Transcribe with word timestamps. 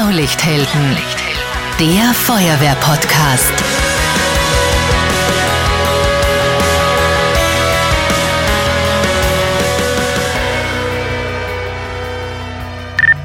Blaulichthelden, 0.00 0.96
der 1.78 2.14
Feuerwehr-Podcast. 2.14 3.52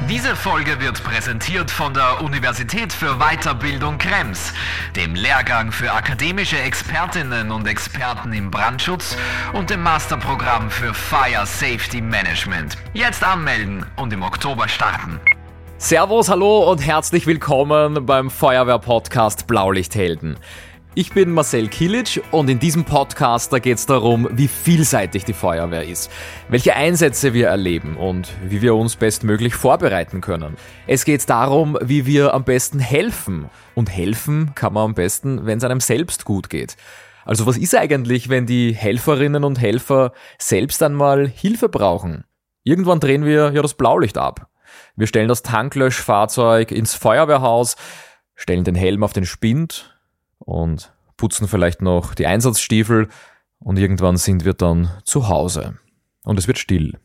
Diese 0.06 0.36
Folge 0.36 0.78
wird 0.78 1.02
präsentiert 1.02 1.70
von 1.70 1.94
der 1.94 2.20
Universität 2.20 2.92
für 2.92 3.16
Weiterbildung 3.16 3.96
Krems, 3.96 4.52
dem 4.96 5.14
Lehrgang 5.14 5.72
für 5.72 5.90
akademische 5.90 6.60
Expertinnen 6.60 7.52
und 7.52 7.66
Experten 7.66 8.34
im 8.34 8.50
Brandschutz 8.50 9.16
und 9.54 9.70
dem 9.70 9.82
Masterprogramm 9.82 10.70
für 10.70 10.92
Fire 10.92 11.46
Safety 11.46 12.02
Management. 12.02 12.76
Jetzt 12.92 13.24
anmelden 13.24 13.86
und 13.96 14.12
im 14.12 14.22
Oktober 14.22 14.68
starten. 14.68 15.18
Servus, 15.78 16.30
hallo 16.30 16.70
und 16.70 16.78
herzlich 16.78 17.26
willkommen 17.26 18.06
beim 18.06 18.30
Feuerwehr-Podcast 18.30 19.46
Blaulichthelden. 19.46 20.38
Ich 20.94 21.12
bin 21.12 21.30
Marcel 21.30 21.68
Kilic 21.68 22.22
und 22.30 22.48
in 22.48 22.58
diesem 22.58 22.84
Podcast 22.84 23.52
da 23.52 23.58
geht 23.58 23.76
es 23.76 23.84
darum, 23.84 24.26
wie 24.32 24.48
vielseitig 24.48 25.26
die 25.26 25.34
Feuerwehr 25.34 25.86
ist, 25.86 26.10
welche 26.48 26.74
Einsätze 26.74 27.34
wir 27.34 27.48
erleben 27.48 27.98
und 27.98 28.32
wie 28.48 28.62
wir 28.62 28.74
uns 28.74 28.96
bestmöglich 28.96 29.54
vorbereiten 29.54 30.22
können. 30.22 30.56
Es 30.86 31.04
geht 31.04 31.28
darum, 31.28 31.76
wie 31.82 32.06
wir 32.06 32.32
am 32.32 32.44
besten 32.44 32.78
helfen. 32.78 33.50
Und 33.74 33.90
helfen 33.90 34.52
kann 34.54 34.72
man 34.72 34.84
am 34.84 34.94
besten, 34.94 35.44
wenn 35.44 35.58
es 35.58 35.64
einem 35.64 35.80
selbst 35.80 36.24
gut 36.24 36.48
geht. 36.48 36.78
Also 37.26 37.44
was 37.44 37.58
ist 37.58 37.74
eigentlich, 37.74 38.30
wenn 38.30 38.46
die 38.46 38.72
Helferinnen 38.74 39.44
und 39.44 39.60
Helfer 39.60 40.12
selbst 40.38 40.82
einmal 40.82 41.28
Hilfe 41.28 41.68
brauchen? 41.68 42.24
Irgendwann 42.64 42.98
drehen 42.98 43.26
wir 43.26 43.52
ja 43.52 43.60
das 43.62 43.74
Blaulicht 43.74 44.16
ab. 44.16 44.48
Wir 44.96 45.06
stellen 45.06 45.28
das 45.28 45.42
Tanklöschfahrzeug 45.42 46.72
ins 46.72 46.94
Feuerwehrhaus, 46.94 47.76
stellen 48.34 48.64
den 48.64 48.74
Helm 48.74 49.04
auf 49.04 49.12
den 49.12 49.26
Spind 49.26 49.94
und 50.38 50.92
putzen 51.18 51.48
vielleicht 51.48 51.82
noch 51.82 52.14
die 52.14 52.26
Einsatzstiefel 52.26 53.08
und 53.58 53.78
irgendwann 53.78 54.16
sind 54.16 54.44
wir 54.44 54.54
dann 54.54 54.90
zu 55.04 55.28
Hause. 55.28 55.78
Und 56.24 56.38
es 56.38 56.48
wird 56.48 56.58
still. 56.58 56.98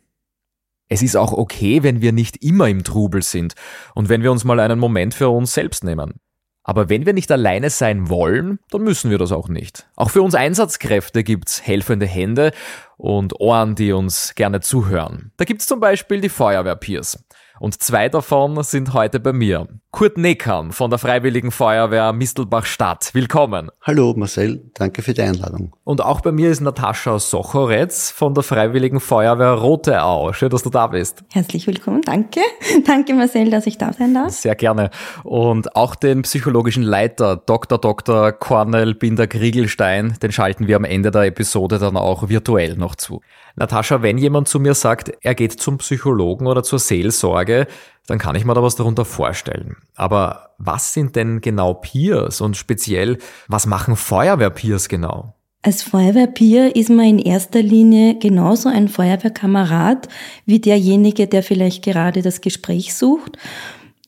Es 0.88 1.02
ist 1.02 1.16
auch 1.16 1.34
okay, 1.34 1.84
wenn 1.84 2.02
wir 2.02 2.12
nicht 2.12 2.44
immer 2.44 2.68
im 2.68 2.84
Trubel 2.84 3.24
sind 3.24 3.56
und 3.94 4.10
wenn 4.10 4.24
wir 4.24 4.32
uns 4.32 4.44
mal 4.44 4.60
einen 4.60 4.80
Moment 4.80 5.14
für 5.14 5.30
uns 5.30 5.54
selbst 5.54 5.84
nehmen. 5.84 6.16
Aber 6.64 6.90
wenn 6.90 7.06
wir 7.06 7.14
nicht 7.14 7.32
alleine 7.32 7.70
sein 7.70 8.08
wollen, 8.08 8.60
dann 8.70 8.84
müssen 8.84 9.10
wir 9.10 9.18
das 9.18 9.32
auch 9.32 9.50
nicht. 9.50 9.90
Auch 9.96 10.12
für 10.12 10.22
uns 10.22 10.36
Einsatzkräfte 10.36 11.24
gibt's 11.24 11.62
helfende 11.66 12.06
Hände 12.06 12.52
und 12.98 13.40
Ohren, 13.40 13.76
die 13.76 13.92
uns 13.94 14.36
gerne 14.36 14.62
zuhören. 14.62 15.32
Da 15.38 15.46
gibt's 15.46 15.66
zum 15.66 15.80
Beispiel 15.80 16.22
die 16.22 16.30
Feuerwehrpeers. 16.30 17.24
Und 17.62 17.80
zwei 17.80 18.10
davon 18.10 18.64
sind 18.64 18.96
heute 18.96 19.20
bei 19.20 19.34
mir. 19.34 19.68
Kurt 19.92 20.18
Neckam 20.18 20.72
von 20.72 20.90
der 20.90 21.00
Freiwilligen 21.00 21.52
Feuerwehr 21.52 22.14
Mistelbach-Stadt. 22.14 23.10
Willkommen. 23.14 23.70
Hallo 23.82 24.14
Marcel, 24.16 24.72
danke 24.74 25.02
für 25.02 25.14
die 25.14 25.22
Einladung. 25.22 25.76
Und 25.84 26.02
auch 26.02 26.22
bei 26.22 26.32
mir 26.32 26.50
ist 26.50 26.62
Natascha 26.62 27.20
Sochoretz 27.20 28.10
von 28.10 28.34
der 28.34 28.44
Freiwilligen 28.44 29.02
Feuerwehr 29.02 29.52
Rote 29.52 30.02
Au. 30.02 30.32
Schön, 30.32 30.50
dass 30.50 30.64
du 30.64 30.70
da 30.70 30.88
bist. 30.88 31.26
Herzlich 31.34 31.68
willkommen, 31.68 32.02
danke. 32.04 32.40
Danke 32.88 33.14
Marcel, 33.14 33.50
dass 33.50 33.68
ich 33.68 33.78
da 33.78 33.92
sein 33.92 34.14
darf. 34.14 34.32
Sehr 34.32 34.56
gerne. 34.56 34.92
Und 35.24 35.76
auch 35.76 35.96
den 35.96 36.22
psychologischen 36.22 36.84
Leiter 36.84 37.36
Dr. 37.36 37.78
Dr. 37.78 38.32
Cornel 38.32 38.96
Binder-Kriegelstein, 38.96 40.16
den 40.22 40.32
schalten 40.32 40.68
wir 40.68 40.78
am 40.78 40.86
Ende 40.86 41.12
der 41.12 41.24
Episode 41.24 41.80
dann 41.80 41.98
auch 41.98 42.30
virtuell 42.30 42.76
noch 42.76 42.96
zu. 42.96 43.22
Natascha, 43.56 44.02
wenn 44.02 44.18
jemand 44.18 44.48
zu 44.48 44.60
mir 44.60 44.74
sagt, 44.74 45.12
er 45.22 45.36
geht 45.36 45.60
zum 45.60 45.78
Psychologen 45.80 46.48
oder 46.48 46.64
zur 46.64 46.80
Seelsorge, 46.80 47.68
dann 48.08 48.20
kann 48.20 48.36
ich 48.36 48.46
mir 48.46 48.54
da 48.54 48.64
was 48.64 48.76
darunter 48.76 49.06
vorstellen. 49.06 49.78
Aber 49.96 50.50
was 50.58 50.94
sind 50.94 51.16
denn 51.16 51.42
genau 51.42 51.76
Peers 51.76 52.42
und 52.42 52.58
speziell, 52.58 53.18
was 53.48 53.66
machen 53.66 53.96
Feuerwehr-Peers 53.96 54.90
genau? 54.90 55.36
Als 55.64 55.84
Feuerwehrpeer 55.84 56.76
ist 56.76 56.90
man 56.90 57.06
in 57.06 57.20
erster 57.20 57.62
Linie 57.62 58.18
genauso 58.18 58.68
ein 58.68 58.88
Feuerwehrkamerad 58.88 60.08
wie 60.48 60.60
derjenige, 60.60 61.28
der 61.28 61.44
vielleicht 61.44 61.84
gerade 61.84 62.24
das 62.24 62.42
Gespräch 62.42 62.96
sucht. 62.96 63.38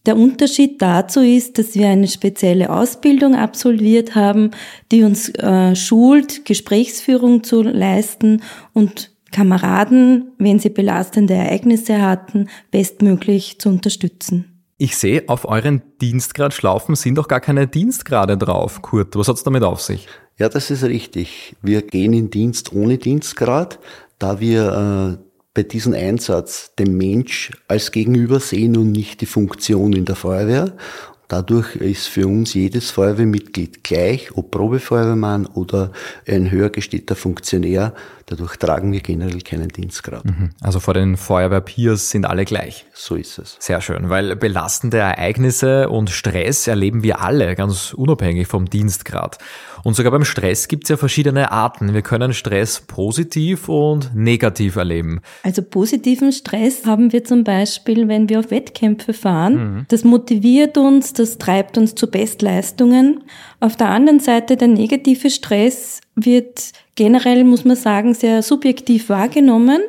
Der 0.08 0.18
Unterschied 0.18 0.82
dazu 0.82 1.22
ist, 1.22 1.60
dass 1.60 1.76
wir 1.76 1.88
eine 1.88 2.08
spezielle 2.08 2.72
Ausbildung 2.72 3.36
absolviert 3.36 4.16
haben, 4.16 4.52
die 4.92 5.04
uns 5.04 5.30
äh, 5.30 5.76
schult, 5.76 6.44
Gesprächsführung 6.44 7.44
zu 7.44 7.62
leisten 7.62 8.42
und 8.74 9.13
Kameraden, 9.34 10.32
wenn 10.38 10.60
sie 10.60 10.70
belastende 10.70 11.34
Ereignisse 11.34 12.02
hatten, 12.02 12.48
bestmöglich 12.72 13.60
zu 13.60 13.68
unterstützen. 13.68 14.54
Ich 14.78 14.98
sehe, 14.98 15.24
auf 15.28 15.46
euren 15.46 15.82
Dienstgradschlaufen 16.02 16.96
sind 16.96 17.16
doch 17.16 17.28
gar 17.28 17.42
keine 17.42 17.68
Dienstgrade 17.68 18.38
drauf. 18.38 18.82
Kurt, 18.82 19.16
was 19.16 19.28
hat's 19.28 19.44
damit 19.44 19.64
auf 19.64 19.82
sich? 19.82 20.08
Ja, 20.38 20.50
das 20.50 20.72
ist 20.72 20.84
richtig. 20.84 21.56
Wir 21.62 21.82
gehen 21.82 22.14
in 22.14 22.30
Dienst 22.30 22.74
ohne 22.74 22.98
Dienstgrad, 22.98 23.80
da 24.20 24.40
wir 24.40 25.20
äh, 25.20 25.24
bei 25.54 25.64
diesem 25.64 25.94
Einsatz 25.94 26.74
den 26.78 26.98
Mensch 26.98 27.52
als 27.68 27.92
Gegenüber 27.92 28.40
sehen 28.40 28.76
und 28.76 28.92
nicht 28.92 29.22
die 29.22 29.26
Funktion 29.26 29.94
in 29.94 30.06
der 30.06 30.16
Feuerwehr. 30.16 30.74
Dadurch 31.28 31.76
ist 31.76 32.08
für 32.08 32.28
uns 32.28 32.54
jedes 32.54 32.92
Feuerwehrmitglied 32.92 33.84
gleich, 33.84 34.36
ob 34.36 34.52
Probefeuerwehrmann 34.52 35.46
oder 35.46 35.92
ein 36.28 36.52
höher 36.52 36.70
gestellter 36.70 37.16
Funktionär. 37.16 37.94
Dadurch 38.26 38.58
tragen 38.58 38.92
wir 38.92 39.00
generell 39.00 39.42
keinen 39.42 39.70
Dienstgrad. 39.70 40.26
Mhm. 40.26 40.52
Also 40.62 40.80
vor 40.80 40.94
den 40.94 41.18
Feuerwehrpeers 41.18 42.10
sind 42.10 42.26
alle 42.26 42.46
gleich. 42.46 42.86
So 42.94 43.16
ist 43.16 43.40
es. 43.40 43.58
Sehr 43.60 43.82
schön, 43.82 44.10
weil 44.10 44.36
belastende 44.36 44.98
Ereignisse 44.98 45.90
und 45.90 46.10
Stress 46.10 46.68
erleben 46.68 47.04
wir 47.04 47.22
alle, 47.22 47.56
ganz 47.56 47.94
unabhängig 47.94 48.48
vom 48.48 48.70
Dienstgrad. 48.70 49.38
Und 49.84 49.96
sogar 49.96 50.12
beim 50.12 50.24
Stress 50.24 50.68
gibt 50.68 50.86
es 50.86 50.90
ja 50.90 50.98
verschiedene 50.98 51.52
Arten. 51.52 51.94
Wir 51.94 52.02
können 52.02 52.34
Stress 52.34 52.82
positiv 52.82 53.68
und 53.68 54.16
negativ 54.16 54.78
erleben. 54.78 55.22
Also 55.44 55.62
positiven 55.62 56.32
Stress 56.32 56.86
haben 56.86 57.12
wir 57.12 57.24
zum 57.24 57.44
Beispiel, 57.44 58.08
wenn 58.08 58.30
wir 58.30 58.40
auf 58.40 58.50
Wettkämpfe 58.50 59.14
fahren. 59.14 59.56
Mhm. 59.56 59.86
Das 59.90 60.04
motiviert 60.04 60.78
uns, 60.78 61.14
das 61.14 61.38
treibt 61.38 61.78
uns 61.78 61.96
zu 61.96 62.10
Bestleistungen. 62.10 63.24
Auf 63.60 63.76
der 63.76 63.90
anderen 63.90 64.20
Seite 64.20 64.56
der 64.56 64.70
negative 64.70 65.30
Stress 65.30 66.00
wird 66.16 66.72
generell, 66.96 67.44
muss 67.44 67.66
man 67.66 67.76
sagen, 67.76 68.14
sehr 68.14 68.42
subjektiv 68.42 69.10
wahrgenommen. 69.10 69.82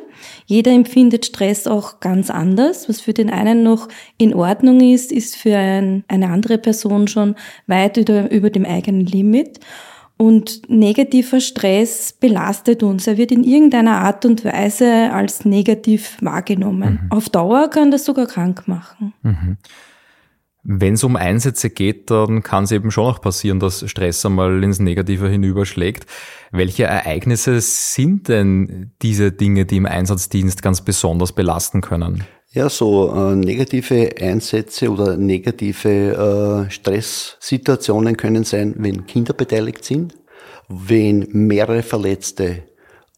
Jeder 0.45 0.71
empfindet 0.71 1.25
Stress 1.25 1.67
auch 1.67 1.99
ganz 1.99 2.29
anders. 2.29 2.89
Was 2.89 3.01
für 3.01 3.13
den 3.13 3.29
einen 3.29 3.63
noch 3.63 3.87
in 4.17 4.33
Ordnung 4.33 4.79
ist, 4.81 5.11
ist 5.11 5.35
für 5.35 5.57
ein, 5.57 6.03
eine 6.07 6.29
andere 6.29 6.57
Person 6.57 7.07
schon 7.07 7.35
weit 7.67 7.97
über, 7.97 8.31
über 8.31 8.49
dem 8.49 8.65
eigenen 8.65 9.05
Limit. 9.05 9.59
Und 10.17 10.61
negativer 10.69 11.41
Stress 11.41 12.13
belastet 12.13 12.83
uns. 12.83 13.05
Er 13.05 13.17
wird 13.17 13.33
in 13.33 13.43
irgendeiner 13.43 13.97
Art 13.97 14.25
und 14.25 14.45
Weise 14.45 15.11
als 15.11 15.43
negativ 15.43 16.17
wahrgenommen. 16.21 17.01
Mhm. 17.03 17.11
Auf 17.11 17.27
Dauer 17.29 17.69
kann 17.69 17.91
das 17.91 18.05
sogar 18.05 18.25
krank 18.25 18.65
machen. 18.67 19.13
Mhm. 19.23 19.57
Wenn 20.67 20.95
es 20.95 21.03
um 21.03 21.15
Einsätze 21.15 21.69
geht, 21.69 22.09
dann 22.09 22.41
kann 22.41 22.63
es 22.63 22.71
eben 22.71 22.89
schon 22.89 23.05
auch 23.05 23.21
passieren, 23.21 23.59
dass 23.59 23.87
Stress 23.87 24.25
einmal 24.25 24.63
ins 24.63 24.79
Negative 24.79 25.29
hinüberschlägt. 25.29 26.07
Welche 26.51 26.85
Ereignisse 26.85 27.61
sind 27.61 28.29
denn 28.29 28.91
diese 29.03 29.31
Dinge, 29.31 29.67
die 29.67 29.77
im 29.77 29.85
Einsatzdienst 29.85 30.63
ganz 30.63 30.81
besonders 30.81 31.33
belasten 31.33 31.81
können? 31.81 32.23
Ja, 32.49 32.67
so 32.69 33.13
äh, 33.13 33.35
negative 33.35 34.09
Einsätze 34.19 34.89
oder 34.89 35.17
negative 35.17 36.65
äh, 36.67 36.71
Stresssituationen 36.71 38.17
können 38.17 38.43
sein, 38.43 38.73
wenn 38.79 39.05
Kinder 39.05 39.33
beteiligt 39.33 39.85
sind, 39.85 40.17
wenn 40.67 41.27
mehrere 41.31 41.83
Verletzte 41.83 42.63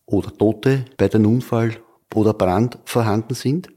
oder 0.05 0.37
Tote 0.37 0.83
bei 0.97 1.07
dem 1.07 1.25
Unfall 1.25 1.77
oder 2.13 2.33
Brand 2.33 2.77
vorhanden 2.83 3.35
sind 3.35 3.69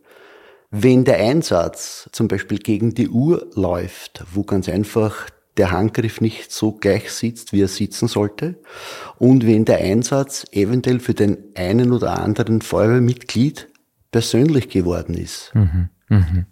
wenn 0.71 1.05
der 1.05 1.19
Einsatz 1.19 2.09
zum 2.13 2.29
Beispiel 2.29 2.59
gegen 2.59 2.95
die 2.95 3.09
Uhr 3.09 3.49
läuft, 3.55 4.25
wo 4.33 4.45
ganz 4.45 4.69
einfach 4.69 5.27
der 5.57 5.73
Handgriff 5.73 6.21
nicht 6.21 6.53
so 6.53 6.73
gleich 6.73 7.11
sitzt, 7.11 7.53
wie 7.53 7.63
er 7.63 7.69
sitzen 7.69 8.09
sollte, 8.09 8.61
und 9.19 9.47
wenn 9.47 9.65
der 9.65 9.79
Einsatz 9.79 10.47
eventuell 10.53 11.01
für 11.01 11.15
den 11.15 11.39
einen 11.55 11.93
oder 11.93 12.21
anderen 12.21 12.63
Feuerwehrmitglied 12.63 13.69
persönlich 14.13 14.69
geworden 14.69 15.15
ist. 15.15 15.51
Mhm, 15.55 15.89
mh. 16.09 16.47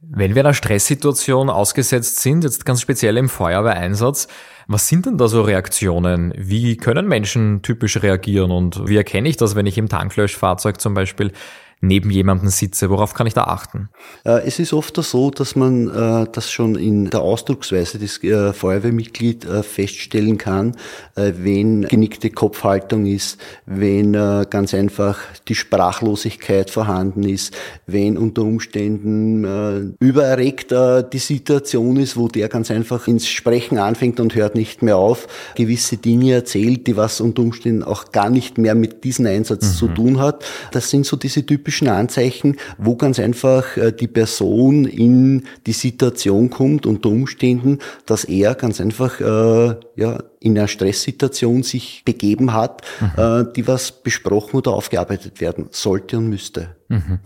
Wenn 0.00 0.34
wir 0.36 0.42
einer 0.42 0.54
Stresssituation 0.54 1.50
ausgesetzt 1.50 2.20
sind, 2.20 2.44
jetzt 2.44 2.64
ganz 2.64 2.80
speziell 2.80 3.16
im 3.16 3.28
Feuerwehreinsatz, 3.28 4.28
was 4.68 4.86
sind 4.86 5.06
denn 5.06 5.18
da 5.18 5.26
so 5.26 5.42
Reaktionen? 5.42 6.32
Wie 6.36 6.76
können 6.76 7.08
Menschen 7.08 7.62
typisch 7.62 8.00
reagieren 8.00 8.52
und 8.52 8.86
wie 8.86 8.96
erkenne 8.96 9.28
ich 9.28 9.36
das, 9.36 9.56
wenn 9.56 9.66
ich 9.66 9.76
im 9.76 9.88
Tanklöschfahrzeug 9.88 10.80
zum 10.80 10.94
Beispiel 10.94 11.32
neben 11.80 12.10
jemandem 12.10 12.48
sitze? 12.48 12.90
Worauf 12.90 13.14
kann 13.14 13.26
ich 13.26 13.34
da 13.34 13.44
achten? 13.44 13.88
Äh, 14.24 14.46
es 14.46 14.58
ist 14.58 14.72
oft 14.72 14.96
so, 14.96 15.30
dass 15.30 15.56
man 15.56 15.88
äh, 15.88 16.26
das 16.32 16.50
schon 16.50 16.74
in 16.74 17.10
der 17.10 17.20
Ausdrucksweise 17.20 17.98
des 17.98 18.22
äh, 18.24 18.52
Feuerwehrmitglied 18.52 19.46
feststellen 19.62 20.38
kann, 20.38 20.76
wenn 21.14 21.82
genickte 21.82 22.30
Kopfhaltung 22.30 23.06
ist, 23.06 23.38
wenn 23.66 24.12
ganz 24.12 24.74
einfach 24.74 25.18
die 25.46 25.54
Sprachlosigkeit 25.54 26.70
vorhanden 26.70 27.22
ist, 27.22 27.54
wenn 27.86 28.16
unter 28.16 28.42
Umständen 28.42 29.96
übererregt 30.00 30.74
die 31.12 31.18
Situation 31.18 31.96
ist, 31.96 32.16
wo 32.16 32.28
der 32.28 32.48
ganz 32.48 32.70
einfach 32.70 33.06
ins 33.06 33.28
Sprechen 33.28 33.78
anfängt 33.78 34.20
und 34.20 34.34
hört 34.34 34.54
nicht 34.54 34.82
mehr 34.82 34.96
auf, 34.96 35.26
gewisse 35.54 35.96
Dinge 35.96 36.32
erzählt, 36.32 36.86
die 36.86 36.96
was 36.96 37.20
unter 37.20 37.42
Umständen 37.42 37.82
auch 37.82 38.12
gar 38.12 38.30
nicht 38.30 38.58
mehr 38.58 38.74
mit 38.74 39.04
diesem 39.04 39.26
Einsatz 39.26 39.64
mhm. 39.64 39.76
zu 39.76 39.88
tun 39.88 40.20
hat. 40.20 40.44
Das 40.72 40.90
sind 40.90 41.06
so 41.06 41.16
diese 41.16 41.44
typischen 41.44 41.67
Anzeichen, 41.70 42.56
wo 42.78 42.96
ganz 42.96 43.18
einfach 43.18 43.76
äh, 43.76 43.92
die 43.92 44.08
Person 44.08 44.84
in 44.84 45.44
die 45.66 45.72
Situation 45.72 46.50
kommt, 46.50 46.86
unter 46.86 47.08
Umständen, 47.08 47.78
dass 48.06 48.24
er 48.24 48.54
ganz 48.54 48.80
einfach 48.80 49.20
äh, 49.20 49.76
ja, 49.96 50.22
in 50.40 50.58
einer 50.58 50.68
Stresssituation 50.68 51.62
sich 51.62 52.02
begeben 52.04 52.52
hat, 52.52 52.82
mhm. 53.00 53.10
äh, 53.16 53.44
die 53.54 53.66
was 53.66 53.92
besprochen 53.92 54.56
oder 54.56 54.72
aufgearbeitet 54.72 55.40
werden 55.40 55.68
sollte 55.70 56.18
und 56.18 56.28
müsste. 56.28 56.76
Mhm. 56.88 57.20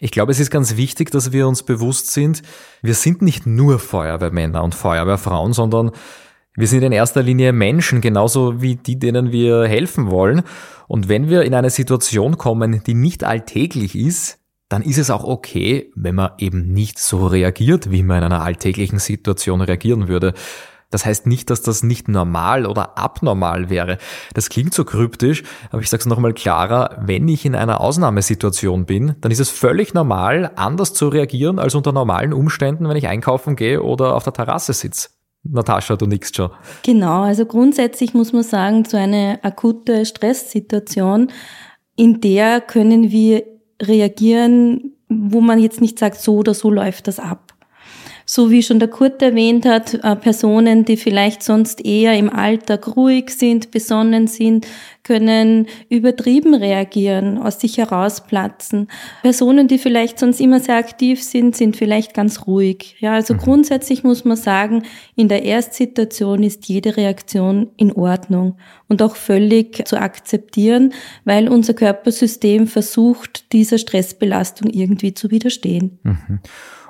Ich 0.00 0.10
glaube, 0.10 0.32
es 0.32 0.40
ist 0.40 0.50
ganz 0.50 0.76
wichtig, 0.76 1.12
dass 1.12 1.30
wir 1.30 1.46
uns 1.46 1.62
bewusst 1.62 2.10
sind, 2.10 2.42
wir 2.82 2.94
sind 2.94 3.22
nicht 3.22 3.46
nur 3.46 3.78
Feuerwehrmänner 3.78 4.64
und 4.64 4.74
Feuerwehrfrauen, 4.74 5.52
sondern 5.52 5.92
wir 6.54 6.66
sind 6.66 6.82
in 6.82 6.92
erster 6.92 7.22
Linie 7.22 7.52
Menschen, 7.52 8.00
genauso 8.00 8.60
wie 8.60 8.76
die, 8.76 8.98
denen 8.98 9.32
wir 9.32 9.64
helfen 9.64 10.10
wollen. 10.10 10.42
Und 10.86 11.08
wenn 11.08 11.30
wir 11.30 11.42
in 11.42 11.54
eine 11.54 11.70
Situation 11.70 12.36
kommen, 12.36 12.82
die 12.84 12.94
nicht 12.94 13.24
alltäglich 13.24 13.96
ist, 13.96 14.38
dann 14.68 14.82
ist 14.82 14.98
es 14.98 15.10
auch 15.10 15.24
okay, 15.24 15.90
wenn 15.94 16.14
man 16.14 16.32
eben 16.38 16.72
nicht 16.72 16.98
so 16.98 17.26
reagiert, 17.26 17.90
wie 17.90 18.02
man 18.02 18.18
in 18.18 18.24
einer 18.24 18.42
alltäglichen 18.42 18.98
Situation 18.98 19.60
reagieren 19.60 20.08
würde. 20.08 20.34
Das 20.90 21.06
heißt 21.06 21.26
nicht, 21.26 21.48
dass 21.48 21.62
das 21.62 21.82
nicht 21.82 22.08
normal 22.08 22.66
oder 22.66 22.98
abnormal 22.98 23.70
wäre. 23.70 23.96
Das 24.34 24.50
klingt 24.50 24.74
so 24.74 24.84
kryptisch, 24.84 25.42
aber 25.70 25.80
ich 25.80 25.88
sage 25.88 26.02
es 26.02 26.06
nochmal 26.06 26.34
klarer, 26.34 26.98
wenn 27.00 27.28
ich 27.28 27.46
in 27.46 27.54
einer 27.54 27.80
Ausnahmesituation 27.80 28.84
bin, 28.84 29.14
dann 29.22 29.32
ist 29.32 29.40
es 29.40 29.48
völlig 29.48 29.94
normal, 29.94 30.52
anders 30.56 30.92
zu 30.92 31.08
reagieren 31.08 31.58
als 31.58 31.74
unter 31.74 31.92
normalen 31.92 32.34
Umständen, 32.34 32.88
wenn 32.88 32.96
ich 32.96 33.08
einkaufen 33.08 33.56
gehe 33.56 33.82
oder 33.82 34.14
auf 34.14 34.24
der 34.24 34.34
Terrasse 34.34 34.74
sitze. 34.74 35.08
Natascha, 35.44 35.96
du 35.96 36.06
nix 36.06 36.34
schon. 36.34 36.50
Genau, 36.84 37.22
also 37.22 37.46
grundsätzlich 37.46 38.14
muss 38.14 38.32
man 38.32 38.42
sagen, 38.42 38.84
so 38.84 38.96
eine 38.96 39.40
akute 39.42 40.06
Stresssituation, 40.06 41.32
in 41.96 42.20
der 42.20 42.60
können 42.60 43.10
wir 43.10 43.44
reagieren, 43.80 44.92
wo 45.08 45.40
man 45.40 45.58
jetzt 45.58 45.80
nicht 45.80 45.98
sagt, 45.98 46.20
so 46.20 46.36
oder 46.36 46.54
so 46.54 46.70
läuft 46.70 47.08
das 47.08 47.18
ab 47.18 47.52
so 48.34 48.50
wie 48.50 48.62
schon 48.62 48.78
der 48.78 48.88
Kurt 48.88 49.20
erwähnt 49.20 49.66
hat, 49.66 49.92
äh, 49.92 50.16
Personen, 50.16 50.86
die 50.86 50.96
vielleicht 50.96 51.42
sonst 51.42 51.84
eher 51.84 52.16
im 52.16 52.30
Alltag 52.30 52.96
ruhig 52.96 53.28
sind, 53.28 53.70
besonnen 53.70 54.26
sind, 54.26 54.66
können 55.02 55.66
übertrieben 55.90 56.54
reagieren, 56.54 57.36
aus 57.36 57.60
sich 57.60 57.76
herausplatzen. 57.76 58.88
Personen, 59.20 59.68
die 59.68 59.76
vielleicht 59.76 60.18
sonst 60.18 60.40
immer 60.40 60.60
sehr 60.60 60.76
aktiv 60.76 61.22
sind, 61.22 61.56
sind 61.56 61.76
vielleicht 61.76 62.14
ganz 62.14 62.46
ruhig. 62.46 62.96
Ja, 63.00 63.12
also 63.12 63.34
mhm. 63.34 63.38
grundsätzlich 63.38 64.02
muss 64.02 64.24
man 64.24 64.38
sagen, 64.38 64.84
in 65.14 65.28
der 65.28 65.44
Erstsituation 65.44 66.42
ist 66.42 66.66
jede 66.68 66.96
Reaktion 66.96 67.68
in 67.76 67.92
Ordnung 67.92 68.56
und 68.88 69.02
auch 69.02 69.16
völlig 69.16 69.86
zu 69.86 70.00
akzeptieren, 70.00 70.94
weil 71.26 71.50
unser 71.50 71.74
Körpersystem 71.74 72.66
versucht, 72.66 73.52
dieser 73.52 73.76
Stressbelastung 73.76 74.70
irgendwie 74.70 75.12
zu 75.12 75.30
widerstehen. 75.30 75.98
Mhm. 76.02 76.40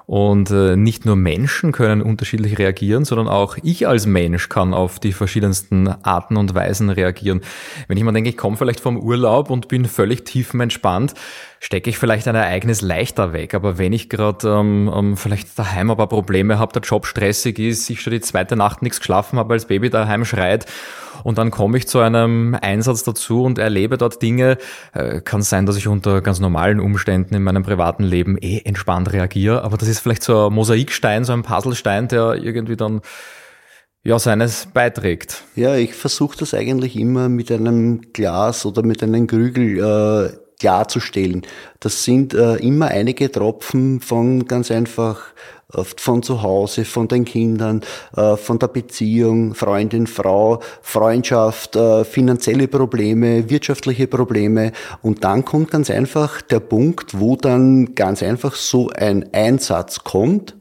Und 0.06 0.50
äh, 0.50 0.76
nicht 0.76 1.06
nur 1.06 1.16
Menschen 1.16 1.72
können 1.72 2.02
unterschiedlich 2.02 2.58
reagieren, 2.58 3.04
sondern 3.04 3.28
auch 3.28 3.56
ich 3.62 3.86
als 3.86 4.06
Mensch 4.06 4.48
kann 4.48 4.74
auf 4.74 4.98
die 4.98 5.12
verschiedensten 5.12 5.88
Arten 5.88 6.36
und 6.36 6.54
Weisen 6.54 6.90
reagieren. 6.90 7.40
Wenn 7.88 7.96
ich 7.96 8.04
mal 8.04 8.12
denke, 8.12 8.30
ich 8.30 8.36
komme 8.36 8.56
vielleicht 8.56 8.80
vom 8.80 8.98
Urlaub 8.98 9.50
und 9.50 9.68
bin 9.68 9.84
völlig 9.84 10.24
tiefenentspannt, 10.24 11.14
stecke 11.60 11.88
ich 11.90 11.98
vielleicht 11.98 12.26
ein 12.26 12.34
Ereignis 12.34 12.80
leichter 12.80 13.32
weg. 13.32 13.54
Aber 13.54 13.78
wenn 13.78 13.92
ich 13.92 14.08
gerade 14.08 14.48
ähm, 14.48 14.90
ähm, 14.94 15.16
vielleicht 15.16 15.56
daheim 15.58 15.90
aber 15.90 16.08
Probleme 16.08 16.58
habe, 16.58 16.72
der 16.72 16.82
Job 16.82 17.06
stressig 17.06 17.58
ist, 17.58 17.88
ich 17.88 18.00
schon 18.00 18.12
die 18.12 18.20
zweite 18.20 18.56
Nacht 18.56 18.82
nichts 18.82 18.98
geschlafen 18.98 19.38
habe, 19.38 19.54
als 19.54 19.66
Baby 19.66 19.88
daheim 19.88 20.24
schreit 20.24 20.66
und 21.24 21.38
dann 21.38 21.50
komme 21.50 21.78
ich 21.78 21.88
zu 21.88 21.98
einem 21.98 22.56
Einsatz 22.60 23.02
dazu 23.04 23.42
und 23.42 23.58
erlebe 23.58 23.98
dort 23.98 24.22
Dinge, 24.22 24.58
äh, 24.92 25.20
kann 25.20 25.42
sein, 25.42 25.66
dass 25.66 25.76
ich 25.76 25.88
unter 25.88 26.20
ganz 26.20 26.40
normalen 26.40 26.80
Umständen 26.80 27.34
in 27.34 27.42
meinem 27.42 27.62
privaten 27.62 28.04
Leben 28.04 28.36
eh 28.38 28.60
entspannt 28.64 29.12
reagiere, 29.12 29.62
aber 29.64 29.76
das 29.76 29.88
ist 29.88 30.00
vielleicht 30.00 30.22
so 30.22 30.48
ein 30.48 30.52
Mosaikstein, 30.52 31.24
so 31.24 31.32
ein 31.32 31.42
Puzzlestein, 31.42 32.08
der 32.08 32.34
irgendwie 32.34 32.76
dann 32.76 33.00
ja, 34.04 34.18
seines 34.18 34.66
beiträgt. 34.72 35.44
Ja, 35.54 35.76
ich 35.76 35.94
versuche 35.94 36.36
das 36.38 36.54
eigentlich 36.54 36.96
immer 36.96 37.28
mit 37.28 37.52
einem 37.52 38.12
Glas 38.12 38.66
oder 38.66 38.82
mit 38.82 39.02
einem 39.02 39.26
Krügel 39.26 39.78
äh, 39.78 40.36
klarzustellen. 40.58 41.42
Das 41.80 42.04
sind 42.04 42.34
äh, 42.34 42.56
immer 42.56 42.88
einige 42.88 43.30
Tropfen 43.30 44.00
von 44.00 44.46
ganz 44.46 44.70
einfach 44.70 45.20
von 45.96 46.22
zu 46.22 46.42
Hause, 46.42 46.84
von 46.84 47.08
den 47.08 47.24
Kindern, 47.24 47.82
äh, 48.16 48.36
von 48.36 48.58
der 48.58 48.68
Beziehung, 48.68 49.54
Freundin, 49.54 50.06
Frau, 50.06 50.60
Freundschaft, 50.82 51.76
äh, 51.76 52.04
finanzielle 52.04 52.68
Probleme, 52.68 53.48
wirtschaftliche 53.48 54.06
Probleme. 54.06 54.72
Und 55.00 55.24
dann 55.24 55.44
kommt 55.44 55.70
ganz 55.70 55.90
einfach 55.90 56.42
der 56.42 56.60
Punkt, 56.60 57.18
wo 57.18 57.36
dann 57.36 57.94
ganz 57.94 58.22
einfach 58.22 58.54
so 58.54 58.90
ein 58.90 59.32
Einsatz 59.32 60.04
kommt 60.04 60.56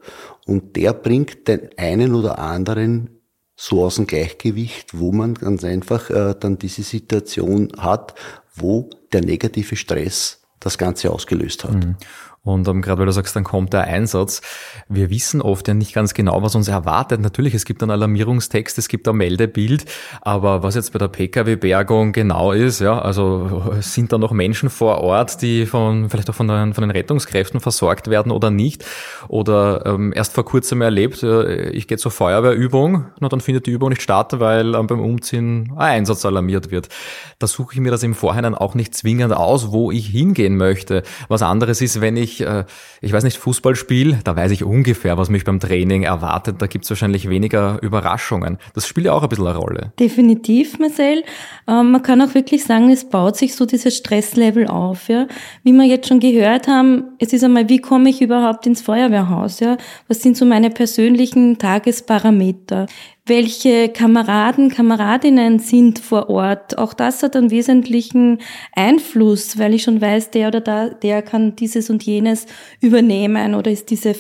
und 0.46 0.76
der 0.76 0.94
bringt 0.94 1.48
den 1.48 1.70
einen 1.78 2.16
oder 2.16 2.40
anderen 2.40 3.10
so 3.56 3.84
aus 3.84 3.96
dem 3.96 4.08
Gleichgewicht, 4.08 4.98
wo 4.98 5.12
man 5.12 5.36
ganz 5.36 5.64
einfach 5.64 6.10
äh, 6.10 6.34
dann 6.40 6.58
diese 6.58 6.82
Situation 6.82 7.72
hat, 7.78 8.16
wo 8.56 8.90
der 9.14 9.22
negative 9.22 9.76
Stress 9.76 10.42
das 10.60 10.78
Ganze 10.78 11.12
ausgelöst 11.12 11.64
hat. 11.64 11.74
Mhm. 11.74 11.96
Und 12.44 12.68
ähm, 12.68 12.82
gerade 12.82 13.00
weil 13.00 13.06
du 13.06 13.12
sagst, 13.12 13.36
dann 13.36 13.44
kommt 13.44 13.72
der 13.72 13.84
Einsatz. 13.84 14.42
Wir 14.90 15.12
wissen 15.12 15.44
oft 15.44 15.68
ja 15.68 15.76
nicht 15.76 15.94
ganz 15.94 16.16
genau, 16.16 16.42
was 16.42 16.56
uns 16.56 16.68
erwartet. 16.68 17.22
Natürlich, 17.22 17.54
es 17.54 17.66
gibt 17.66 17.84
einen 17.84 17.92
Alarmierungstext, 17.92 18.80
es 18.80 18.88
gibt 18.88 19.08
ein 19.08 19.16
Meldebild, 19.16 19.86
aber 20.22 20.64
was 20.64 20.74
jetzt 20.74 20.92
bei 20.92 20.98
der 20.98 21.08
Pkw-Bergung 21.08 22.14
genau 22.14 22.52
ist, 22.52 22.80
ja, 22.80 23.00
also 23.00 23.76
sind 23.82 24.12
da 24.12 24.18
noch 24.18 24.32
Menschen 24.32 24.72
vor 24.72 25.02
Ort, 25.02 25.44
die 25.44 25.68
von 25.68 26.10
vielleicht 26.10 26.32
auch 26.32 26.34
von 26.34 26.48
den, 26.48 26.74
von 26.74 26.82
den 26.82 26.90
Rettungskräften 26.90 27.60
versorgt 27.60 28.10
werden 28.10 28.32
oder 28.32 28.50
nicht? 28.50 28.86
Oder 29.28 29.86
ähm, 29.86 30.12
erst 30.16 30.34
vor 30.34 30.44
kurzem 30.44 30.82
erlebt, 30.82 31.22
äh, 31.22 31.70
ich 31.70 31.88
gehe 31.88 32.00
zur 32.00 32.10
Feuerwehrübung, 32.10 33.06
na 33.20 33.30
dann 33.30 33.42
findet 33.42 33.68
die 33.68 33.72
Übung 33.72 33.90
nicht 33.90 34.02
statt, 34.02 34.40
weil 34.40 34.74
ähm, 34.74 34.88
beim 34.88 35.00
Umziehen 35.00 35.74
ein 35.74 36.02
Einsatz 36.02 36.26
alarmiert 36.26 36.72
wird. 36.72 36.90
Da 37.38 37.46
suche 37.46 37.76
ich 37.76 37.80
mir 37.80 37.92
das 37.92 38.02
im 38.02 38.16
Vorhinein 38.16 38.56
auch 38.56 38.74
nicht 38.74 38.96
zwingend 38.96 39.32
aus, 39.32 39.72
wo 39.72 39.92
ich 39.92 40.08
hingehen 40.08 40.58
möchte. 40.58 41.04
Was 41.28 41.44
anderes 41.44 41.82
ist, 41.82 42.02
wenn 42.02 42.18
ich 42.18 42.31
ich, 42.32 42.42
äh, 42.42 42.66
ich 43.02 43.14
weiß 43.14 43.24
nicht, 43.24 43.38
Fußball 43.38 43.76
spiele, 43.76 44.20
da 44.24 44.36
weiß 44.36 44.52
ich 44.52 44.64
ungefähr, 44.64 45.18
was 45.18 45.30
mich 45.30 45.44
beim 45.44 45.60
Training 45.60 46.04
erwartet. 46.04 46.62
Da 46.62 46.68
gibt 46.68 46.86
es 46.86 46.90
wahrscheinlich 46.90 47.30
weniger 47.30 47.80
Überraschungen. 47.82 48.58
Das 48.74 48.88
spielt 48.88 49.08
ja 49.08 49.14
auch 49.14 49.24
ein 49.24 49.30
bisschen 49.30 49.48
eine 49.48 49.58
Rolle. 49.58 49.94
Definitiv, 50.00 50.80
Marcel. 50.80 51.24
Ähm, 51.68 51.92
man 51.92 52.02
kann 52.02 52.22
auch 52.22 52.34
wirklich 52.34 52.64
sagen, 52.64 52.90
es 52.90 53.08
baut 53.10 53.38
sich 53.38 53.56
so 53.56 53.66
dieses 53.66 53.98
Stresslevel 53.98 54.68
auf. 54.68 55.08
Ja? 55.08 55.28
Wie 55.64 55.74
wir 55.74 55.86
jetzt 55.86 56.08
schon 56.08 56.20
gehört 56.20 56.68
haben, 56.68 57.04
es 57.20 57.34
ist 57.34 57.44
einmal, 57.44 57.70
wie 57.70 57.80
komme 57.80 58.10
ich 58.10 58.22
überhaupt 58.22 58.66
ins 58.66 58.82
Feuerwehrhaus? 58.82 59.60
Ja? 59.60 59.78
Was 60.08 60.22
sind 60.22 60.38
so 60.38 60.46
meine 60.46 60.70
persönlichen 60.70 61.58
Tagesparameter? 61.58 62.88
Welche 63.26 63.90
Kameraden, 63.90 64.70
Kameradinnen 64.70 65.60
sind 65.60 66.00
vor 66.00 66.30
Ort. 66.30 66.78
Auch 66.78 66.94
das 66.94 67.22
hat 67.22 67.36
einen 67.36 67.52
wesentlichen 67.52 68.40
Einfluss, 68.74 69.58
weil 69.60 69.74
ich 69.74 69.84
schon 69.84 70.02
weiß, 70.02 70.32
der 70.32 70.48
oder 70.48 70.62
da, 70.62 70.90
der 70.90 71.22
kann 71.22 71.56
dieses 71.56 71.90
und 71.90 72.04
jenes 72.04 72.48
übernehmen 72.82 73.56
oder 73.56 73.72
ist 73.72 73.90
diese 73.90 74.14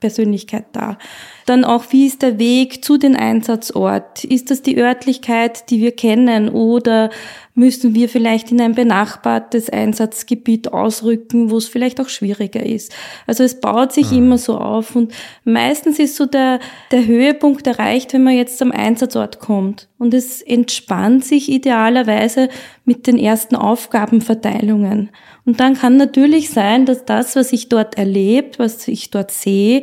Fachpersönlichkeit 0.00 0.66
da. 0.72 0.98
Dann 1.46 1.64
auch, 1.64 1.84
wie 1.90 2.06
ist 2.06 2.22
der 2.22 2.38
Weg 2.38 2.84
zu 2.84 2.96
den 2.96 3.16
Einsatzort? 3.16 4.24
Ist 4.24 4.50
das 4.50 4.62
die 4.62 4.78
Örtlichkeit, 4.78 5.70
die 5.70 5.80
wir 5.80 5.92
kennen 5.92 6.48
oder 6.48 7.10
müssen 7.54 7.94
wir 7.94 8.08
vielleicht 8.08 8.50
in 8.50 8.60
ein 8.60 8.74
benachbartes 8.74 9.68
Einsatzgebiet 9.68 10.72
ausrücken, 10.72 11.50
wo 11.50 11.58
es 11.58 11.68
vielleicht 11.68 12.00
auch 12.00 12.08
schwieriger 12.08 12.64
ist. 12.64 12.94
Also 13.26 13.44
es 13.44 13.60
baut 13.60 13.92
sich 13.92 14.12
mhm. 14.12 14.18
immer 14.18 14.38
so 14.38 14.56
auf 14.56 14.96
und 14.96 15.12
meistens 15.44 15.98
ist 15.98 16.16
so 16.16 16.24
der, 16.24 16.60
der 16.90 17.04
Höhepunkt 17.06 17.66
erreicht, 17.66 18.14
wenn 18.14 18.24
man 18.24 18.34
jetzt 18.34 18.62
am 18.62 18.72
Einsatzort 18.72 19.40
kommt. 19.40 19.89
Und 20.00 20.14
es 20.14 20.40
entspannt 20.40 21.26
sich 21.26 21.50
idealerweise 21.50 22.48
mit 22.86 23.06
den 23.06 23.18
ersten 23.18 23.54
Aufgabenverteilungen. 23.54 25.10
Und 25.44 25.60
dann 25.60 25.74
kann 25.74 25.98
natürlich 25.98 26.48
sein, 26.48 26.86
dass 26.86 27.04
das, 27.04 27.36
was 27.36 27.52
ich 27.52 27.68
dort 27.68 27.98
erlebt, 27.98 28.58
was 28.58 28.88
ich 28.88 29.10
dort 29.10 29.30
sehe, 29.30 29.82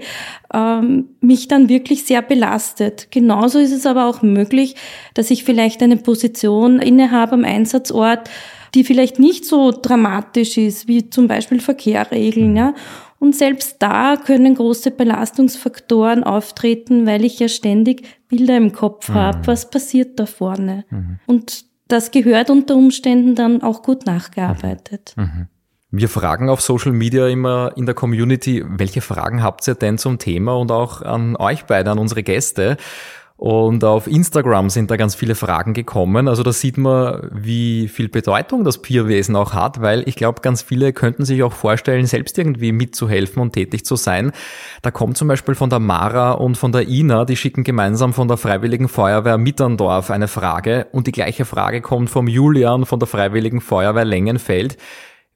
ähm, 0.52 1.10
mich 1.22 1.48
dann 1.48 1.70
wirklich 1.70 2.06
sehr 2.06 2.24
belastet. 2.24 3.10
Genauso 3.12 3.60
ist 3.60 3.72
es 3.72 3.86
aber 3.86 4.08
auch 4.08 4.24
möglich, 4.24 4.76
dass 5.14 5.30
ich 5.30 5.44
vielleicht 5.44 5.84
eine 5.84 5.98
Position 5.98 6.80
innehabe 6.80 7.34
am 7.34 7.46
Einsatzort, 7.46 8.28
die 8.74 8.84
vielleicht 8.84 9.20
nicht 9.20 9.46
so 9.46 9.72
dramatisch 9.72 10.58
ist, 10.58 10.88
wie 10.88 11.12
zum 11.12 11.28
Beispiel 11.28 11.60
Verkehrregeln. 11.60 12.58
Ja. 12.58 12.74
Und 13.20 13.36
selbst 13.36 13.78
da 13.80 14.16
können 14.16 14.56
große 14.56 14.90
Belastungsfaktoren 14.90 16.24
auftreten, 16.24 17.06
weil 17.06 17.24
ich 17.24 17.38
ja 17.38 17.50
ständig 17.50 18.02
Bilder 18.28 18.58
im 18.58 18.74
Kopf 18.74 19.10
mhm. 19.10 19.14
habe, 19.14 19.48
was 19.48 19.70
passiert 19.70 20.20
da 20.20 20.26
vorne. 20.26 20.86
Mhm. 20.90 21.20
Und 21.26 21.66
das 21.88 22.12
gehört 22.12 22.50
unter 22.50 22.76
Umständen 22.76 23.36
dann 23.36 23.62
auch 23.62 23.82
gut 23.84 24.06
nachgearbeitet. 24.06 25.14
Mhm. 25.16 25.24
mhm. 25.24 25.48
Wir 25.90 26.10
fragen 26.10 26.50
auf 26.50 26.60
Social 26.60 26.92
Media 26.92 27.28
immer 27.28 27.72
in 27.78 27.86
der 27.86 27.96
Community, 27.96 28.62
welche 28.68 29.00
Fragen 29.00 29.42
habt 29.42 29.66
ihr 29.70 29.76
denn 29.76 29.98
zum 29.98 30.20
Thema 30.20 30.58
und 30.58 30.70
auch 30.70 31.02
an 31.02 31.38
euch 31.38 31.64
beide, 31.64 31.92
an 31.92 31.98
unsere 31.98 32.24
Gäste? 32.24 32.76
Und 33.38 33.84
auf 33.84 34.08
Instagram 34.08 34.72
sind 34.72 34.90
da 34.90 34.98
ganz 34.98 35.14
viele 35.14 35.36
Fragen 35.36 35.76
gekommen. 35.76 36.28
Also 36.28 36.42
da 36.42 36.52
sieht 36.52 36.80
man, 36.80 37.30
wie 37.32 37.88
viel 37.88 38.10
Bedeutung 38.10 38.64
das 38.64 38.82
Peerwesen 38.82 39.36
auch 39.36 39.54
hat, 39.54 39.80
weil 39.80 40.02
ich 40.10 40.16
glaube, 40.16 40.42
ganz 40.42 40.64
viele 40.64 40.92
könnten 40.92 41.24
sich 41.24 41.44
auch 41.44 41.54
vorstellen, 41.54 42.08
selbst 42.08 42.36
irgendwie 42.40 42.72
mitzuhelfen 42.72 43.40
und 43.44 43.54
tätig 43.54 43.86
zu 43.86 43.96
sein. 43.96 44.32
Da 44.82 44.90
kommt 44.90 45.18
zum 45.18 45.28
Beispiel 45.28 45.54
von 45.54 45.70
der 45.70 45.78
Mara 45.78 46.32
und 46.32 46.58
von 46.58 46.72
der 46.72 46.88
Ina, 46.88 47.26
die 47.26 47.38
schicken 47.38 47.64
gemeinsam 47.64 48.12
von 48.12 48.28
der 48.28 48.38
Freiwilligen 48.38 48.88
Feuerwehr 48.88 49.38
Mitterndorf 49.38 50.10
eine 50.10 50.28
Frage. 50.28 50.88
Und 50.92 51.06
die 51.06 51.12
gleiche 51.12 51.46
Frage 51.46 51.82
kommt 51.82 52.10
vom 52.10 52.28
Julian 52.28 52.88
von 52.88 52.98
der 52.98 53.08
Freiwilligen 53.08 53.62
Feuerwehr 53.62 54.06
Lengenfeld. 54.06 54.78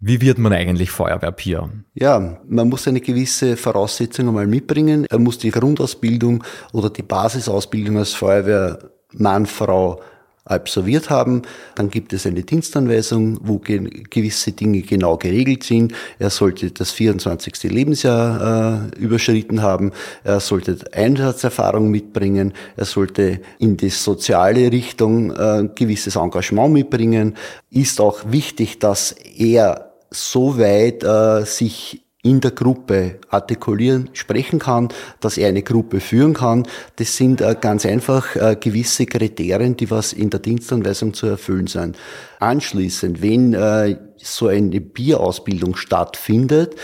Wie 0.03 0.19
wird 0.19 0.39
man 0.39 0.51
eigentlich 0.51 0.89
Feuerwehrpier? 0.89 1.69
Ja, 1.93 2.39
man 2.47 2.69
muss 2.69 2.87
eine 2.87 3.01
gewisse 3.01 3.55
Voraussetzung 3.55 4.29
einmal 4.29 4.47
mitbringen. 4.47 5.05
Er 5.07 5.19
muss 5.19 5.37
die 5.37 5.51
Grundausbildung 5.51 6.43
oder 6.73 6.89
die 6.89 7.03
Basisausbildung 7.03 7.99
als 7.99 8.13
Feuerwehrmann, 8.13 9.45
Frau 9.45 10.01
absolviert 10.43 11.11
haben. 11.11 11.43
Dann 11.75 11.91
gibt 11.91 12.13
es 12.13 12.25
eine 12.25 12.41
Dienstanweisung, 12.41 13.37
wo 13.43 13.59
gewisse 13.59 14.53
Dinge 14.53 14.81
genau 14.81 15.17
geregelt 15.17 15.63
sind. 15.63 15.93
Er 16.17 16.31
sollte 16.31 16.71
das 16.71 16.89
24. 16.89 17.61
Lebensjahr 17.65 18.89
äh, 18.95 18.99
überschritten 18.99 19.61
haben. 19.61 19.91
Er 20.23 20.39
sollte 20.39 20.79
Einsatzerfahrung 20.93 21.91
mitbringen. 21.91 22.53
Er 22.75 22.85
sollte 22.85 23.39
in 23.59 23.77
die 23.77 23.89
soziale 23.89 24.71
Richtung 24.71 25.31
äh, 25.31 25.69
gewisses 25.75 26.15
Engagement 26.15 26.73
mitbringen. 26.73 27.35
Ist 27.69 28.01
auch 28.01 28.23
wichtig, 28.31 28.79
dass 28.79 29.11
er 29.11 29.90
so 30.11 30.57
weit 30.59 31.03
äh, 31.03 31.45
sich 31.45 32.00
in 32.23 32.39
der 32.39 32.51
Gruppe 32.51 33.19
artikulieren, 33.29 34.09
sprechen 34.13 34.59
kann, 34.59 34.89
dass 35.21 35.37
er 35.37 35.49
eine 35.49 35.63
Gruppe 35.63 35.99
führen 35.99 36.35
kann. 36.35 36.67
Das 36.97 37.17
sind 37.17 37.41
äh, 37.41 37.55
ganz 37.59 37.83
einfach 37.85 38.35
äh, 38.35 38.55
gewisse 38.59 39.07
Kriterien, 39.07 39.75
die 39.75 39.89
was 39.89 40.13
in 40.13 40.29
der 40.29 40.39
Dienstanweisung 40.39 41.15
zu 41.15 41.25
erfüllen 41.25 41.65
sind. 41.65 41.97
Anschließend, 42.39 43.23
wenn 43.23 43.55
äh, 43.55 43.97
so 44.17 44.47
eine 44.49 44.81
Bierausbildung 44.81 45.75
stattfindet, 45.75 46.75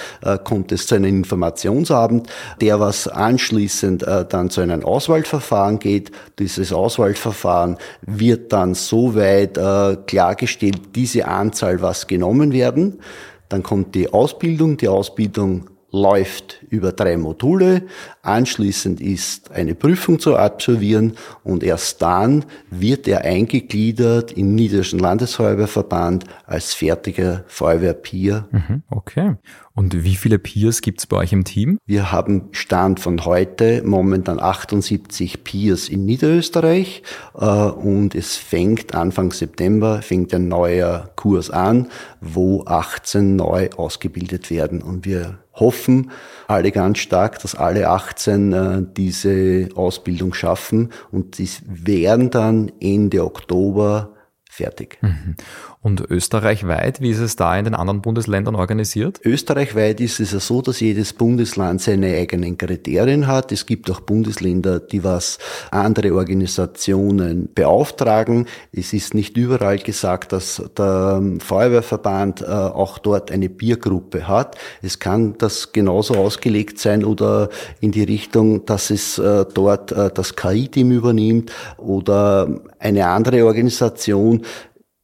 kommt 0.44 0.72
es 0.72 0.88
zu 0.88 0.96
einem 0.96 1.18
Informationsabend, 1.18 2.28
der 2.62 2.80
was 2.80 3.08
anschließend 3.08 4.02
dann 4.02 4.50
zu 4.50 4.62
einem 4.62 4.84
Auswahlverfahren 4.84 5.78
geht. 5.78 6.10
Dieses 6.40 6.74
Auswahlverfahren 6.74 7.78
wird 8.02 8.54
dann 8.54 8.74
so 8.74 9.14
weit 9.14 9.56
äh, 9.56 9.98
klargestellt, 10.08 10.96
diese 10.96 11.28
Anzahl 11.28 11.80
was 11.84 12.08
genommen 12.08 12.54
werden. 12.54 13.02
Dann 13.50 13.64
kommt 13.64 13.96
die 13.96 14.12
Ausbildung. 14.12 14.78
Die 14.78 14.88
Ausbildung 14.88 15.70
läuft 15.92 16.64
über 16.70 16.92
drei 16.92 17.18
Module. 17.18 17.84
Anschließend 18.22 19.00
ist 19.00 19.52
eine 19.52 19.74
Prüfung 19.74 20.20
zu 20.20 20.36
absolvieren 20.36 21.14
und 21.44 21.64
erst 21.64 22.02
dann 22.02 22.46
wird 22.70 23.08
er 23.08 23.22
eingegliedert 23.22 24.32
im 24.34 24.56
Niederländischen 24.56 25.00
Landesfeuerwehrverband 25.00 26.26
als 26.46 26.74
fertiger 26.74 27.44
Feuerwehrpier. 27.48 28.48
Mhm, 28.52 28.84
okay. 28.90 29.36
Und 29.74 30.04
wie 30.04 30.16
viele 30.16 30.40
Peers 30.40 30.82
gibt 30.82 31.00
es 31.00 31.06
bei 31.06 31.18
euch 31.18 31.32
im 31.34 31.44
Team? 31.44 31.78
Wir 31.86 32.12
haben 32.12 32.50
Stand 32.52 33.00
von 33.00 33.26
heute 33.26 33.84
momentan 33.86 34.40
78 34.40 35.44
Peers 35.44 35.88
in 35.88 36.04
Niederösterreich 36.06 37.04
äh, 37.36 37.46
und 37.46 38.16
es 38.16 38.36
fängt 38.36 38.96
Anfang 38.96 39.32
September 39.32 40.02
fängt 40.02 40.34
ein 40.34 40.48
neuer 40.48 41.12
Kurs 41.16 41.52
an, 41.52 41.90
wo 42.22 42.64
18 42.66 43.36
neu 43.36 43.70
ausgebildet 43.78 44.50
werden 44.50 44.82
und 44.82 45.06
wir 45.06 45.38
hoffen 45.60 46.12
alle 46.48 46.72
ganz 46.72 47.00
stark, 47.00 47.40
dass 47.40 47.56
alle 47.56 47.90
18 47.90 48.54
äh, 48.54 48.84
diese 48.96 49.70
Ausbildung 49.76 50.34
schaffen 50.34 50.92
und 51.12 51.38
die 51.38 51.50
werden 51.66 52.30
dann 52.30 52.72
Ende 52.80 53.26
Oktober 53.26 54.14
fertig. 54.50 54.98
Mhm. 55.02 55.36
Und 55.80 56.02
österreichweit, 56.10 57.02
wie 57.02 57.12
ist 57.12 57.20
es 57.20 57.36
da 57.36 57.56
in 57.56 57.66
den 57.66 57.76
anderen 57.76 58.02
Bundesländern 58.02 58.56
organisiert? 58.56 59.20
Österreichweit 59.24 60.02
ist 60.02 60.20
es 60.20 60.32
ja 60.32 60.40
so, 60.40 60.64
dass 60.64 60.80
jedes 60.80 61.14
Bundesland 61.14 61.82
seine 61.82 62.16
eigenen 62.16 62.58
Kriterien 62.58 63.28
hat. 63.28 63.52
Es 63.52 63.68
gibt 63.68 63.90
auch 63.92 64.00
Bundesländer, 64.00 64.80
die 64.80 65.04
was 65.04 65.38
andere 65.70 66.16
Organisationen 66.16 67.50
beauftragen. 67.54 68.48
Es 68.72 68.92
ist 68.92 69.14
nicht 69.14 69.38
überall 69.38 69.78
gesagt, 69.78 70.32
dass 70.32 70.64
der 70.76 71.22
Feuerwehrverband 71.40 72.42
äh, 72.42 72.46
auch 72.46 72.98
dort 72.98 73.32
eine 73.32 73.48
Biergruppe 73.48 74.28
hat. 74.28 74.58
Es 74.82 74.98
kann 74.98 75.38
das 75.38 75.74
genauso 75.74 76.16
ausgelegt 76.16 76.80
sein 76.80 77.06
oder 77.06 77.50
in 77.82 77.92
die 77.92 78.04
Richtung, 78.04 78.66
dass 78.66 78.90
es 78.90 79.20
äh, 79.20 79.46
dort 79.54 79.92
äh, 79.92 80.10
das 80.12 80.36
KI-Team 80.36 80.90
übernimmt 80.90 81.52
oder 81.78 82.62
eine 82.80 83.08
andere 83.08 83.46
Organisation. 83.46 84.42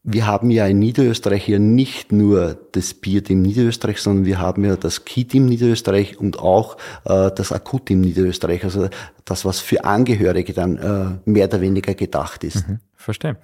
Wir 0.06 0.28
haben 0.28 0.50
ja 0.52 0.68
in 0.68 0.80
Niederösterreich 0.80 1.48
ja 1.48 1.60
nicht 1.60 2.12
nur 2.12 2.58
das 2.74 2.94
Bierteam 2.94 3.42
Niederösterreich, 3.42 4.02
sondern 4.02 4.26
wir 4.26 4.38
haben 4.38 4.66
ja 4.66 4.76
das 4.76 5.06
Key-Team 5.06 5.46
Niederösterreich 5.46 6.20
und 6.20 6.40
auch 6.40 6.76
äh, 7.06 7.32
das 7.34 7.54
Akut-Team 7.54 8.02
Niederösterreich. 8.02 8.66
Also 8.66 8.90
das, 9.24 9.46
was 9.46 9.62
für 9.62 9.86
Angehörige 9.86 10.52
dann 10.52 10.78
äh, 10.78 11.30
mehr 11.30 11.48
oder 11.48 11.62
weniger 11.62 11.94
gedacht 11.94 12.44
ist. 12.44 12.68
Mhm, 12.68 12.80
verstehe. 13.04 13.38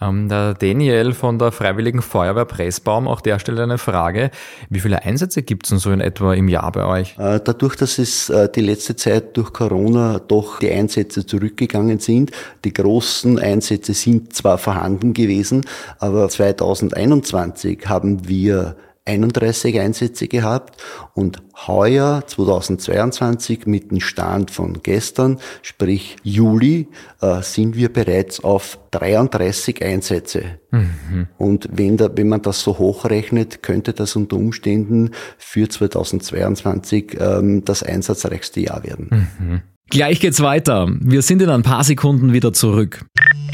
Ähm, 0.00 0.28
der 0.28 0.54
Daniel 0.54 1.12
von 1.12 1.38
der 1.38 1.52
Freiwilligen 1.52 2.02
Feuerwehr 2.02 2.44
Pressbaum, 2.44 3.08
auch 3.08 3.20
der 3.20 3.38
stellt 3.38 3.58
eine 3.58 3.78
Frage. 3.78 4.30
Wie 4.70 4.80
viele 4.80 5.02
Einsätze 5.02 5.42
gibt 5.42 5.66
es 5.66 5.70
denn 5.70 5.78
so 5.78 5.90
in 5.90 6.00
etwa 6.00 6.34
im 6.34 6.48
Jahr 6.48 6.70
bei 6.72 6.84
euch? 6.84 7.18
Äh, 7.18 7.40
dadurch, 7.42 7.76
dass 7.76 7.98
es 7.98 8.30
äh, 8.30 8.48
die 8.48 8.60
letzte 8.60 8.96
Zeit 8.96 9.36
durch 9.36 9.52
Corona 9.52 10.20
doch 10.20 10.60
die 10.60 10.70
Einsätze 10.70 11.26
zurückgegangen 11.26 11.98
sind, 11.98 12.30
die 12.64 12.72
großen 12.72 13.38
Einsätze 13.38 13.94
sind 13.94 14.34
zwar 14.34 14.58
vorhanden 14.58 15.14
gewesen, 15.14 15.64
aber 15.98 16.28
2021 16.28 17.88
haben 17.88 18.28
wir 18.28 18.76
31 19.08 19.80
Einsätze 19.80 20.28
gehabt 20.28 20.80
und 21.14 21.38
heuer 21.66 22.22
2022 22.26 23.66
mit 23.66 23.90
dem 23.90 24.00
Stand 24.00 24.50
von 24.50 24.82
gestern, 24.82 25.38
sprich 25.62 26.16
Juli, 26.22 26.88
äh, 27.20 27.42
sind 27.42 27.74
wir 27.74 27.92
bereits 27.92 28.44
auf 28.44 28.78
33 28.92 29.84
Einsätze. 29.84 30.60
Mhm. 30.70 31.28
Und 31.38 31.68
wenn, 31.72 31.96
da, 31.96 32.10
wenn 32.14 32.28
man 32.28 32.42
das 32.42 32.62
so 32.62 32.78
hochrechnet, 32.78 33.62
könnte 33.62 33.92
das 33.92 34.14
unter 34.14 34.36
Umständen 34.36 35.10
für 35.38 35.68
2022 35.68 37.16
ähm, 37.18 37.64
das 37.64 37.82
einsatzreichste 37.82 38.60
Jahr 38.60 38.84
werden. 38.84 39.28
Mhm. 39.38 39.62
Gleich 39.90 40.20
geht's 40.20 40.42
weiter. 40.42 40.86
Wir 41.00 41.22
sind 41.22 41.40
in 41.40 41.48
ein 41.48 41.62
paar 41.62 41.82
Sekunden 41.82 42.34
wieder 42.34 42.52
zurück. 42.52 43.06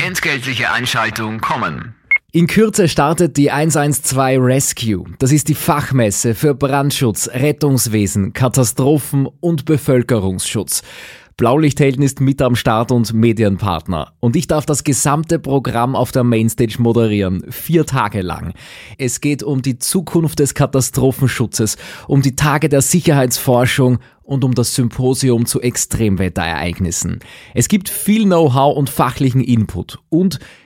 Entgeltliche 0.04 0.72
Einschaltung 0.72 1.38
kommen. 1.38 1.94
In 2.36 2.48
Kürze 2.48 2.88
startet 2.88 3.36
die 3.36 3.52
112 3.52 4.40
Rescue. 4.42 5.04
Das 5.20 5.30
ist 5.30 5.46
die 5.46 5.54
Fachmesse 5.54 6.34
für 6.34 6.52
Brandschutz, 6.52 7.28
Rettungswesen, 7.32 8.32
Katastrophen 8.32 9.28
und 9.38 9.66
Bevölkerungsschutz. 9.66 10.82
Blaulichthelden 11.36 12.02
ist 12.02 12.20
mit 12.20 12.42
am 12.42 12.56
Start 12.56 12.90
und 12.90 13.12
Medienpartner. 13.12 14.14
Und 14.18 14.34
ich 14.34 14.48
darf 14.48 14.66
das 14.66 14.82
gesamte 14.82 15.38
Programm 15.38 15.94
auf 15.94 16.10
der 16.10 16.24
Mainstage 16.24 16.76
moderieren. 16.80 17.44
Vier 17.50 17.86
Tage 17.86 18.22
lang. 18.22 18.52
Es 18.98 19.20
geht 19.20 19.44
um 19.44 19.62
die 19.62 19.78
Zukunft 19.78 20.40
des 20.40 20.54
Katastrophenschutzes, 20.54 21.76
um 22.08 22.20
die 22.20 22.34
Tage 22.34 22.68
der 22.68 22.82
Sicherheitsforschung 22.82 23.98
und 24.24 24.42
um 24.42 24.54
das 24.54 24.74
Symposium 24.74 25.46
zu 25.46 25.60
Extremwetterereignissen. 25.60 27.20
Es 27.54 27.68
gibt 27.68 27.88
viel 27.88 28.24
Know-how 28.24 28.76
und 28.76 28.90
fachlichen 28.90 29.42
Input 29.42 29.98
und 30.08 30.40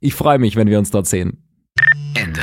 Ich 0.00 0.14
freue 0.14 0.38
mich, 0.38 0.56
wenn 0.56 0.68
wir 0.68 0.78
uns 0.78 0.90
dort 0.90 1.06
sehen. 1.06 1.42
Ende. 2.14 2.42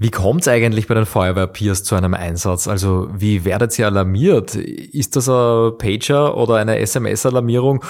Wie 0.00 0.10
kommt 0.10 0.42
es 0.42 0.48
eigentlich 0.48 0.86
bei 0.86 0.94
den 0.94 1.06
Feuerwehr-Peers 1.06 1.82
zu 1.82 1.96
einem 1.96 2.14
Einsatz? 2.14 2.68
Also 2.68 3.08
wie 3.12 3.44
werdet 3.44 3.76
ihr 3.80 3.86
alarmiert? 3.86 4.54
Ist 4.54 5.16
das 5.16 5.28
ein 5.28 5.76
Pager 5.76 6.36
oder 6.36 6.54
eine 6.54 6.78
SMS-Alarmierung 6.78 7.84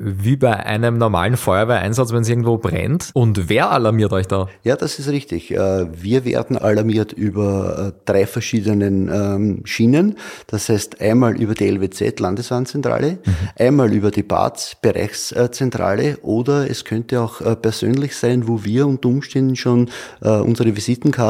wie 0.00 0.36
bei 0.36 0.56
einem 0.56 0.96
normalen 0.96 1.36
Feuerwehreinsatz, 1.36 2.14
wenn 2.14 2.22
es 2.22 2.30
irgendwo 2.30 2.56
brennt? 2.56 3.10
Und 3.12 3.50
wer 3.50 3.70
alarmiert 3.70 4.14
euch 4.14 4.26
da? 4.26 4.48
Ja, 4.62 4.76
das 4.76 4.98
ist 4.98 5.10
richtig. 5.10 5.50
Äh, 5.50 5.86
wir 5.92 6.24
werden 6.24 6.56
alarmiert 6.56 7.12
über 7.12 7.92
äh, 7.92 8.00
drei 8.06 8.26
verschiedenen 8.26 9.10
ähm, 9.12 9.66
Schienen. 9.66 10.16
Das 10.46 10.70
heißt 10.70 11.02
einmal 11.02 11.38
über 11.38 11.52
die 11.52 11.68
LWZ, 11.68 12.20
Landeswarnzentrale, 12.20 13.18
mhm. 13.22 13.34
einmal 13.58 13.92
über 13.92 14.10
die 14.10 14.22
BATS, 14.22 14.78
Bereichszentrale 14.80 16.16
oder 16.22 16.70
es 16.70 16.86
könnte 16.86 17.20
auch 17.20 17.42
äh, 17.42 17.54
persönlich 17.54 18.16
sein, 18.16 18.48
wo 18.48 18.64
wir 18.64 18.86
unter 18.86 19.10
Umständen 19.10 19.56
schon 19.56 19.90
unsere 20.20 20.74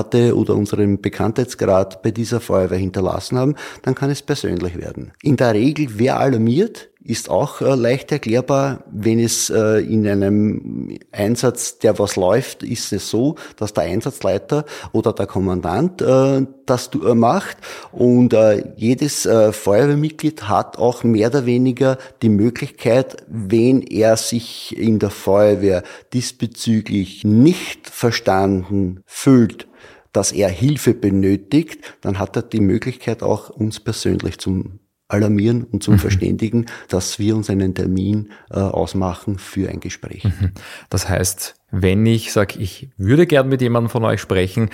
Visitenkarte 0.04 0.36
oder 0.36 0.54
unseren 0.54 1.00
Bekanntheitsgrad 1.00 2.02
bei 2.02 2.10
dieser 2.10 2.40
Feuerwehr 2.40 2.78
hinterlassen 2.78 3.38
haben. 3.38 3.54
Dann 3.82 3.94
kann 3.94 4.10
es 4.10 4.22
persönlich 4.22 4.76
werden. 4.76 5.12
In 5.22 5.36
der 5.36 5.54
Regel, 5.54 5.88
wer 5.96 6.18
alarmiert, 6.18 6.90
ist 7.06 7.28
auch 7.28 7.60
äh, 7.60 7.74
leicht 7.74 8.10
erklärbar. 8.12 8.82
Wenn 8.90 9.18
es 9.18 9.50
äh, 9.50 9.80
in 9.80 10.08
einem 10.08 10.96
Einsatz, 11.12 11.78
der 11.78 11.98
was 11.98 12.16
läuft, 12.16 12.62
ist 12.62 12.94
es 12.94 13.10
so, 13.10 13.34
dass 13.58 13.74
der 13.74 13.84
Einsatzleiter 13.84 14.64
oder 14.92 15.12
der 15.12 15.26
Kommandant 15.26 16.00
äh, 16.00 16.46
das 16.64 16.88
äh, 16.94 17.14
macht 17.14 17.58
und 17.92 18.32
äh, 18.32 18.64
jedes 18.76 19.26
äh, 19.26 19.52
Feuerwehrmitglied 19.52 20.48
hat 20.48 20.78
auch 20.78 21.04
mehr 21.04 21.28
oder 21.28 21.44
weniger 21.44 21.98
die 22.22 22.30
Möglichkeit, 22.30 23.18
wenn 23.28 23.82
er 23.82 24.16
sich 24.16 24.74
in 24.74 24.98
der 24.98 25.10
Feuerwehr 25.10 25.82
diesbezüglich 26.14 27.22
nicht 27.22 27.90
verstanden 27.90 29.02
fühlt, 29.04 29.66
dass 30.14 30.32
er 30.32 30.48
Hilfe 30.48 30.94
benötigt, 30.94 31.96
dann 32.00 32.18
hat 32.18 32.36
er 32.36 32.42
die 32.42 32.60
Möglichkeit 32.60 33.22
auch 33.22 33.50
uns 33.50 33.80
persönlich 33.80 34.38
zum 34.38 34.78
alarmieren 35.08 35.64
und 35.64 35.82
zum 35.82 35.94
mhm. 35.94 35.98
Verständigen, 35.98 36.66
dass 36.88 37.18
wir 37.18 37.36
uns 37.36 37.50
einen 37.50 37.74
Termin 37.74 38.30
äh, 38.50 38.54
ausmachen 38.54 39.38
für 39.38 39.68
ein 39.68 39.80
Gespräch. 39.80 40.24
Mhm. 40.24 40.52
Das 40.88 41.08
heißt, 41.08 41.56
wenn 41.70 42.06
ich 42.06 42.32
sage, 42.32 42.58
ich 42.58 42.90
würde 42.96 43.26
gern 43.26 43.48
mit 43.48 43.60
jemandem 43.60 43.90
von 43.90 44.04
euch 44.04 44.20
sprechen, 44.20 44.70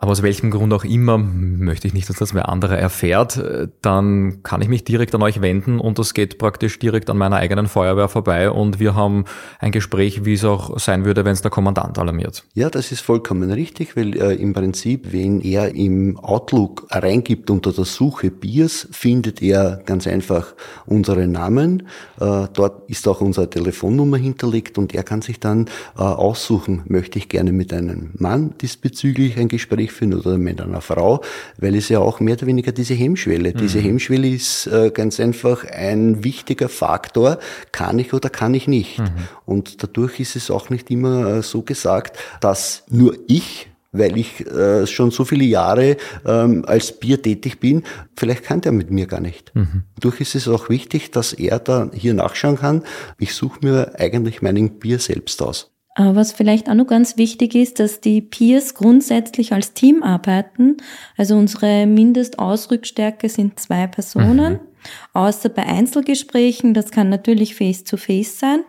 aber 0.00 0.12
aus 0.12 0.22
welchem 0.22 0.50
Grund 0.50 0.72
auch 0.72 0.84
immer 0.84 1.18
möchte 1.18 1.86
ich 1.86 1.92
nicht, 1.92 2.08
dass 2.08 2.16
das 2.16 2.34
wer 2.34 2.48
andere 2.48 2.76
erfährt, 2.78 3.40
dann 3.82 4.42
kann 4.42 4.62
ich 4.62 4.68
mich 4.68 4.82
direkt 4.82 5.14
an 5.14 5.22
euch 5.22 5.42
wenden 5.42 5.78
und 5.78 5.98
das 5.98 6.14
geht 6.14 6.38
praktisch 6.38 6.78
direkt 6.78 7.10
an 7.10 7.18
meiner 7.18 7.36
eigenen 7.36 7.68
Feuerwehr 7.68 8.08
vorbei 8.08 8.50
und 8.50 8.80
wir 8.80 8.94
haben 8.94 9.26
ein 9.58 9.72
Gespräch, 9.72 10.24
wie 10.24 10.32
es 10.32 10.44
auch 10.44 10.78
sein 10.78 11.04
würde, 11.04 11.26
wenn 11.26 11.32
es 11.32 11.42
der 11.42 11.50
Kommandant 11.50 11.98
alarmiert. 11.98 12.44
Ja, 12.54 12.70
das 12.70 12.92
ist 12.92 13.00
vollkommen 13.00 13.50
richtig, 13.50 13.94
weil 13.94 14.16
äh, 14.16 14.34
im 14.36 14.54
Prinzip, 14.54 15.12
wenn 15.12 15.42
er 15.42 15.74
im 15.74 16.18
Outlook 16.18 16.86
reingibt 16.90 17.50
unter 17.50 17.72
der 17.72 17.84
Suche 17.84 18.30
Biers, 18.30 18.88
findet 18.92 19.42
er 19.42 19.82
ganz 19.84 20.06
einfach 20.06 20.54
unsere 20.86 21.28
Namen. 21.28 21.82
Äh, 22.18 22.46
dort 22.54 22.88
ist 22.88 23.06
auch 23.06 23.20
unsere 23.20 23.50
Telefonnummer 23.50 24.16
hinterlegt 24.16 24.78
und 24.78 24.94
er 24.94 25.02
kann 25.02 25.20
sich 25.20 25.40
dann 25.40 25.66
äh, 25.96 26.00
aussuchen, 26.00 26.84
möchte 26.86 27.18
ich 27.18 27.28
gerne 27.28 27.52
mit 27.52 27.74
einem 27.74 28.12
Mann 28.14 28.54
diesbezüglich 28.62 29.36
ein 29.36 29.48
Gespräch 29.48 29.89
Gespräch 29.90 29.92
führen 29.92 30.14
oder 30.14 30.38
mit 30.38 30.60
einer 30.60 30.80
Frau, 30.80 31.22
weil 31.58 31.74
es 31.74 31.88
ja 31.88 31.98
auch 31.98 32.20
mehr 32.20 32.34
oder 32.34 32.46
weniger 32.46 32.72
diese 32.72 32.94
Hemmschwelle. 32.94 33.52
Mhm. 33.52 33.58
Diese 33.58 33.80
Hemmschwelle 33.80 34.28
ist 34.28 34.66
äh, 34.66 34.90
ganz 34.90 35.20
einfach 35.20 35.64
ein 35.64 36.24
wichtiger 36.24 36.68
Faktor, 36.68 37.38
kann 37.72 37.98
ich 37.98 38.12
oder 38.14 38.30
kann 38.30 38.54
ich 38.54 38.68
nicht. 38.68 38.98
Mhm. 38.98 39.10
Und 39.44 39.82
dadurch 39.82 40.20
ist 40.20 40.36
es 40.36 40.50
auch 40.50 40.70
nicht 40.70 40.90
immer 40.90 41.26
äh, 41.26 41.42
so 41.42 41.62
gesagt, 41.62 42.18
dass 42.40 42.84
nur 42.88 43.16
ich 43.26 43.66
weil 43.92 44.16
ich 44.16 44.46
äh, 44.46 44.86
schon 44.86 45.10
so 45.10 45.24
viele 45.24 45.42
Jahre 45.42 45.96
ähm, 46.24 46.64
als 46.64 46.92
Bier 47.00 47.20
tätig 47.20 47.58
bin, 47.58 47.82
vielleicht 48.16 48.44
kann 48.44 48.60
der 48.60 48.70
mit 48.70 48.92
mir 48.92 49.08
gar 49.08 49.18
nicht. 49.18 49.52
Mhm. 49.56 49.82
Dadurch 49.96 50.20
ist 50.20 50.36
es 50.36 50.46
auch 50.46 50.68
wichtig, 50.68 51.10
dass 51.10 51.32
er 51.32 51.58
da 51.58 51.90
hier 51.92 52.14
nachschauen 52.14 52.56
kann. 52.56 52.84
Ich 53.18 53.34
suche 53.34 53.58
mir 53.62 53.98
eigentlich 53.98 54.42
meinen 54.42 54.78
Bier 54.78 55.00
selbst 55.00 55.42
aus. 55.42 55.69
Was 55.96 56.32
vielleicht 56.32 56.70
auch 56.70 56.74
noch 56.74 56.86
ganz 56.86 57.16
wichtig 57.16 57.54
ist, 57.54 57.80
dass 57.80 58.00
die 58.00 58.20
Peers 58.20 58.74
grundsätzlich 58.74 59.52
als 59.52 59.74
Team 59.74 60.02
arbeiten. 60.02 60.76
Also 61.16 61.36
unsere 61.36 61.86
Mindestausrückstärke 61.86 63.28
sind 63.28 63.58
zwei 63.58 63.86
Personen. 63.86 64.54
Mhm. 64.54 64.60
Außer 65.12 65.48
bei 65.48 65.66
Einzelgesprächen, 65.66 66.74
das 66.74 66.90
kann 66.90 67.08
natürlich 67.08 67.54
face-to-face 67.54 68.34
-face 68.34 68.38
sein. 68.38 68.60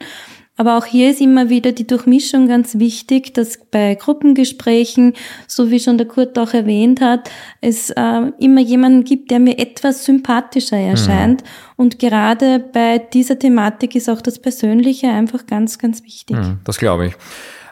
Aber 0.58 0.78
auch 0.78 0.86
hier 0.86 1.10
ist 1.10 1.22
immer 1.22 1.50
wieder 1.50 1.72
die 1.72 1.88
Durchmischung 1.88 2.48
ganz 2.48 2.78
wichtig, 2.78 3.34
dass 3.34 3.58
bei 3.72 3.96
Gruppengesprächen, 3.96 5.14
so 5.48 5.72
wie 5.72 5.80
schon 5.80 5.98
der 5.98 6.08
Kurt 6.08 6.38
auch 6.38 6.54
erwähnt 6.54 7.02
hat, 7.02 7.32
es 7.62 7.90
äh, 7.90 8.22
immer 8.38 8.62
jemanden 8.62 9.04
gibt, 9.04 9.32
der 9.32 9.40
mir 9.40 9.58
etwas 9.58 10.06
sympathischer 10.06 10.78
erscheint. 10.78 11.42
Mhm. 11.42 11.48
Und 11.78 12.00
gerade 12.00 12.60
bei 12.60 13.00
dieser 13.00 13.40
Thematik 13.40 13.96
ist 13.96 14.10
auch 14.10 14.22
das 14.22 14.40
Persönliche 14.40 15.08
einfach 15.08 15.48
ganz, 15.48 15.80
ganz 15.80 16.04
wichtig. 16.04 16.38
Mhm, 16.38 16.60
das 16.64 16.78
glaube 16.78 17.08
ich. 17.08 17.14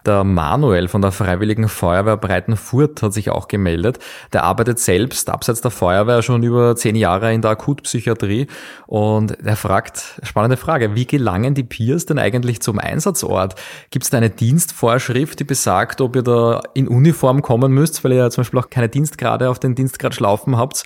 Der 0.06 0.24
Manuel 0.24 0.88
von 0.88 1.02
der 1.02 1.12
Freiwilligen 1.12 1.68
Feuerwehr 1.68 2.18
Breitenfurt 2.18 3.02
hat 3.02 3.14
sich 3.14 3.30
auch 3.30 3.48
gemeldet. 3.48 4.00
Der 4.34 4.44
arbeitet 4.44 4.80
selbst 4.80 5.30
abseits 5.30 5.62
der 5.62 5.72
Feuerwehr 5.72 6.22
schon 6.22 6.44
über 6.44 6.76
zehn 6.76 6.96
Jahre 6.96 7.34
in 7.34 7.42
der 7.42 7.52
Akutpsychiatrie 7.52 8.48
und 8.88 9.38
er 9.44 9.56
fragt, 9.56 10.20
spannende 10.24 10.58
Frage, 10.58 10.96
wie 10.96 11.06
gelangen 11.06 11.54
die 11.54 11.64
Peers 11.64 12.06
denn 12.06 12.20
eigentlich 12.20 12.62
zum 12.62 12.80
Einsatzort? 12.80 13.56
Gibt 13.92 14.06
es 14.06 14.10
da 14.10 14.18
eine 14.18 14.30
Dienstvorschrift, 14.30 15.40
die 15.40 15.44
besagt, 15.44 16.02
ob 16.02 16.16
ihr 16.16 16.24
da 16.24 16.62
in 16.74 16.88
Uniform 16.88 17.42
kommen 17.42 17.72
müsst, 17.72 18.04
weil 18.04 18.14
ihr 18.14 18.20
ja 18.20 18.30
zum 18.30 18.44
Beispiel 18.44 18.60
auch 18.60 18.70
keine 18.70 18.90
Dienstgrade 18.90 19.50
auf 19.50 19.60
den 19.60 19.76
Dienstgrad 19.76 20.16
schlaufen 20.16 20.58
habt? 20.58 20.86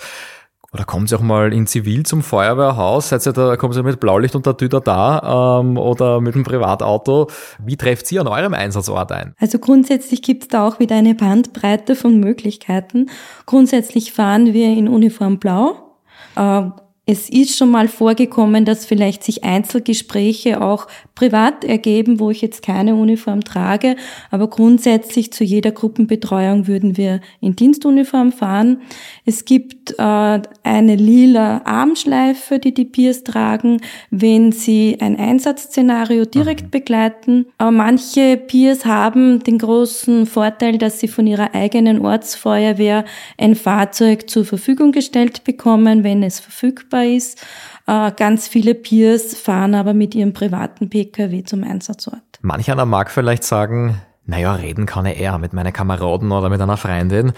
Oder 0.74 0.86
kommen 0.86 1.06
Sie 1.06 1.16
auch 1.16 1.22
mal 1.22 1.54
in 1.54 1.68
Zivil 1.68 2.04
zum 2.04 2.24
Feuerwehrhaus? 2.24 3.10
Seid 3.10 3.26
ihr 3.28 3.34
da, 3.34 3.56
kommen 3.58 3.74
Sie 3.74 3.84
mit 3.84 4.00
Blaulicht 4.00 4.36
und 4.36 4.48
der 4.48 4.58
Tüte 4.58 4.82
da 4.82 5.60
ähm, 5.62 5.78
oder 5.78 6.20
mit 6.20 6.34
einem 6.34 6.44
Privatauto? 6.44 7.30
Wie 7.64 7.78
trefft 7.78 8.08
Sie 8.08 8.20
an 8.20 8.28
eurem 8.28 8.56
Einsatzort 8.56 9.12
ein? 9.12 9.36
Also 9.40 9.60
grundsätzlich 9.60 10.24
gibt 10.24 10.44
es 10.44 10.48
da 10.50 10.68
auch 10.68 10.80
wieder 10.80 10.96
eine 10.96 11.14
Bandbreite 11.14 11.96
von 11.96 12.20
Möglichkeiten. 12.20 13.12
Grundsätzlich 13.46 14.14
fahren 14.14 14.54
wir 14.54 14.70
in 14.70 14.88
Uniform 14.88 15.38
Blau. 15.38 15.98
Äh, 16.36 16.64
es 17.06 17.30
ist 17.30 17.58
schon 17.58 17.70
mal 17.70 17.90
vorgekommen, 17.90 18.64
dass 18.64 18.86
vielleicht 18.86 19.26
sich 19.26 19.44
Einzelgespräche 19.44 20.62
auch 20.62 20.88
privat 21.16 21.66
ergeben, 21.66 22.22
wo 22.22 22.32
ich 22.32 22.42
jetzt 22.42 22.62
keine 22.64 22.96
Uniform 22.96 23.44
trage, 23.44 23.98
aber 24.32 24.48
grundsätzlich 24.50 25.34
zu 25.34 25.44
jeder 25.44 25.72
Gruppenbetreuung 25.72 26.66
würden 26.68 26.96
wir 26.96 27.20
in 27.42 27.58
Dienstuniform 27.58 28.32
fahren. 28.32 28.82
Es 29.26 29.44
gibt 29.44 30.00
äh, 30.00 30.42
eine 30.64 30.96
lila 30.96 31.64
Armschleife, 31.66 32.60
die 32.60 32.74
die 32.74 32.86
Peers 32.86 33.26
tragen, 33.26 33.82
wenn 34.10 34.54
sie 34.54 34.98
ein 35.02 35.20
Einsatzszenario 35.20 36.24
direkt 36.24 36.68
mhm. 36.68 36.72
begleiten. 36.72 37.46
Aber 37.58 37.72
manche 37.72 38.38
Peers 38.38 38.86
haben 38.86 39.44
den 39.44 39.58
großen 39.58 40.26
Vorteil, 40.26 40.78
dass 40.78 41.02
sie 41.02 41.10
von 41.10 41.28
ihrer 41.28 41.54
eigenen 41.54 42.06
Ortsfeuerwehr 42.06 43.04
ein 43.38 43.56
Fahrzeug 43.56 44.30
zur 44.30 44.46
Verfügung 44.46 44.94
gestellt 44.94 45.44
bekommen, 45.44 46.06
wenn 46.06 46.24
es 46.24 46.40
verfügbar 46.40 46.93
ist. 47.02 47.44
Äh, 47.88 48.12
ganz 48.12 48.48
viele 48.48 48.76
Peers 48.76 49.36
fahren 49.36 49.76
aber 49.76 49.94
mit 49.94 50.16
ihrem 50.16 50.34
privaten 50.34 50.90
Pkw 50.90 51.44
zum 51.44 51.64
Einsatzort. 51.64 52.22
Manch 52.42 52.72
einer 52.72 52.86
mag 52.86 53.12
vielleicht 53.12 53.44
sagen, 53.44 54.02
naja, 54.26 54.54
reden 54.54 54.86
kann 54.86 55.06
ich 55.06 55.20
eher 55.20 55.38
mit 55.38 55.54
meinen 55.54 55.74
Kameraden 55.74 56.32
oder 56.32 56.50
mit 56.50 56.62
einer 56.62 56.78
Freundin. 56.78 57.34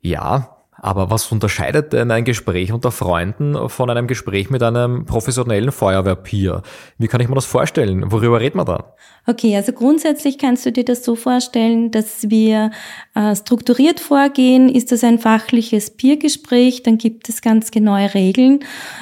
Ja, 0.00 0.53
aber 0.84 1.08
was 1.08 1.32
unterscheidet 1.32 1.94
denn 1.94 2.10
ein 2.10 2.24
Gespräch 2.24 2.70
unter 2.70 2.90
Freunden 2.90 3.70
von 3.70 3.88
einem 3.88 4.06
Gespräch 4.06 4.50
mit 4.50 4.62
einem 4.62 5.06
professionellen 5.06 5.72
Feuerwehrpeer? 5.72 6.62
Wie 6.98 7.08
kann 7.08 7.22
ich 7.22 7.28
mir 7.28 7.34
das 7.34 7.46
vorstellen? 7.46 8.12
Worüber 8.12 8.38
redet 8.38 8.54
man 8.54 8.66
da? 8.66 8.94
Okay, 9.26 9.56
also 9.56 9.72
grundsätzlich 9.72 10.36
kannst 10.36 10.66
du 10.66 10.72
dir 10.72 10.84
das 10.84 11.02
so 11.02 11.16
vorstellen, 11.16 11.90
dass 11.90 12.28
wir 12.28 12.70
äh, 13.14 13.34
strukturiert 13.34 13.98
vorgehen. 13.98 14.68
Ist 14.68 14.92
das 14.92 15.02
ein 15.02 15.18
fachliches 15.18 15.96
Peergespräch, 15.96 16.82
dann 16.82 16.98
gibt 16.98 17.30
es 17.30 17.40
ganz 17.40 17.70
genaue 17.70 18.12
Regeln. 18.12 18.60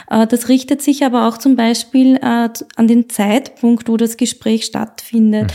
Äh, 0.08 0.28
das 0.28 0.48
richtet 0.48 0.80
sich 0.80 1.04
aber 1.04 1.26
auch 1.26 1.38
zum 1.38 1.56
Beispiel 1.56 2.14
äh, 2.16 2.48
an 2.76 2.86
den 2.86 3.10
Zeitpunkt, 3.10 3.88
wo 3.88 3.96
das 3.96 4.16
Gespräch 4.16 4.64
stattfindet. 4.64 5.46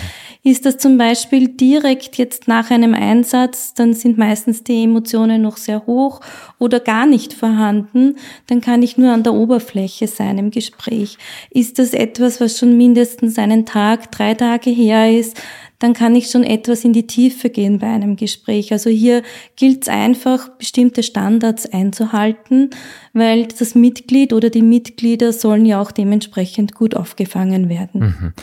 Mhm. 0.43 0.51
Ist 0.51 0.65
das 0.65 0.77
zum 0.77 0.97
Beispiel 0.97 1.47
direkt 1.47 2.17
jetzt 2.17 2.49
nach 2.49 2.69
einem 2.69 2.93
Einsatz, 2.93 3.73
dann 3.73 3.93
sind 3.93 4.17
meistens 4.17 4.65
die 4.65 4.83
Emotionen 4.83 5.41
noch 5.41 5.55
sehr 5.55 5.87
hoch 6.17 6.21
oder 6.59 6.79
gar 6.79 7.05
nicht 7.05 7.33
vorhanden, 7.33 8.15
dann 8.47 8.61
kann 8.61 8.81
ich 8.83 8.97
nur 8.97 9.11
an 9.11 9.23
der 9.23 9.33
Oberfläche 9.33 10.07
sein 10.07 10.37
im 10.37 10.51
Gespräch. 10.51 11.17
Ist 11.49 11.79
das 11.79 11.93
etwas, 11.93 12.41
was 12.41 12.57
schon 12.57 12.77
mindestens 12.77 13.37
einen 13.37 13.65
Tag, 13.65 14.11
drei 14.11 14.33
Tage 14.33 14.69
her 14.69 15.11
ist, 15.11 15.41
dann 15.79 15.93
kann 15.93 16.15
ich 16.15 16.31
schon 16.31 16.43
etwas 16.43 16.83
in 16.83 16.93
die 16.93 17.05
Tiefe 17.05 17.49
gehen 17.49 17.79
bei 17.79 17.87
einem 17.87 18.15
Gespräch. 18.15 18.71
Also 18.71 18.89
hier 18.89 19.21
gilt 19.55 19.83
es 19.83 19.89
einfach, 19.89 20.49
bestimmte 20.49 21.03
Standards 21.03 21.71
einzuhalten, 21.71 22.71
weil 23.13 23.47
das 23.47 23.75
Mitglied 23.75 24.33
oder 24.33 24.49
die 24.49 24.63
Mitglieder 24.63 25.33
sollen 25.33 25.65
ja 25.65 25.79
auch 25.79 25.91
dementsprechend 25.91 26.73
gut 26.73 26.95
aufgefangen 26.95 27.69
werden. 27.69 28.01
Mhm. 28.01 28.33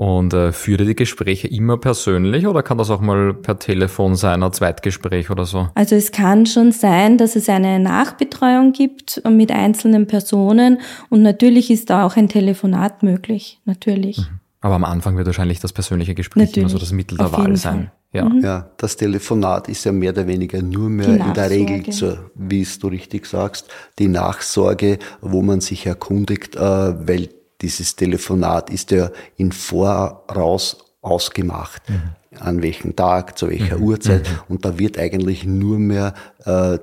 Und 0.00 0.32
äh, 0.32 0.52
führt 0.52 0.80
ihr 0.80 0.86
die 0.86 0.96
Gespräche 0.96 1.46
immer 1.46 1.76
persönlich 1.76 2.46
oder 2.46 2.62
kann 2.62 2.78
das 2.78 2.88
auch 2.88 3.02
mal 3.02 3.34
per 3.34 3.58
Telefon 3.58 4.16
sein, 4.16 4.42
ein 4.42 4.50
Zweitgespräch 4.50 5.28
oder 5.28 5.44
so? 5.44 5.68
Also 5.74 5.94
es 5.94 6.10
kann 6.10 6.46
schon 6.46 6.72
sein, 6.72 7.18
dass 7.18 7.36
es 7.36 7.50
eine 7.50 7.78
Nachbetreuung 7.78 8.72
gibt 8.72 9.22
mit 9.28 9.52
einzelnen 9.52 10.06
Personen 10.06 10.80
und 11.10 11.20
natürlich 11.20 11.70
ist 11.70 11.90
da 11.90 12.06
auch 12.06 12.16
ein 12.16 12.30
Telefonat 12.30 13.02
möglich, 13.02 13.60
natürlich. 13.66 14.16
Mhm. 14.16 14.39
Aber 14.60 14.74
am 14.74 14.84
Anfang 14.84 15.16
wird 15.16 15.26
wahrscheinlich 15.26 15.60
das 15.60 15.72
persönliche 15.72 16.14
Gespräch 16.14 16.48
natürlich, 16.48 16.58
immer 16.58 16.68
so 16.68 16.78
das 16.78 16.92
Mittel 16.92 17.16
der 17.16 17.32
Wahl 17.32 17.56
sein. 17.56 17.90
Ja. 18.12 18.24
Mhm. 18.28 18.40
ja, 18.42 18.70
das 18.76 18.96
Telefonat 18.96 19.68
ist 19.68 19.84
ja 19.84 19.92
mehr 19.92 20.10
oder 20.10 20.26
weniger 20.26 20.60
nur 20.62 20.90
mehr 20.90 21.08
in 21.08 21.32
der 21.32 21.48
Regel, 21.48 21.92
zur, 21.92 22.30
wie 22.34 22.62
es 22.62 22.78
du 22.78 22.88
richtig 22.88 23.24
sagst, 23.26 23.68
die 23.98 24.08
Nachsorge, 24.08 24.98
wo 25.20 25.42
man 25.42 25.60
sich 25.60 25.86
erkundigt, 25.86 26.56
äh, 26.56 26.60
weil 26.60 27.28
dieses 27.60 27.94
Telefonat 27.94 28.68
ist 28.70 28.90
ja 28.90 29.10
in 29.36 29.52
Voraus 29.52 30.78
ausgemacht. 31.02 31.88
Mhm. 31.88 32.02
An 32.38 32.62
welchem 32.62 32.94
Tag, 32.94 33.38
zu 33.38 33.48
welcher 33.48 33.78
mhm. 33.78 33.84
Uhrzeit. 33.84 34.28
Mhm. 34.28 34.54
Und 34.54 34.64
da 34.64 34.78
wird 34.78 34.98
eigentlich 34.98 35.44
nur 35.44 35.78
mehr 35.78 36.14
äh, 36.44 36.78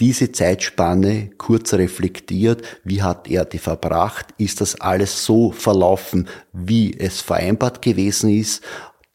diese 0.00 0.32
Zeitspanne 0.32 1.30
kurz 1.38 1.74
reflektiert, 1.74 2.62
wie 2.82 3.02
hat 3.02 3.28
er 3.28 3.44
die 3.44 3.58
verbracht, 3.58 4.28
ist 4.38 4.60
das 4.60 4.80
alles 4.80 5.24
so 5.24 5.52
verlaufen, 5.52 6.28
wie 6.52 6.98
es 6.98 7.20
vereinbart 7.20 7.82
gewesen 7.82 8.30
ist, 8.30 8.62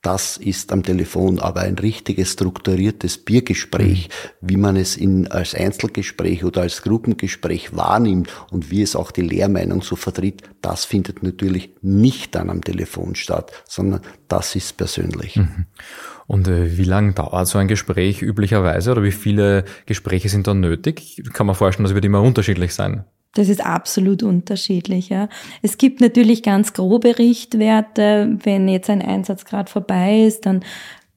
das 0.07 0.37
ist 0.37 0.71
am 0.71 0.83
Telefon 0.83 1.37
aber 1.39 1.59
ein 1.59 1.77
richtiges 1.77 2.31
strukturiertes 2.31 3.17
Biergespräch, 3.17 4.07
mhm. 4.07 4.47
wie 4.47 4.55
man 4.55 4.77
es 4.77 4.95
in, 4.95 5.27
als 5.27 5.53
Einzelgespräch 5.53 6.45
oder 6.45 6.61
als 6.61 6.81
Gruppengespräch 6.81 7.75
wahrnimmt 7.75 8.29
und 8.49 8.71
wie 8.71 8.81
es 8.81 8.95
auch 8.95 9.11
die 9.11 9.21
Lehrmeinung 9.21 9.81
so 9.81 9.97
vertritt, 9.97 10.43
das 10.61 10.85
findet 10.85 11.23
natürlich 11.23 11.71
nicht 11.81 12.35
dann 12.35 12.49
am 12.49 12.63
Telefon 12.63 13.15
statt, 13.15 13.51
sondern 13.67 13.99
das 14.29 14.55
ist 14.55 14.77
persönlich. 14.77 15.35
Mhm. 15.35 15.65
Und 16.25 16.47
äh, 16.47 16.77
wie 16.77 16.85
lange 16.85 17.11
dauert 17.11 17.49
so 17.49 17.57
ein 17.57 17.67
Gespräch 17.67 18.21
üblicherweise 18.21 18.91
oder 18.91 19.03
wie 19.03 19.11
viele 19.11 19.65
Gespräche 19.87 20.29
sind 20.29 20.47
dann 20.47 20.61
nötig? 20.61 21.21
Kann 21.33 21.47
man 21.47 21.55
vorstellen, 21.57 21.83
das 21.83 21.95
wird 21.95 22.05
immer 22.05 22.21
unterschiedlich 22.21 22.73
sein. 22.73 23.03
Das 23.37 23.49
ist 23.49 23.63
absolut 23.63 24.23
unterschiedlich. 24.23 25.09
Ja. 25.09 25.29
Es 25.61 25.77
gibt 25.77 26.01
natürlich 26.01 26.41
ganz 26.41 26.73
grobe 26.73 27.19
Richtwerte. 27.19 28.39
Wenn 28.43 28.67
jetzt 28.67 28.89
ein 28.89 29.03
Einsatz 29.03 29.45
gerade 29.45 29.71
vorbei 29.71 30.23
ist, 30.23 30.47
dann 30.47 30.61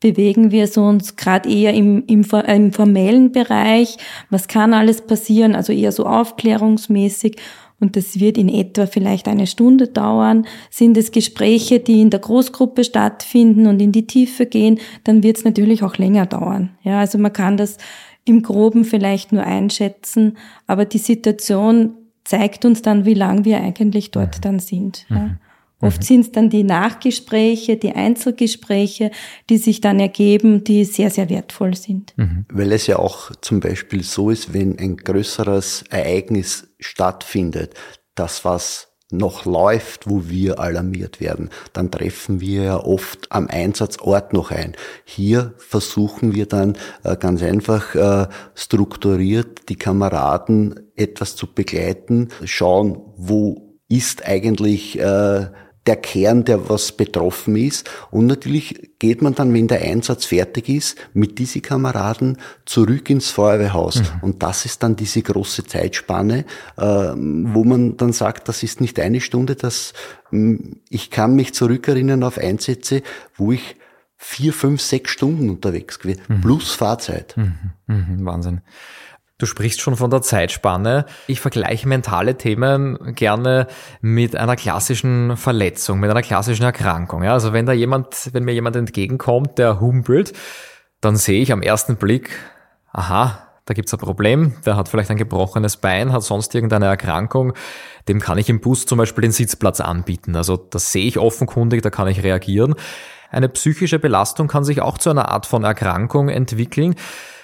bewegen 0.00 0.50
wir 0.50 0.68
uns 0.76 1.16
gerade 1.16 1.48
eher 1.48 1.72
im, 1.72 2.04
im, 2.06 2.26
im 2.46 2.72
formellen 2.72 3.32
Bereich. 3.32 3.96
Was 4.28 4.48
kann 4.48 4.74
alles 4.74 5.00
passieren? 5.00 5.54
Also 5.54 5.72
eher 5.72 5.92
so 5.92 6.04
aufklärungsmäßig. 6.04 7.36
Und 7.80 7.96
das 7.96 8.20
wird 8.20 8.36
in 8.36 8.50
etwa 8.50 8.84
vielleicht 8.84 9.26
eine 9.26 9.46
Stunde 9.46 9.88
dauern. 9.88 10.46
Sind 10.68 10.98
es 10.98 11.12
Gespräche, 11.12 11.80
die 11.80 12.02
in 12.02 12.10
der 12.10 12.20
Großgruppe 12.20 12.84
stattfinden 12.84 13.66
und 13.66 13.80
in 13.80 13.92
die 13.92 14.06
Tiefe 14.06 14.44
gehen, 14.44 14.78
dann 15.04 15.22
wird 15.22 15.38
es 15.38 15.44
natürlich 15.44 15.82
auch 15.82 15.96
länger 15.96 16.26
dauern. 16.26 16.76
Ja, 16.82 17.00
also 17.00 17.16
man 17.16 17.32
kann 17.32 17.56
das 17.56 17.78
im 18.26 18.42
Groben 18.42 18.84
vielleicht 18.84 19.32
nur 19.32 19.44
einschätzen, 19.44 20.36
aber 20.66 20.84
die 20.84 20.98
Situation 20.98 21.94
zeigt 22.24 22.64
uns 22.64 22.82
dann, 22.82 23.04
wie 23.04 23.14
lang 23.14 23.44
wir 23.44 23.60
eigentlich 23.60 24.10
dort 24.10 24.38
mhm. 24.38 24.40
dann 24.42 24.58
sind. 24.58 25.06
Mhm. 25.08 25.16
Ja. 25.16 25.36
Oft 25.82 26.00
mhm. 26.00 26.04
sind 26.04 26.20
es 26.20 26.32
dann 26.32 26.50
die 26.50 26.62
Nachgespräche, 26.62 27.76
die 27.76 27.92
Einzelgespräche, 27.92 29.10
die 29.48 29.56
sich 29.56 29.80
dann 29.80 29.98
ergeben, 29.98 30.62
die 30.62 30.84
sehr, 30.84 31.10
sehr 31.10 31.30
wertvoll 31.30 31.74
sind. 31.74 32.12
Mhm. 32.16 32.44
Weil 32.50 32.72
es 32.72 32.86
ja 32.86 32.98
auch 32.98 33.32
zum 33.40 33.60
Beispiel 33.60 34.02
so 34.02 34.30
ist, 34.30 34.52
wenn 34.52 34.78
ein 34.78 34.98
größeres 34.98 35.84
Ereignis 35.88 36.68
stattfindet, 36.78 37.74
das 38.14 38.44
was 38.44 38.89
noch 39.12 39.44
läuft, 39.44 40.08
wo 40.08 40.28
wir 40.28 40.60
alarmiert 40.60 41.20
werden, 41.20 41.50
dann 41.72 41.90
treffen 41.90 42.40
wir 42.40 42.62
ja 42.62 42.76
oft 42.76 43.30
am 43.30 43.48
Einsatzort 43.48 44.32
noch 44.32 44.50
ein. 44.50 44.74
Hier 45.04 45.54
versuchen 45.58 46.34
wir 46.34 46.46
dann 46.46 46.76
äh, 47.04 47.16
ganz 47.16 47.42
einfach 47.42 47.94
äh, 47.94 48.28
strukturiert 48.54 49.68
die 49.68 49.76
Kameraden 49.76 50.92
etwas 50.96 51.36
zu 51.36 51.46
begleiten, 51.52 52.28
schauen, 52.44 53.00
wo 53.16 53.78
ist 53.88 54.24
eigentlich 54.26 54.98
äh, 54.98 55.46
der 55.86 55.96
Kern, 55.96 56.44
der 56.44 56.68
was 56.68 56.92
betroffen 56.92 57.56
ist. 57.56 57.90
Und 58.10 58.26
natürlich 58.26 58.90
geht 58.98 59.22
man 59.22 59.34
dann, 59.34 59.54
wenn 59.54 59.66
der 59.66 59.80
Einsatz 59.80 60.26
fertig 60.26 60.68
ist, 60.68 60.98
mit 61.14 61.38
diesen 61.38 61.62
Kameraden 61.62 62.36
zurück 62.66 63.08
ins 63.08 63.30
Feuerwehrhaus. 63.30 63.96
Mhm. 63.96 64.04
Und 64.20 64.42
das 64.42 64.66
ist 64.66 64.82
dann 64.82 64.96
diese 64.96 65.22
große 65.22 65.64
Zeitspanne, 65.64 66.44
äh, 66.76 66.82
wo 66.84 67.64
man 67.64 67.96
dann 67.96 68.12
sagt, 68.12 68.48
das 68.48 68.62
ist 68.62 68.80
nicht 68.80 69.00
eine 69.00 69.20
Stunde, 69.20 69.56
das, 69.56 69.94
hm, 70.28 70.80
ich 70.90 71.10
kann 71.10 71.34
mich 71.34 71.54
zurückerinnern 71.54 72.22
auf 72.22 72.36
Einsätze, 72.36 73.02
wo 73.34 73.52
ich 73.52 73.76
vier, 74.22 74.52
fünf, 74.52 74.82
sechs 74.82 75.10
Stunden 75.10 75.48
unterwegs 75.48 75.98
gewesen, 75.98 76.20
mhm. 76.28 76.40
plus 76.42 76.72
Fahrzeit. 76.74 77.34
Mhm. 77.38 77.54
mhm. 77.86 78.24
Wahnsinn. 78.26 78.60
Du 79.40 79.46
sprichst 79.46 79.80
schon 79.80 79.96
von 79.96 80.10
der 80.10 80.20
Zeitspanne. 80.20 81.06
Ich 81.26 81.40
vergleiche 81.40 81.88
mentale 81.88 82.36
Themen 82.36 83.14
gerne 83.14 83.68
mit 84.02 84.36
einer 84.36 84.54
klassischen 84.54 85.38
Verletzung, 85.38 85.98
mit 85.98 86.10
einer 86.10 86.20
klassischen 86.20 86.64
Erkrankung. 86.64 87.22
Ja, 87.22 87.32
also 87.32 87.54
wenn 87.54 87.64
da 87.64 87.72
jemand, 87.72 88.34
wenn 88.34 88.44
mir 88.44 88.52
jemand 88.52 88.76
entgegenkommt, 88.76 89.56
der 89.56 89.80
humpelt, 89.80 90.34
dann 91.00 91.16
sehe 91.16 91.40
ich 91.40 91.52
am 91.52 91.62
ersten 91.62 91.96
Blick, 91.96 92.28
aha, 92.92 93.46
da 93.64 93.72
gibt's 93.72 93.94
ein 93.94 93.98
Problem, 93.98 94.52
der 94.66 94.76
hat 94.76 94.90
vielleicht 94.90 95.10
ein 95.10 95.16
gebrochenes 95.16 95.78
Bein, 95.78 96.12
hat 96.12 96.22
sonst 96.22 96.54
irgendeine 96.54 96.84
Erkrankung, 96.86 97.54
dem 98.08 98.20
kann 98.20 98.36
ich 98.36 98.50
im 98.50 98.60
Bus 98.60 98.84
zum 98.84 98.98
Beispiel 98.98 99.22
den 99.22 99.32
Sitzplatz 99.32 99.80
anbieten. 99.80 100.36
Also 100.36 100.58
das 100.58 100.92
sehe 100.92 101.06
ich 101.06 101.18
offenkundig, 101.18 101.80
da 101.80 101.88
kann 101.88 102.08
ich 102.08 102.22
reagieren. 102.22 102.74
Eine 103.30 103.48
psychische 103.48 103.98
Belastung 103.98 104.48
kann 104.48 104.64
sich 104.64 104.82
auch 104.82 104.98
zu 104.98 105.08
einer 105.08 105.30
Art 105.30 105.46
von 105.46 105.64
Erkrankung 105.64 106.28
entwickeln 106.28 106.94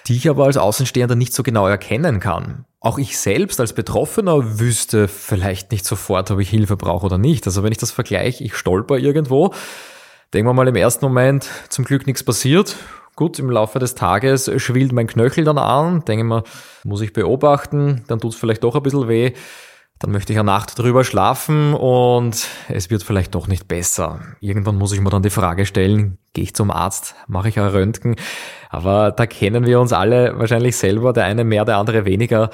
die 0.07 0.17
ich 0.17 0.29
aber 0.29 0.45
als 0.45 0.57
Außenstehender 0.57 1.17
nicht 1.17 1.33
so 1.33 1.43
genau 1.43 1.67
erkennen 1.67 2.21
kann. 2.21 2.65
Auch 2.81 2.99
ich 2.99 3.19
selbst 3.19 3.59
als 3.59 3.73
Betroffener 3.73 4.61
wüsste 4.61 5.09
vielleicht 5.09 5.73
nicht 5.73 5.85
sofort, 5.85 6.31
ob 6.31 6.39
ich 6.39 6.51
Hilfe 6.51 6.77
brauche 6.77 7.07
oder 7.07 7.19
nicht. 7.19 7.47
Also 7.47 7.63
wenn 7.63 7.73
ich 7.73 7.79
das 7.79 7.91
vergleiche, 7.91 8.45
ich 8.45 8.55
stolper 8.55 8.99
irgendwo, 8.99 9.53
denken 10.33 10.49
wir 10.49 10.55
mal 10.55 10.69
im 10.69 10.77
ersten 10.77 11.05
Moment, 11.05 11.49
zum 11.69 11.85
Glück 11.85 12.07
nichts 12.07 12.23
passiert. 12.23 12.77
Gut, 13.17 13.39
im 13.39 13.51
Laufe 13.51 13.79
des 13.79 13.95
Tages 13.95 14.51
schwillt 14.59 14.93
mein 14.93 15.07
Knöchel 15.07 15.45
dann 15.45 15.59
an, 15.59 16.05
denke 16.05 16.23
mal, 16.23 16.45
muss 16.85 17.01
ich 17.01 17.13
beobachten, 17.13 18.05
dann 18.09 18.21
tut 18.21 18.35
es 18.35 18.39
vielleicht 18.39 18.63
doch 18.63 18.77
ein 18.77 18.83
bisschen 18.83 19.09
weh. 19.09 19.33
Dann 19.99 20.11
möchte 20.11 20.33
ich 20.33 20.39
eine 20.39 20.47
Nacht 20.47 20.79
drüber 20.79 21.05
schlafen 21.05 21.73
und 21.73 22.49
es 22.69 22.91
wird 22.91 23.03
vielleicht 23.03 23.35
doch 23.35 23.49
nicht 23.49 23.67
besser. 23.67 24.21
Irgendwann 24.41 24.77
muss 24.77 24.93
ich 24.93 25.01
mir 25.01 25.09
dann 25.09 25.23
die 25.23 25.31
Frage 25.31 25.65
stellen, 25.65 26.19
gehe 26.35 26.45
ich 26.45 26.55
zum 26.55 26.71
Arzt, 26.71 27.15
mache 27.29 27.49
ich 27.49 27.59
ein 27.59 27.69
Röntgen? 27.69 28.17
Aber 28.69 29.11
da 29.11 29.27
kennen 29.27 29.65
wir 29.65 29.81
uns 29.81 29.95
alle 29.95 30.39
wahrscheinlich 30.39 30.77
selber, 30.77 31.15
der 31.15 31.25
eine 31.25 31.45
mehr, 31.45 31.65
der 31.65 31.79
andere 31.79 32.05
weniger. 32.05 32.51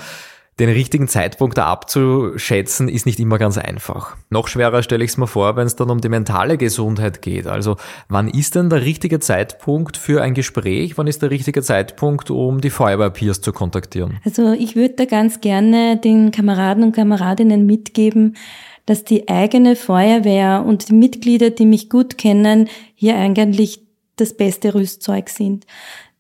Den 0.60 0.68
richtigen 0.68 1.08
Zeitpunkt 1.08 1.56
da 1.56 1.66
abzuschätzen, 1.66 2.88
ist 2.88 3.06
nicht 3.06 3.18
immer 3.18 3.38
ganz 3.38 3.56
einfach. 3.56 4.16
Noch 4.28 4.48
schwerer 4.48 4.82
stelle 4.82 5.02
ich 5.02 5.12
es 5.12 5.16
mir 5.16 5.26
vor, 5.26 5.56
wenn 5.56 5.66
es 5.66 5.76
dann 5.76 5.88
um 5.88 6.02
die 6.02 6.10
mentale 6.10 6.58
Gesundheit 6.58 7.22
geht. 7.22 7.46
Also 7.46 7.76
wann 8.08 8.28
ist 8.28 8.54
denn 8.54 8.68
der 8.68 8.82
richtige 8.82 9.18
Zeitpunkt 9.18 9.96
für 9.96 10.20
ein 10.22 10.34
Gespräch? 10.34 10.98
Wann 10.98 11.06
ist 11.06 11.22
der 11.22 11.30
richtige 11.30 11.62
Zeitpunkt, 11.62 12.30
um 12.30 12.60
die 12.60 12.68
Feuerwehrpeers 12.68 13.40
zu 13.40 13.52
kontaktieren? 13.52 14.18
Also 14.26 14.52
ich 14.52 14.76
würde 14.76 14.94
da 14.94 15.04
ganz 15.06 15.40
gerne 15.40 15.96
den 15.96 16.32
Kameraden 16.32 16.84
und 16.84 16.92
Kameradinnen 16.92 17.64
mitgeben, 17.64 18.36
dass 18.84 19.04
die 19.04 19.28
eigene 19.28 19.74
Feuerwehr 19.74 20.64
und 20.66 20.90
die 20.90 20.94
Mitglieder, 20.94 21.48
die 21.48 21.66
mich 21.66 21.88
gut 21.88 22.18
kennen, 22.18 22.68
hier 22.94 23.16
eigentlich 23.16 23.80
das 24.16 24.36
beste 24.36 24.74
Rüstzeug 24.74 25.30
sind. 25.30 25.66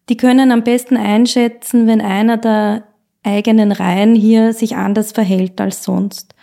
Die 0.08 0.16
können 0.16 0.50
am 0.50 0.64
besten 0.64 0.96
einschätzen, 0.96 1.86
wenn 1.86 2.00
einer 2.00 2.38
der 2.38 2.84
eigenen 3.22 3.72
Reihen 3.72 4.14
hier 4.14 4.52
sich 4.52 4.76
anders 4.76 5.12
verhält 5.12 5.60
als 5.60 5.84
sonst. 5.84 6.34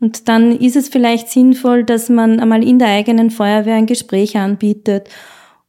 Und 0.00 0.28
dann 0.28 0.56
ist 0.56 0.76
es 0.76 0.88
vielleicht 0.88 1.28
sinnvoll, 1.28 1.84
dass 1.84 2.08
man 2.08 2.40
einmal 2.40 2.64
in 2.64 2.78
der 2.78 2.88
eigenen 2.88 3.30
Feuerwehr 3.30 3.76
ein 3.76 3.86
Gespräch 3.86 4.36
anbietet 4.36 5.08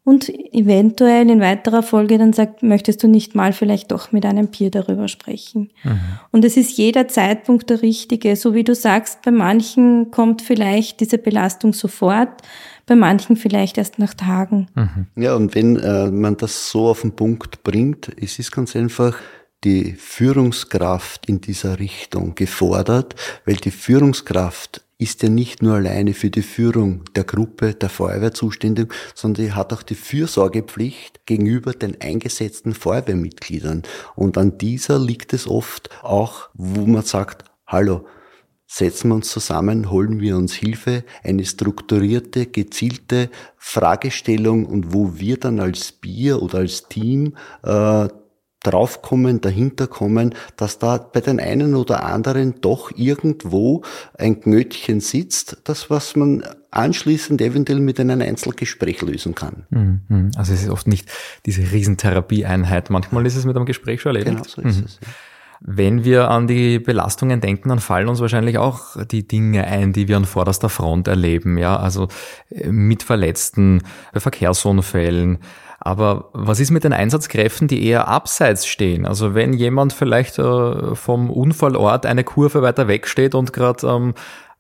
und 0.05 0.27
eventuell 0.53 1.29
in 1.29 1.39
weiterer 1.39 1.81
Folge 1.81 2.17
dann 2.17 2.33
sagt, 2.33 2.61
möchtest 2.61 3.01
du 3.03 3.07
nicht 3.07 3.35
mal 3.35 3.53
vielleicht 3.53 3.91
doch 3.91 4.11
mit 4.11 4.25
einem 4.25 4.49
Peer 4.49 4.69
darüber 4.69 5.07
sprechen. 5.07 5.71
Mhm. 5.83 5.99
Und 6.31 6.43
es 6.43 6.57
ist 6.57 6.77
jeder 6.77 7.07
Zeitpunkt 7.07 7.69
der 7.69 7.81
richtige. 7.81 8.35
So 8.35 8.53
wie 8.53 8.65
du 8.65 8.75
sagst, 8.75 9.21
bei 9.21 9.31
manchen 9.31 10.11
kommt 10.11 10.41
vielleicht 10.41 10.99
diese 10.99 11.17
Belastung 11.17 11.71
sofort, 11.71 12.41
bei 12.85 12.95
manchen 12.95 13.37
vielleicht 13.37 13.77
erst 13.77 13.97
nach 13.97 14.13
Tagen. 14.13 14.67
Mhm. 14.75 15.23
Ja, 15.23 15.35
und 15.35 15.55
wenn 15.55 15.77
äh, 15.77 16.11
man 16.11 16.35
das 16.35 16.69
so 16.69 16.87
auf 16.87 17.01
den 17.01 17.15
Punkt 17.15 17.63
bringt, 17.63 18.11
es 18.19 18.39
ist 18.39 18.51
ganz 18.51 18.75
einfach, 18.75 19.15
die 19.63 19.93
Führungskraft 19.93 21.27
in 21.27 21.41
dieser 21.41 21.79
Richtung 21.79 22.35
gefordert, 22.35 23.15
weil 23.45 23.55
die 23.55 23.71
Führungskraft 23.71 24.83
ist 24.97 25.21
ja 25.23 25.29
nicht 25.29 25.61
nur 25.61 25.75
alleine 25.75 26.13
für 26.13 26.29
die 26.29 26.41
Führung 26.41 27.03
der 27.15 27.23
Gruppe 27.25 27.73
der 27.73 27.89
Feuerwehr 27.89 28.33
zuständig, 28.33 28.93
sondern 29.13 29.45
die 29.45 29.51
hat 29.51 29.73
auch 29.73 29.83
die 29.83 29.95
Fürsorgepflicht 29.95 31.25
gegenüber 31.25 31.73
den 31.73 31.99
eingesetzten 31.99 32.73
Feuerwehrmitgliedern. 32.73 33.83
Und 34.15 34.37
an 34.37 34.57
dieser 34.57 34.99
liegt 34.99 35.33
es 35.33 35.47
oft 35.47 35.89
auch, 36.03 36.49
wo 36.53 36.85
man 36.85 37.03
sagt, 37.03 37.43
hallo, 37.67 38.05
setzen 38.65 39.09
wir 39.09 39.15
uns 39.15 39.29
zusammen, 39.29 39.91
holen 39.91 40.19
wir 40.19 40.37
uns 40.37 40.53
Hilfe, 40.53 41.03
eine 41.23 41.45
strukturierte, 41.45 42.45
gezielte 42.45 43.29
Fragestellung 43.57 44.65
und 44.65 44.93
wo 44.93 45.19
wir 45.19 45.37
dann 45.37 45.59
als 45.59 45.91
Bier 45.91 46.41
oder 46.41 46.59
als 46.59 46.87
Team 46.87 47.35
äh, 47.63 48.07
draufkommen, 48.63 49.41
dahinter 49.41 49.87
kommen, 49.87 50.33
dass 50.57 50.79
da 50.79 50.97
bei 50.97 51.21
den 51.21 51.39
einen 51.39 51.75
oder 51.75 52.03
anderen 52.03 52.55
doch 52.61 52.91
irgendwo 52.95 53.83
ein 54.17 54.41
Knötchen 54.41 54.99
sitzt, 54.99 55.57
das 55.65 55.89
was 55.89 56.15
man 56.15 56.43
anschließend 56.71 57.41
eventuell 57.41 57.79
mit 57.79 57.99
einem 57.99 58.21
Einzelgespräch 58.21 59.01
lösen 59.01 59.35
kann. 59.35 59.65
Mhm. 59.69 60.31
Also 60.35 60.53
es 60.53 60.63
ist 60.63 60.69
oft 60.69 60.87
nicht 60.87 61.09
diese 61.45 61.61
Riesentherapieeinheit. 61.71 62.89
Manchmal 62.89 63.25
ist 63.25 63.35
es 63.35 63.45
mit 63.45 63.55
einem 63.55 63.65
Gespräch 63.65 64.01
schon 64.01 64.15
erledigt. 64.15 64.37
Genau 64.37 64.47
so 64.47 64.61
ist 64.61 64.79
mhm. 64.79 64.85
es. 64.85 64.99
Ja. 65.01 65.07
Wenn 65.65 66.03
wir 66.03 66.29
an 66.29 66.47
die 66.47 66.79
Belastungen 66.79 67.39
denken, 67.39 67.69
dann 67.69 67.79
fallen 67.79 68.09
uns 68.09 68.19
wahrscheinlich 68.19 68.57
auch 68.57 68.97
die 69.05 69.25
Dinge 69.25 69.65
ein, 69.65 69.93
die 69.93 70.09
wir 70.09 70.17
an 70.17 70.25
vorderster 70.25 70.67
Front 70.67 71.07
erleben, 71.07 71.57
ja, 71.57 71.77
also 71.77 72.09
äh, 72.49 72.69
mit 72.69 73.01
Verletzten, 73.01 73.81
bei 74.11 74.19
Verkehrsunfällen, 74.19 75.37
aber 75.85 76.29
was 76.31 76.61
ist 76.61 76.71
mit 76.71 76.85
den 76.85 76.93
Einsatzkräften, 76.93 77.67
die 77.67 77.85
eher 77.85 78.07
abseits 78.07 78.65
stehen? 78.65 79.05
Also 79.05 79.35
wenn 79.35 79.51
jemand 79.51 79.91
vielleicht 79.91 80.39
äh, 80.39 80.95
vom 80.95 81.29
Unfallort 81.29 82.05
eine 82.05 82.23
Kurve 82.23 82.61
weiter 82.61 82.87
weg 82.87 83.05
steht 83.05 83.35
und 83.35 83.51
gerade 83.51 83.85
ähm, 83.85 84.13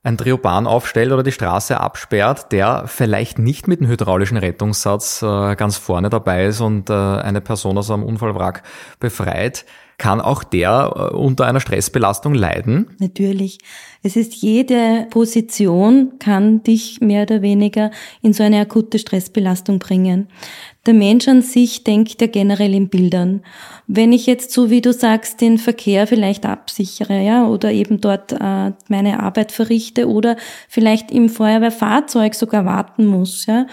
ein 0.03 0.17
Trioban 0.17 0.67
aufstellt 0.67 1.13
oder 1.13 1.23
die 1.23 1.31
Straße 1.31 1.79
absperrt, 1.79 2.51
der 2.51 2.87
vielleicht 2.87 3.39
nicht 3.39 3.69
mit 3.69 3.79
dem 3.79 3.87
hydraulischen 3.87 4.35
Rettungssatz 4.35 5.21
äh, 5.21 5.55
ganz 5.55 5.77
vorne 5.77 6.09
dabei 6.09 6.43
ist 6.43 6.59
und 6.59 6.89
äh, 6.89 6.93
eine 6.93 7.39
Person 7.39 7.77
aus 7.77 7.89
einem 7.89 8.03
Unfallwrack 8.03 8.63
befreit, 8.99 9.65
kann 9.97 10.21
auch 10.21 10.43
der 10.43 10.93
äh, 10.95 11.15
unter 11.15 11.45
einer 11.45 11.59
Stressbelastung 11.59 12.33
leiden? 12.33 12.87
Natürlich. 12.99 13.59
Es 14.01 14.15
ist 14.15 14.35
jede 14.35 15.07
Position 15.09 16.13
kann 16.19 16.61
dich 16.63 16.99
mehr 16.99 17.23
oder 17.23 17.41
weniger 17.41 17.91
in 18.21 18.33
so 18.33 18.43
eine 18.43 18.59
akute 18.59 18.99
Stressbelastung 18.99 19.79
bringen. 19.79 20.27
Der 20.85 20.93
Mensch 20.93 21.29
an 21.29 21.41
sich 21.41 21.85
denkt 21.85 22.19
ja 22.19 22.27
generell 22.27 22.73
in 22.73 22.89
Bildern. 22.89 23.41
Wenn 23.87 24.11
ich 24.11 24.25
jetzt 24.25 24.51
so 24.51 24.69
wie 24.69 24.81
du 24.81 24.91
sagst 24.91 25.39
den 25.39 25.57
Verkehr 25.57 26.07
vielleicht 26.07 26.45
absichere, 26.45 27.23
ja, 27.23 27.47
oder 27.47 27.71
eben 27.71 28.01
dort 28.01 28.33
äh, 28.33 28.73
meine 28.89 29.21
Arbeit 29.21 29.53
verrichte 29.53 30.09
oder 30.09 30.35
vielleicht 30.67 31.09
im 31.11 31.29
Feuerwehrfahrzeug 31.29 32.35
sogar 32.35 32.65
warten 32.65 33.05
muss, 33.05 33.45
ja, 33.45 33.67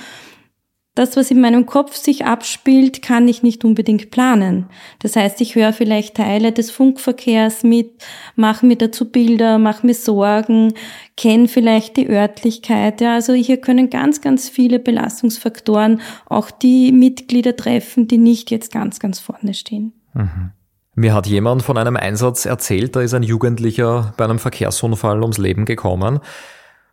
das, 0.95 1.17
was 1.17 1.31
in 1.31 1.41
meinem 1.41 1.67
Kopf 1.67 1.95
sich 1.95 2.25
abspielt, 2.25 3.01
kann 3.01 3.29
ich 3.29 3.43
nicht 3.43 3.65
unbedingt 3.65 4.11
planen. 4.11 4.67
Das 4.99 5.15
heißt, 5.15 5.41
ich 5.41 5.55
höre 5.55 5.73
vielleicht 5.73 6.17
Teile 6.17 6.51
des 6.51 6.71
Funkverkehrs 6.73 7.63
mit, 7.63 8.03
mache 8.35 8.67
mir 8.67 8.77
dazu 8.77 9.11
Bilder, 9.11 9.59
mache 9.59 9.87
mir 9.87 9.95
Sorgen, 9.95 10.75
kenne 11.17 11.47
vielleicht 11.47 11.97
die 11.97 12.09
Örtlichkeit. 12.11 13.01
Ja, 13.01 13.15
also 13.15 13.33
hier 13.35 13.61
können 13.61 13.89
ganz, 13.89 14.21
ganz 14.21 14.49
viele 14.49 14.81
Belastungsfaktoren 14.81 16.01
auch 16.27 16.51
die 16.51 16.91
Mitglieder 16.91 17.55
treffen, 17.55 18.09
die 18.09 18.19
nicht 18.19 18.51
jetzt 18.51 18.73
ganz, 18.73 18.99
ganz 18.99 19.21
vorne 19.21 19.55
stehen. 19.55 19.93
Mhm. 20.15 20.51
Mir 20.97 21.15
hat 21.15 21.29
jemand 21.29 21.63
von 21.63 21.79
einem 21.79 21.97
Einsatz 21.97 22.47
erzählt, 22.47 22.97
da 22.97 23.01
ist 23.01 23.15
ein 23.15 23.23
Jugendlicher 23.23 24.13
bei 24.17 24.25
einem 24.25 24.41
Verkehrsunfall 24.41 25.23
ums 25.23 25.39
Leben 25.39 25.65
gekommen 25.65 26.19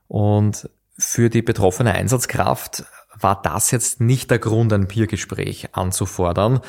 und 0.08 0.70
für 1.00 1.30
die 1.30 1.42
betroffene 1.42 1.94
Einsatzkraft 1.94 2.86
war 3.20 3.42
das 3.42 3.72
jetzt 3.72 4.02
nicht 4.02 4.32
der 4.32 4.40
Grund, 4.40 4.72
ein 4.74 4.88
Peergespräch 4.88 5.70
anzufordern. 5.74 6.60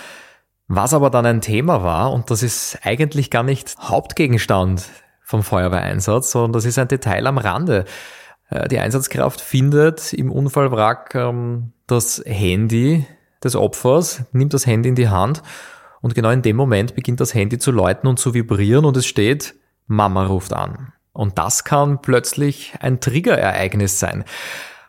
Was 0.67 0.93
aber 0.93 1.11
dann 1.11 1.27
ein 1.27 1.41
Thema 1.41 1.83
war, 1.83 2.13
und 2.13 2.31
das 2.31 2.43
ist 2.43 2.79
eigentlich 2.83 3.31
gar 3.31 3.43
nicht 3.43 3.75
Hauptgegenstand 3.81 4.85
vom 5.23 5.43
Feuerwehreinsatz, 5.43 6.31
sondern 6.31 6.53
das 6.53 6.65
ist 6.65 6.79
ein 6.79 6.89
Detail 6.89 7.27
am 7.27 7.39
Rande. 7.39 7.85
Äh, 8.51 8.69
die 8.69 8.79
Einsatzkraft 8.79 9.41
findet 9.41 10.13
im 10.13 10.31
Unfallwrack 10.31 11.15
ähm, 11.15 11.73
das 11.87 12.23
Handy 12.25 13.07
des 13.43 13.57
Opfers, 13.57 14.25
nimmt 14.33 14.55
das 14.55 14.67
Handy 14.67 14.89
in 14.89 14.95
die 14.95 15.09
Hand 15.09 15.43
und 16.01 16.15
genau 16.15 16.31
in 16.31 16.43
dem 16.43 16.57
Moment 16.57 16.95
beginnt 16.95 17.21
das 17.21 17.35
Handy 17.35 17.59
zu 17.59 17.71
läuten 17.71 18.09
und 18.09 18.19
zu 18.19 18.35
vibrieren 18.35 18.85
und 18.85 18.97
es 18.97 19.07
steht, 19.07 19.55
Mama 19.87 20.27
ruft 20.27 20.53
an. 20.53 20.93
Und 21.13 21.39
das 21.39 21.65
kann 21.65 22.01
plötzlich 22.03 22.75
ein 22.81 23.01
Triggerereignis 23.01 23.99
sein. 23.99 24.25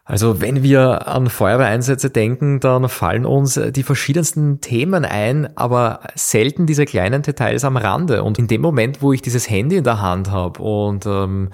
Also 0.09 0.41
wenn 0.41 0.63
wir 0.63 1.07
an 1.07 1.29
Feuerwehreinsätze 1.29 2.09
denken, 2.09 2.59
dann 2.59 2.89
fallen 2.89 3.27
uns 3.27 3.61
die 3.69 3.83
verschiedensten 3.83 4.59
Themen 4.59 5.05
ein, 5.05 5.55
aber 5.55 5.99
selten 6.15 6.65
diese 6.65 6.85
kleinen 6.85 7.21
Details 7.21 7.63
am 7.63 7.77
Rande. 7.77 8.23
Und 8.23 8.39
in 8.39 8.47
dem 8.47 8.59
Moment, 8.59 9.03
wo 9.03 9.13
ich 9.13 9.21
dieses 9.21 9.47
Handy 9.47 9.75
in 9.75 9.83
der 9.83 10.01
Hand 10.01 10.31
habe 10.31 10.63
und 10.63 11.05
ähm, 11.05 11.51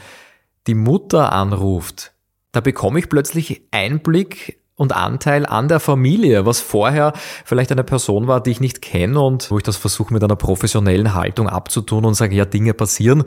die 0.68 0.74
Mutter 0.74 1.34
anruft, 1.34 2.14
da 2.54 2.62
bekomme 2.62 3.00
ich 3.00 3.10
plötzlich 3.10 3.64
Einblick 3.72 4.62
und 4.76 4.96
Anteil 4.96 5.46
an 5.46 5.68
der 5.68 5.82
Familie, 5.82 6.46
was 6.46 6.62
vorher 6.62 7.12
vielleicht 7.44 7.74
eine 7.74 7.84
Person 7.84 8.30
war, 8.30 8.42
die 8.42 8.52
ich 8.52 8.62
nicht 8.62 8.82
kenne 8.82 9.20
und 9.20 9.52
wo 9.52 9.58
ich 9.58 9.64
das 9.64 9.76
versuche 9.76 10.14
mit 10.14 10.24
einer 10.24 10.38
professionellen 10.38 11.14
Haltung 11.14 11.50
abzutun 11.50 12.06
und 12.06 12.14
sage, 12.14 12.38
ja, 12.38 12.46
Dinge 12.46 12.74
passieren, 12.74 13.26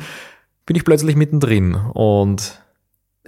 bin 0.65 0.75
ich 0.75 0.87
plötzlich 0.87 1.17
mittendrin 1.17 1.75
und 1.75 2.63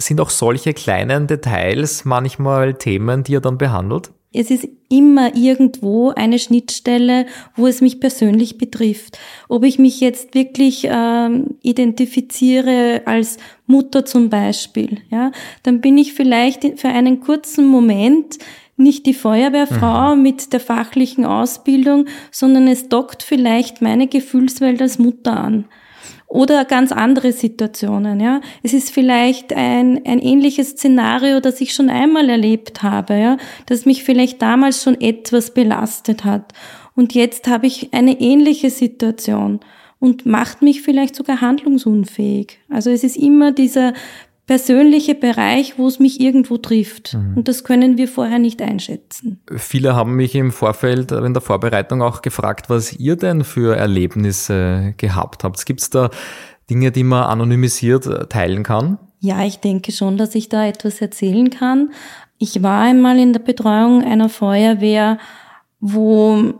sind 0.00 0.20
auch 0.20 0.30
solche 0.30 0.74
kleinen 0.74 1.26
Details 1.26 2.04
manchmal 2.04 2.74
Themen, 2.74 3.24
die 3.24 3.32
ihr 3.32 3.40
dann 3.40 3.58
behandelt? 3.58 4.10
Es 4.32 4.50
ist 4.50 4.68
immer 4.88 5.34
irgendwo 5.34 6.10
eine 6.10 6.38
Schnittstelle, 6.38 7.26
wo 7.56 7.66
es 7.66 7.80
mich 7.80 7.98
persönlich 7.98 8.58
betrifft. 8.58 9.18
Ob 9.48 9.64
ich 9.64 9.80
mich 9.80 10.00
jetzt 10.00 10.34
wirklich 10.34 10.86
ähm, 10.88 11.56
identifiziere 11.62 13.02
als 13.06 13.38
Mutter 13.66 14.04
zum 14.04 14.30
Beispiel, 14.30 14.98
ja, 15.10 15.32
dann 15.64 15.80
bin 15.80 15.98
ich 15.98 16.12
vielleicht 16.12 16.78
für 16.78 16.88
einen 16.88 17.20
kurzen 17.20 17.66
Moment 17.66 18.38
nicht 18.76 19.04
die 19.06 19.14
Feuerwehrfrau 19.14 20.14
mhm. 20.14 20.22
mit 20.22 20.52
der 20.52 20.60
fachlichen 20.60 21.24
Ausbildung, 21.24 22.06
sondern 22.30 22.68
es 22.68 22.88
dockt 22.88 23.24
vielleicht 23.24 23.82
meine 23.82 24.06
Gefühlswelt 24.06 24.80
als 24.80 24.98
Mutter 24.98 25.36
an 25.36 25.64
oder 26.30 26.64
ganz 26.64 26.92
andere 26.92 27.32
Situationen. 27.32 28.20
Ja, 28.20 28.40
es 28.62 28.72
ist 28.72 28.90
vielleicht 28.90 29.52
ein 29.52 30.00
ein 30.06 30.20
ähnliches 30.20 30.70
Szenario, 30.70 31.40
das 31.40 31.60
ich 31.60 31.74
schon 31.74 31.90
einmal 31.90 32.30
erlebt 32.30 32.82
habe, 32.82 33.18
ja, 33.18 33.36
das 33.66 33.84
mich 33.84 34.04
vielleicht 34.04 34.40
damals 34.40 34.82
schon 34.82 34.98
etwas 34.98 35.52
belastet 35.52 36.24
hat 36.24 36.54
und 36.94 37.14
jetzt 37.14 37.48
habe 37.48 37.66
ich 37.66 37.92
eine 37.92 38.20
ähnliche 38.20 38.70
Situation 38.70 39.60
und 39.98 40.24
macht 40.24 40.62
mich 40.62 40.82
vielleicht 40.82 41.14
sogar 41.14 41.40
handlungsunfähig. 41.40 42.58
Also 42.68 42.90
es 42.90 43.04
ist 43.04 43.16
immer 43.16 43.52
dieser 43.52 43.92
persönliche 44.50 45.14
Bereich, 45.14 45.78
wo 45.78 45.86
es 45.86 46.00
mich 46.00 46.20
irgendwo 46.20 46.56
trifft. 46.56 47.14
Mhm. 47.14 47.36
Und 47.36 47.46
das 47.46 47.62
können 47.62 47.96
wir 47.98 48.08
vorher 48.08 48.40
nicht 48.40 48.60
einschätzen. 48.60 49.40
Viele 49.48 49.94
haben 49.94 50.16
mich 50.16 50.34
im 50.34 50.50
Vorfeld 50.50 51.12
in 51.12 51.34
der 51.34 51.40
Vorbereitung 51.40 52.02
auch 52.02 52.20
gefragt, 52.20 52.68
was 52.68 52.92
ihr 52.94 53.14
denn 53.14 53.44
für 53.44 53.76
Erlebnisse 53.76 54.94
gehabt 54.96 55.44
habt. 55.44 55.64
Gibt 55.66 55.82
es 55.82 55.90
da 55.90 56.10
Dinge, 56.68 56.90
die 56.90 57.04
man 57.04 57.22
anonymisiert 57.26 58.06
äh, 58.06 58.26
teilen 58.26 58.64
kann? 58.64 58.98
Ja, 59.20 59.44
ich 59.44 59.60
denke 59.60 59.92
schon, 59.92 60.16
dass 60.16 60.34
ich 60.34 60.48
da 60.48 60.66
etwas 60.66 61.00
erzählen 61.00 61.50
kann. 61.50 61.92
Ich 62.38 62.60
war 62.60 62.82
einmal 62.82 63.20
in 63.20 63.32
der 63.32 63.38
Betreuung 63.38 64.02
einer 64.02 64.28
Feuerwehr, 64.28 65.18
wo 65.78 66.54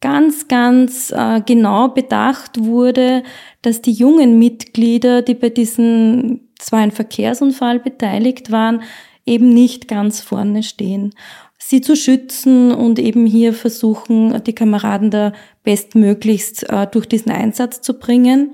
ganz, 0.00 0.48
ganz 0.48 1.12
äh, 1.12 1.40
genau 1.46 1.86
bedacht 1.86 2.64
wurde, 2.64 3.22
dass 3.62 3.80
die 3.80 3.92
jungen 3.92 4.40
Mitglieder, 4.40 5.22
die 5.22 5.34
bei 5.34 5.50
diesen 5.50 6.47
zwar 6.58 6.80
ein 6.80 6.90
Verkehrsunfall 6.90 7.78
beteiligt 7.78 8.50
waren, 8.50 8.82
eben 9.26 9.52
nicht 9.52 9.88
ganz 9.88 10.20
vorne 10.20 10.62
stehen. 10.62 11.14
Sie 11.58 11.80
zu 11.80 11.96
schützen 11.96 12.72
und 12.72 12.98
eben 12.98 13.26
hier 13.26 13.52
versuchen, 13.52 14.42
die 14.44 14.54
Kameraden 14.54 15.10
da 15.10 15.32
bestmöglichst 15.64 16.68
äh, 16.70 16.86
durch 16.86 17.06
diesen 17.06 17.30
Einsatz 17.30 17.80
zu 17.80 17.98
bringen. 17.98 18.52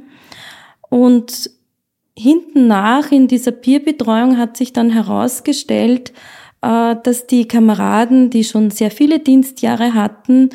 Und 0.89 1.51
hinten 2.17 2.67
nach 2.67 3.13
in 3.13 3.29
dieser 3.29 3.53
Peerbetreuung 3.53 4.39
hat 4.39 4.57
sich 4.57 4.73
dann 4.73 4.91
herausgestellt, 4.91 6.13
äh, 6.63 6.97
dass 7.03 7.27
die 7.27 7.47
Kameraden, 7.47 8.31
die 8.31 8.45
schon 8.45 8.71
sehr 8.71 8.91
viele 8.91 9.21
Dienstjahre 9.21 9.95
hatten, 9.95 10.51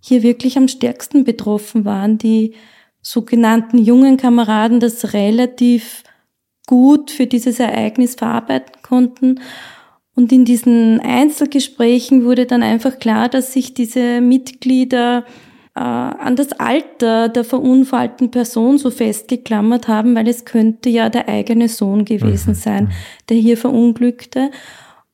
hier 0.00 0.22
wirklich 0.22 0.56
am 0.56 0.68
stärksten 0.68 1.24
betroffen 1.24 1.84
waren. 1.84 2.16
Die 2.16 2.54
sogenannten 3.02 3.78
jungen 3.78 4.16
Kameraden 4.16 4.80
das 4.80 5.12
relativ 5.12 6.04
gut 6.68 7.10
für 7.10 7.26
dieses 7.26 7.58
Ereignis 7.58 8.14
verarbeiten 8.14 8.76
konnten. 8.82 9.40
Und 10.14 10.30
in 10.30 10.44
diesen 10.44 11.00
Einzelgesprächen 11.00 12.24
wurde 12.24 12.46
dann 12.46 12.62
einfach 12.62 12.98
klar, 13.00 13.28
dass 13.28 13.52
sich 13.52 13.74
diese 13.74 14.20
Mitglieder 14.20 15.24
äh, 15.74 15.80
an 15.80 16.36
das 16.36 16.52
Alter 16.52 17.28
der 17.28 17.44
verunfallten 17.44 18.30
Person 18.30 18.78
so 18.78 18.90
festgeklammert 18.90 19.88
haben, 19.88 20.14
weil 20.14 20.28
es 20.28 20.44
könnte 20.44 20.90
ja 20.90 21.08
der 21.08 21.28
eigene 21.28 21.68
Sohn 21.68 22.04
gewesen 22.04 22.50
mhm. 22.50 22.54
sein, 22.54 22.84
mhm. 22.84 22.90
der 23.28 23.36
hier 23.38 23.56
verunglückte. 23.56 24.50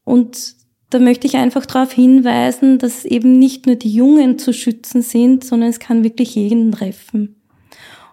Und 0.05 0.57
da 0.91 0.99
möchte 0.99 1.27
ich 1.27 1.37
einfach 1.37 1.67
darauf 1.67 1.93
hinweisen, 1.93 2.79
dass 2.79 3.05
eben 3.05 3.39
nicht 3.39 3.67
nur 3.67 3.77
die 3.77 3.95
Jungen 3.95 4.39
zu 4.39 4.53
schützen 4.53 5.03
sind, 5.03 5.45
sondern 5.45 5.71
es 5.71 5.81
kann 5.81 6.03
wirklich 6.03 6.35
jeden 6.35 6.73
treffen. 6.73 7.37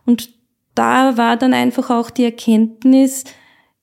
Und 0.05 0.40
da 0.75 1.17
war 1.17 1.37
dann 1.37 1.53
einfach 1.53 1.89
auch 1.89 2.09
die 2.09 2.23
Erkenntnis 2.23 3.23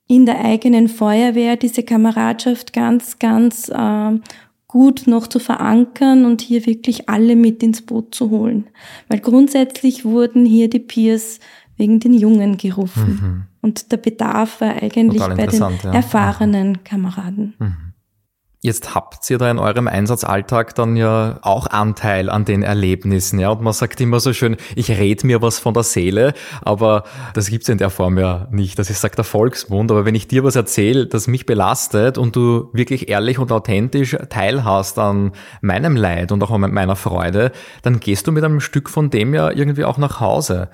in 0.06 0.24
der 0.24 0.42
eigenen 0.42 0.88
Feuerwehr, 0.88 1.56
diese 1.56 1.82
Kameradschaft 1.82 2.72
ganz, 2.72 3.18
ganz 3.18 3.68
äh, 3.68 4.18
gut 4.66 5.06
noch 5.06 5.26
zu 5.26 5.38
verankern 5.38 6.24
und 6.24 6.40
hier 6.40 6.66
wirklich 6.66 7.08
alle 7.08 7.36
mit 7.36 7.62
ins 7.62 7.82
Boot 7.82 8.14
zu 8.14 8.30
holen. 8.30 8.68
Weil 9.08 9.20
grundsätzlich 9.20 10.04
wurden 10.04 10.44
hier 10.44 10.70
die 10.70 10.80
Peers 10.80 11.40
wegen 11.76 12.00
den 12.00 12.14
Jungen 12.14 12.56
gerufen. 12.56 13.08
Mhm. 13.08 13.42
Und 13.60 13.92
der 13.92 13.98
Bedarf 13.98 14.60
war 14.60 14.82
eigentlich 14.82 15.22
bei 15.22 15.46
den 15.46 15.60
ja. 15.60 15.92
erfahrenen 15.92 16.68
mhm. 16.68 16.84
Kameraden. 16.84 17.54
Mhm. 17.58 17.87
Jetzt 18.60 18.96
habt 18.96 19.30
ihr 19.30 19.38
da 19.38 19.48
in 19.48 19.60
eurem 19.60 19.86
Einsatzalltag 19.86 20.74
dann 20.74 20.96
ja 20.96 21.38
auch 21.42 21.68
Anteil 21.68 22.28
an 22.28 22.44
den 22.44 22.64
Erlebnissen, 22.64 23.38
ja. 23.38 23.50
Und 23.50 23.62
man 23.62 23.72
sagt 23.72 24.00
immer 24.00 24.18
so 24.18 24.32
schön, 24.32 24.56
ich 24.74 24.90
red 24.90 25.22
mir 25.22 25.40
was 25.40 25.60
von 25.60 25.74
der 25.74 25.84
Seele, 25.84 26.34
aber 26.62 27.04
das 27.34 27.50
gibt's 27.50 27.68
in 27.68 27.78
der 27.78 27.90
Form 27.90 28.18
ja 28.18 28.48
nicht. 28.50 28.76
Das 28.76 28.90
ist, 28.90 29.00
sagt 29.00 29.16
der 29.16 29.24
Volksmund. 29.24 29.92
Aber 29.92 30.04
wenn 30.04 30.16
ich 30.16 30.26
dir 30.26 30.42
was 30.42 30.56
erzähle, 30.56 31.06
das 31.06 31.28
mich 31.28 31.46
belastet 31.46 32.18
und 32.18 32.34
du 32.34 32.68
wirklich 32.72 33.08
ehrlich 33.08 33.38
und 33.38 33.52
authentisch 33.52 34.16
teilhast 34.28 34.98
an 34.98 35.30
meinem 35.60 35.94
Leid 35.94 36.32
und 36.32 36.42
auch 36.42 36.50
an 36.50 36.62
meiner 36.72 36.96
Freude, 36.96 37.52
dann 37.82 38.00
gehst 38.00 38.26
du 38.26 38.32
mit 38.32 38.42
einem 38.42 38.58
Stück 38.58 38.90
von 38.90 39.08
dem 39.08 39.34
ja 39.34 39.52
irgendwie 39.52 39.84
auch 39.84 39.98
nach 39.98 40.18
Hause. 40.18 40.68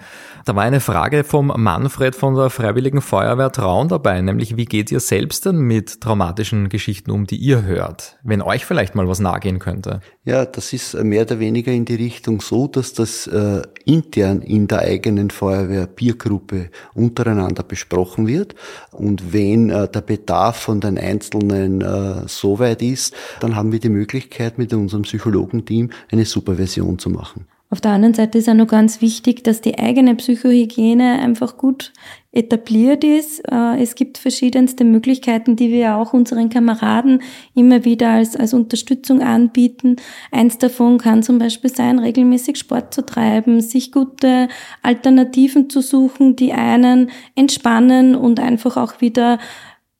Da 0.47 0.57
war 0.57 0.63
eine 0.63 0.81
Frage 0.81 1.23
vom 1.23 1.53
Manfred 1.55 2.15
von 2.15 2.35
der 2.35 2.49
Freiwilligen 2.49 3.03
Feuerwehr 3.03 3.53
Traun 3.53 3.89
dabei, 3.89 4.21
nämlich 4.23 4.57
wie 4.57 4.65
geht 4.67 4.91
ihr 4.91 5.01
selbst 5.01 5.45
denn 5.45 5.59
mit 5.59 6.01
traumatischen 6.01 6.71
Geschichten 6.71 7.11
um, 7.11 7.27
die 7.27 7.37
ihr 7.37 7.63
hört? 7.63 7.74
Hört, 7.75 8.17
wenn 8.23 8.43
euch 8.43 8.65
vielleicht 8.65 8.95
mal 8.95 9.09
was 9.09 9.21
nahegehen 9.21 9.59
könnte? 9.59 10.01
Ja, 10.25 10.47
das 10.47 10.73
ist 10.73 10.95
mehr 10.95 11.23
oder 11.23 11.39
weniger 11.39 11.73
in 11.73 11.85
die 11.85 11.95
Richtung 11.95 12.41
so, 12.41 12.67
dass 12.67 12.93
das 12.93 13.27
äh, 13.27 13.63
intern 13.85 14.41
in 14.41 14.69
der 14.69 14.81
eigenen 14.81 15.31
Feuerwehr 15.31 15.87
Biergruppe 15.87 16.71
untereinander 16.95 17.63
besprochen 17.63 18.27
wird. 18.27 18.55
Und 18.91 19.33
wenn 19.33 19.71
äh, 19.71 19.89
der 19.89 20.01
Bedarf 20.01 20.57
von 20.57 20.81
den 20.81 20.99
Einzelnen 20.99 21.81
äh, 21.81 22.27
so 22.27 22.59
weit 22.59 22.83
ist, 22.83 23.15
dann 23.41 23.57
haben 23.57 23.73
wir 23.73 23.81
die 23.81 23.89
Möglichkeit, 23.89 24.59
mit 24.59 24.73
unserem 24.73 25.03
Psychologenteam 25.03 25.91
eine 26.11 26.25
Supervision 26.25 26.99
zu 26.99 27.11
machen. 27.11 27.47
Auf 27.71 27.81
der 27.81 27.93
anderen 27.93 28.15
Seite 28.15 28.39
ist 28.39 28.49
auch 28.49 28.55
noch 28.55 28.69
ganz 28.69 29.01
wichtig, 29.01 29.43
dass 29.43 29.61
die 29.61 29.79
eigene 29.79 30.15
Psychohygiene 30.15 31.19
einfach 31.19 31.57
gut 31.57 31.93
etabliert 32.31 33.05
ist. 33.05 33.41
Äh, 33.51 33.81
es 33.81 33.95
gibt 33.95 34.19
verschiedenste 34.19 34.85
Möglichkeiten, 34.85 35.57
die 35.57 35.71
wir 35.71 35.97
auch 35.97 36.13
unseren 36.13 36.51
Kameraden 36.51 37.23
immer 37.55 37.85
wieder 37.85 38.11
als, 38.11 38.37
als 38.37 38.55
Unterstützung 38.55 39.23
anbieten. 39.23 39.97
Eins 40.31 40.59
davon 40.59 40.99
kann 40.99 41.23
zum 41.23 41.39
Beispiel 41.39 41.71
sein, 41.71 41.99
regelmäßig 41.99 42.59
Sport 42.59 42.93
zu 42.93 43.07
treiben, 43.07 43.61
sich 43.61 43.93
gute 43.93 44.49
Alternativen 44.83 45.71
zu 45.71 45.81
suchen, 45.81 46.37
die 46.37 46.53
einen 46.53 47.11
entspannen 47.35 48.15
und 48.15 48.41
einfach 48.41 48.77
auch 48.77 49.01
wieder 49.01 49.39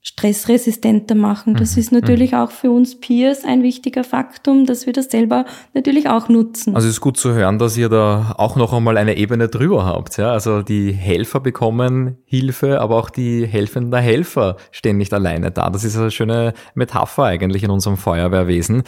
stressresistenter 0.07 1.15
machen. 1.15 1.55
Das 1.55 1.75
mhm. 1.75 1.81
ist 1.81 1.93
natürlich 1.93 2.33
mhm. 2.33 2.39
auch 2.39 2.51
für 2.51 2.71
uns 2.71 3.01
Peers 3.01 3.43
ein 3.45 3.63
wichtiger 3.63 4.05
Faktum, 4.05 4.67
dass 4.67 4.85
wir 4.85 4.93
das 4.93 5.07
selber 5.07 5.47
natürlich 5.73 6.11
auch 6.11 6.29
nutzen. 6.29 6.77
Also 6.77 6.87
es 6.89 6.97
ist 6.97 7.01
gut 7.01 7.17
zu 7.17 7.33
hören, 7.33 7.59
dass 7.59 7.77
ihr 7.79 7.89
da 7.89 8.35
auch 8.37 8.57
noch 8.57 8.75
einmal 8.75 8.99
eine 8.99 9.17
Ebene 9.17 9.49
drüber 9.49 9.87
habt. 9.87 10.19
Ja? 10.19 10.33
Also 10.33 10.61
die 10.61 10.93
Helfer 10.93 11.41
bekommen 11.41 12.19
Hilfe, 12.27 12.83
aber 12.83 12.97
auch 12.97 13.09
die 13.09 13.47
helfenden 13.47 13.99
Helfer 13.99 14.59
stehen 14.73 14.99
nicht 14.99 15.15
alleine 15.15 15.51
da. 15.51 15.71
Das 15.71 15.85
ist 15.85 15.97
eine 15.97 16.11
schöne 16.11 16.53
Metapher 16.75 17.25
eigentlich 17.25 17.65
in 17.65 17.71
unserem 17.71 17.97
Feuerwehrwesen. 17.97 18.83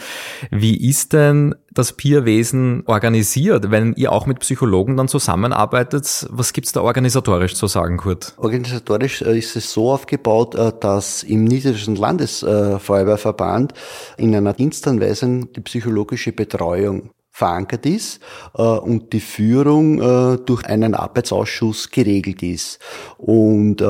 Wie 0.51 0.87
ist 0.87 1.13
denn 1.13 1.55
das 1.77 1.93
Peerwesen 1.93 2.83
organisiert, 2.85 3.69
wenn 3.71 3.93
ihr 3.93 4.11
auch 4.11 4.25
mit 4.25 4.39
Psychologen 4.39 4.97
dann 4.97 5.07
zusammenarbeitet? 5.07 6.27
Was 6.29 6.53
gibt's 6.53 6.71
da 6.71 6.81
organisatorisch 6.81 7.55
zu 7.55 7.67
sagen, 7.67 7.97
Kurt? 7.97 8.33
Organisatorisch 8.37 9.21
äh, 9.21 9.37
ist 9.37 9.55
es 9.55 9.71
so 9.71 9.91
aufgebaut, 9.91 10.55
äh, 10.55 10.71
dass 11.07 11.23
im 11.23 11.45
Niederländischen 11.45 11.95
Landesfeuerwehrverband 11.95 13.73
in 14.17 14.35
einer 14.35 14.53
Dienstanweisung 14.53 15.53
die 15.53 15.61
psychologische 15.61 16.33
Betreuung 16.33 17.11
verankert 17.31 17.85
ist 17.85 18.19
äh, 18.55 18.61
und 18.61 19.13
die 19.13 19.21
Führung 19.21 19.99
durch 20.45 20.65
einen 20.65 20.95
Arbeitsausschuss 20.95 21.91
geregelt 21.91 22.43
ist. 22.43 22.79
Und 23.17 23.81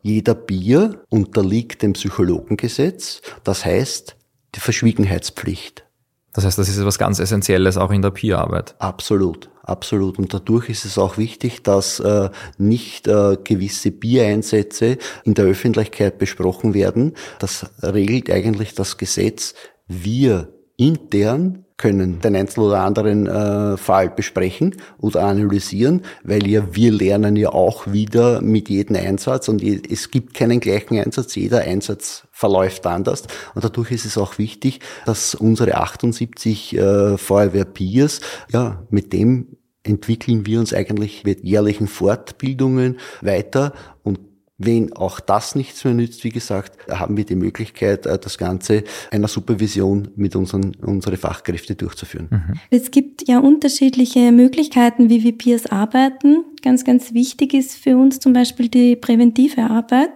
jeder 0.00 0.34
Bier 0.34 1.02
unterliegt 1.10 1.82
dem 1.82 1.92
Psychologengesetz, 1.92 3.20
das 3.44 3.64
heißt 3.66 4.16
die 4.54 4.60
Verschwiegenheitspflicht. 4.60 5.84
Das 6.32 6.46
heißt, 6.46 6.58
das 6.58 6.68
ist 6.68 6.78
etwas 6.78 6.98
ganz 6.98 7.18
Essentielles 7.18 7.76
auch 7.76 7.90
in 7.90 8.00
der 8.00 8.10
Peer-Arbeit. 8.10 8.74
Absolut, 8.78 9.50
absolut. 9.62 10.18
Und 10.18 10.34
dadurch 10.34 10.68
ist 10.68 10.84
es 10.84 10.98
auch 10.98 11.18
wichtig, 11.18 11.62
dass 11.62 12.00
äh, 12.00 12.30
nicht 12.58 13.08
äh, 13.08 13.36
gewisse 13.42 13.90
Peer-Einsätze 13.90 14.98
in 15.24 15.34
der 15.34 15.46
Öffentlichkeit 15.46 16.18
besprochen 16.18 16.74
werden. 16.74 17.14
Das 17.38 17.66
regelt 17.82 18.30
eigentlich 18.30 18.74
das 18.74 18.98
Gesetz. 18.98 19.54
Wir 19.86 20.52
intern 20.76 21.61
können 21.76 22.20
den 22.20 22.36
einzelnen 22.36 22.68
oder 22.68 22.80
anderen 22.80 23.26
äh, 23.26 23.76
Fall 23.76 24.10
besprechen 24.10 24.76
oder 24.98 25.24
analysieren, 25.24 26.02
weil 26.22 26.46
ja 26.46 26.74
wir 26.74 26.92
lernen 26.92 27.36
ja 27.36 27.50
auch 27.50 27.92
wieder 27.92 28.40
mit 28.40 28.68
jedem 28.68 28.96
Einsatz 28.96 29.48
und 29.48 29.62
es 29.62 30.10
gibt 30.10 30.34
keinen 30.34 30.60
gleichen 30.60 30.98
Einsatz, 30.98 31.34
jeder 31.34 31.60
Einsatz 31.62 32.26
verläuft 32.30 32.86
anders 32.86 33.24
und 33.54 33.64
dadurch 33.64 33.90
ist 33.90 34.04
es 34.04 34.18
auch 34.18 34.38
wichtig, 34.38 34.80
dass 35.06 35.34
unsere 35.34 35.76
78 35.76 36.76
äh, 36.76 37.18
Feuerwehr-Peers 37.18 38.20
ja 38.52 38.82
mit 38.90 39.12
dem 39.12 39.56
entwickeln 39.84 40.46
wir 40.46 40.60
uns 40.60 40.72
eigentlich 40.72 41.24
mit 41.24 41.42
jährlichen 41.42 41.88
Fortbildungen 41.88 42.98
weiter 43.20 43.72
und 44.02 44.20
wenn 44.64 44.92
auch 44.92 45.20
das 45.20 45.54
nichts 45.54 45.84
mehr 45.84 45.94
nützt, 45.94 46.24
wie 46.24 46.30
gesagt, 46.30 46.90
haben 46.90 47.16
wir 47.16 47.24
die 47.24 47.34
Möglichkeit, 47.34 48.06
äh, 48.06 48.18
das 48.18 48.38
Ganze 48.38 48.84
einer 49.10 49.28
Supervision 49.28 50.08
mit 50.16 50.36
unseren 50.36 50.74
unsere 50.80 51.16
Fachkräfte 51.16 51.74
durchzuführen. 51.74 52.28
Mhm. 52.30 52.60
Es 52.70 52.90
gibt 52.90 53.28
ja 53.28 53.38
unterschiedliche 53.38 54.32
Möglichkeiten, 54.32 55.08
wie 55.10 55.22
wir 55.22 55.36
Peers 55.36 55.66
arbeiten. 55.66 56.44
Ganz, 56.62 56.84
ganz 56.84 57.12
wichtig 57.12 57.54
ist 57.54 57.74
für 57.74 57.96
uns 57.96 58.20
zum 58.20 58.32
Beispiel 58.32 58.68
die 58.68 58.94
präventive 58.94 59.62
Arbeit. 59.62 60.10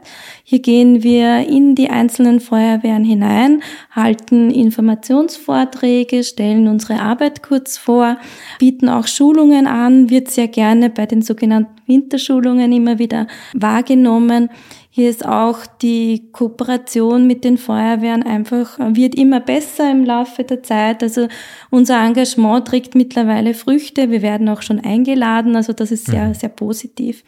Hier 0.45 0.61
gehen 0.61 1.03
wir 1.03 1.41
in 1.49 1.75
die 1.75 1.91
einzelnen 1.91 2.39
Feuerwehren 2.39 3.03
hinein, 3.03 3.65
halten 3.91 4.53
Informationsvorträge, 4.53 6.23
stellen 6.23 6.69
unsere 6.69 7.01
Arbeit 7.01 7.43
kurz 7.43 7.77
vor, 7.79 8.19
bieten 8.61 8.89
auch 8.89 9.09
Schulungen 9.09 9.67
an, 9.67 10.09
wird 10.09 10.31
sehr 10.31 10.47
gerne 10.47 10.89
bei 10.89 11.07
den 11.07 11.21
sogenannten 11.21 11.83
Winterschulungen 11.89 12.71
immer 12.71 13.01
wieder 13.01 13.27
wahrgenommen. 13.53 14.49
Hier 14.97 15.11
ist 15.11 15.27
auch 15.27 15.67
die 15.83 16.31
Kooperation 16.33 17.27
mit 17.27 17.45
den 17.45 17.59
Feuerwehren 17.59 18.23
einfach, 18.23 18.79
wird 18.79 19.15
immer 19.15 19.41
besser 19.41 19.91
im 19.91 20.07
Laufe 20.07 20.43
der 20.43 20.63
Zeit. 20.63 21.03
Also 21.03 21.29
unser 21.69 22.03
Engagement 22.03 22.67
trägt 22.67 22.95
mittlerweile 22.95 23.53
Früchte. 23.53 24.11
Wir 24.11 24.23
werden 24.23 24.49
auch 24.49 24.63
schon 24.63 24.81
eingeladen. 24.81 25.55
Also 25.55 25.75
das 25.75 25.91
ist 25.93 26.07
sehr, 26.07 26.29
mhm. 26.29 26.33
sehr 26.33 26.49
positiv. 26.49 27.25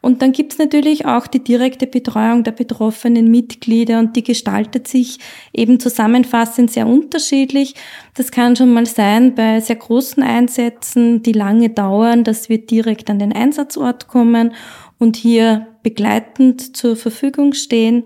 Und 0.00 0.22
dann 0.22 0.32
gibt's 0.32 0.58
natürlich 0.58 1.06
auch 1.06 1.28
die 1.28 1.38
direkte 1.38 1.86
Betreuung 1.86 2.42
der 2.42 2.50
betroffenen 2.50 3.30
Mitglieder 3.30 4.00
und 4.00 4.16
die 4.16 4.24
gestaltet 4.24 4.88
sich 4.88 5.20
eben 5.52 5.78
zusammenfassend 5.78 6.72
sehr 6.72 6.88
unterschiedlich. 6.88 7.76
Das 8.14 8.32
kann 8.32 8.56
schon 8.56 8.72
mal 8.72 8.86
sein 8.86 9.36
bei 9.36 9.60
sehr 9.60 9.76
großen 9.76 10.24
Einsätzen, 10.24 11.22
die 11.22 11.30
lange 11.30 11.70
dauern, 11.70 12.24
dass 12.24 12.48
wir 12.48 12.58
direkt 12.58 13.08
an 13.08 13.20
den 13.20 13.32
Einsatzort 13.32 14.08
kommen 14.08 14.52
und 14.98 15.14
hier 15.14 15.68
begleitend 15.84 16.76
zur 16.76 16.96
Verfügung 16.96 17.52
stehen. 17.52 18.02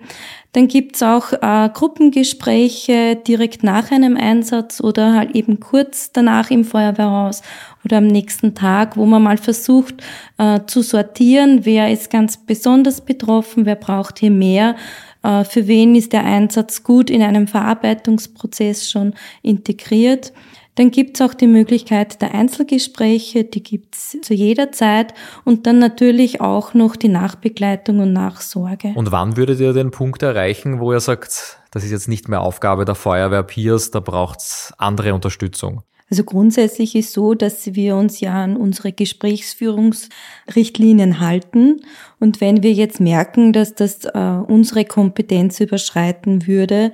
Dann 0.52 0.68
gibt's 0.68 1.02
auch 1.02 1.32
äh, 1.32 1.70
Gruppengespräche 1.72 3.16
direkt 3.16 3.62
nach 3.62 3.90
einem 3.90 4.16
Einsatz 4.18 4.82
oder 4.82 5.14
halt 5.14 5.34
eben 5.34 5.60
kurz 5.60 6.12
danach 6.12 6.50
im 6.50 6.64
Feuerwehrhaus 6.64 7.42
oder 7.84 7.98
am 7.98 8.06
nächsten 8.06 8.54
Tag, 8.54 8.98
wo 8.98 9.06
man 9.06 9.22
mal 9.22 9.38
versucht 9.38 10.02
äh, 10.36 10.60
zu 10.66 10.82
sortieren, 10.82 11.64
wer 11.64 11.90
ist 11.90 12.10
ganz 12.10 12.36
besonders 12.36 13.00
betroffen, 13.00 13.64
wer 13.64 13.76
braucht 13.76 14.18
hier 14.18 14.30
mehr, 14.32 14.76
äh, 15.22 15.44
für 15.44 15.66
wen 15.66 15.94
ist 15.94 16.12
der 16.12 16.24
Einsatz 16.24 16.82
gut 16.82 17.08
in 17.08 17.22
einem 17.22 17.46
Verarbeitungsprozess 17.46 18.90
schon 18.90 19.14
integriert. 19.42 20.32
Dann 20.78 20.90
gibt's 20.92 21.20
auch 21.20 21.34
die 21.34 21.48
Möglichkeit 21.48 22.22
der 22.22 22.36
Einzelgespräche, 22.36 23.42
die 23.42 23.64
gibt's 23.64 24.16
zu 24.22 24.32
jeder 24.32 24.70
Zeit 24.70 25.12
und 25.44 25.66
dann 25.66 25.80
natürlich 25.80 26.40
auch 26.40 26.72
noch 26.72 26.94
die 26.94 27.08
Nachbegleitung 27.08 27.98
und 27.98 28.12
Nachsorge. 28.12 28.92
Und 28.94 29.10
wann 29.10 29.36
würdet 29.36 29.58
ihr 29.58 29.72
den 29.72 29.90
Punkt 29.90 30.22
erreichen, 30.22 30.78
wo 30.78 30.92
ihr 30.92 31.00
sagt, 31.00 31.58
das 31.72 31.82
ist 31.82 31.90
jetzt 31.90 32.06
nicht 32.06 32.28
mehr 32.28 32.42
Aufgabe 32.42 32.84
der 32.84 32.94
Feuerwehr 32.94 33.42
Peers, 33.42 33.90
da 33.90 33.98
braucht's 33.98 34.72
andere 34.78 35.14
Unterstützung? 35.14 35.82
Also 36.10 36.22
grundsätzlich 36.22 36.94
ist 36.94 37.12
so, 37.12 37.34
dass 37.34 37.74
wir 37.74 37.96
uns 37.96 38.20
ja 38.20 38.44
an 38.44 38.56
unsere 38.56 38.92
Gesprächsführungsrichtlinien 38.92 41.18
halten. 41.18 41.80
Und 42.20 42.40
wenn 42.40 42.62
wir 42.62 42.72
jetzt 42.72 43.00
merken, 43.00 43.52
dass 43.52 43.74
das 43.74 44.04
äh, 44.04 44.38
unsere 44.46 44.84
Kompetenz 44.84 45.58
überschreiten 45.58 46.46
würde, 46.46 46.92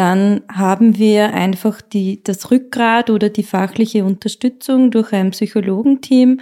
dann 0.00 0.40
haben 0.50 0.96
wir 0.96 1.34
einfach 1.34 1.82
die, 1.82 2.24
das 2.24 2.50
Rückgrat 2.50 3.10
oder 3.10 3.28
die 3.28 3.42
fachliche 3.42 4.02
Unterstützung 4.02 4.90
durch 4.90 5.12
ein 5.12 5.32
Psychologenteam, 5.32 6.40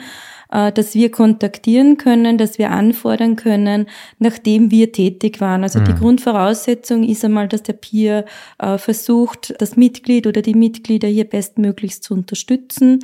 äh, 0.52 0.70
dass 0.70 0.94
wir 0.94 1.10
kontaktieren 1.10 1.96
können, 1.96 2.38
dass 2.38 2.58
wir 2.58 2.70
anfordern 2.70 3.34
können, 3.34 3.86
nachdem 4.20 4.70
wir 4.70 4.92
tätig 4.92 5.40
waren. 5.40 5.64
Also 5.64 5.80
mhm. 5.80 5.86
die 5.86 5.94
Grundvoraussetzung 5.94 7.02
ist 7.02 7.24
einmal, 7.24 7.48
dass 7.48 7.64
der 7.64 7.72
Peer 7.72 8.26
äh, 8.60 8.78
versucht, 8.78 9.52
das 9.58 9.76
Mitglied 9.76 10.28
oder 10.28 10.40
die 10.40 10.54
Mitglieder 10.54 11.08
hier 11.08 11.24
bestmöglichst 11.24 12.04
zu 12.04 12.14
unterstützen. 12.14 13.00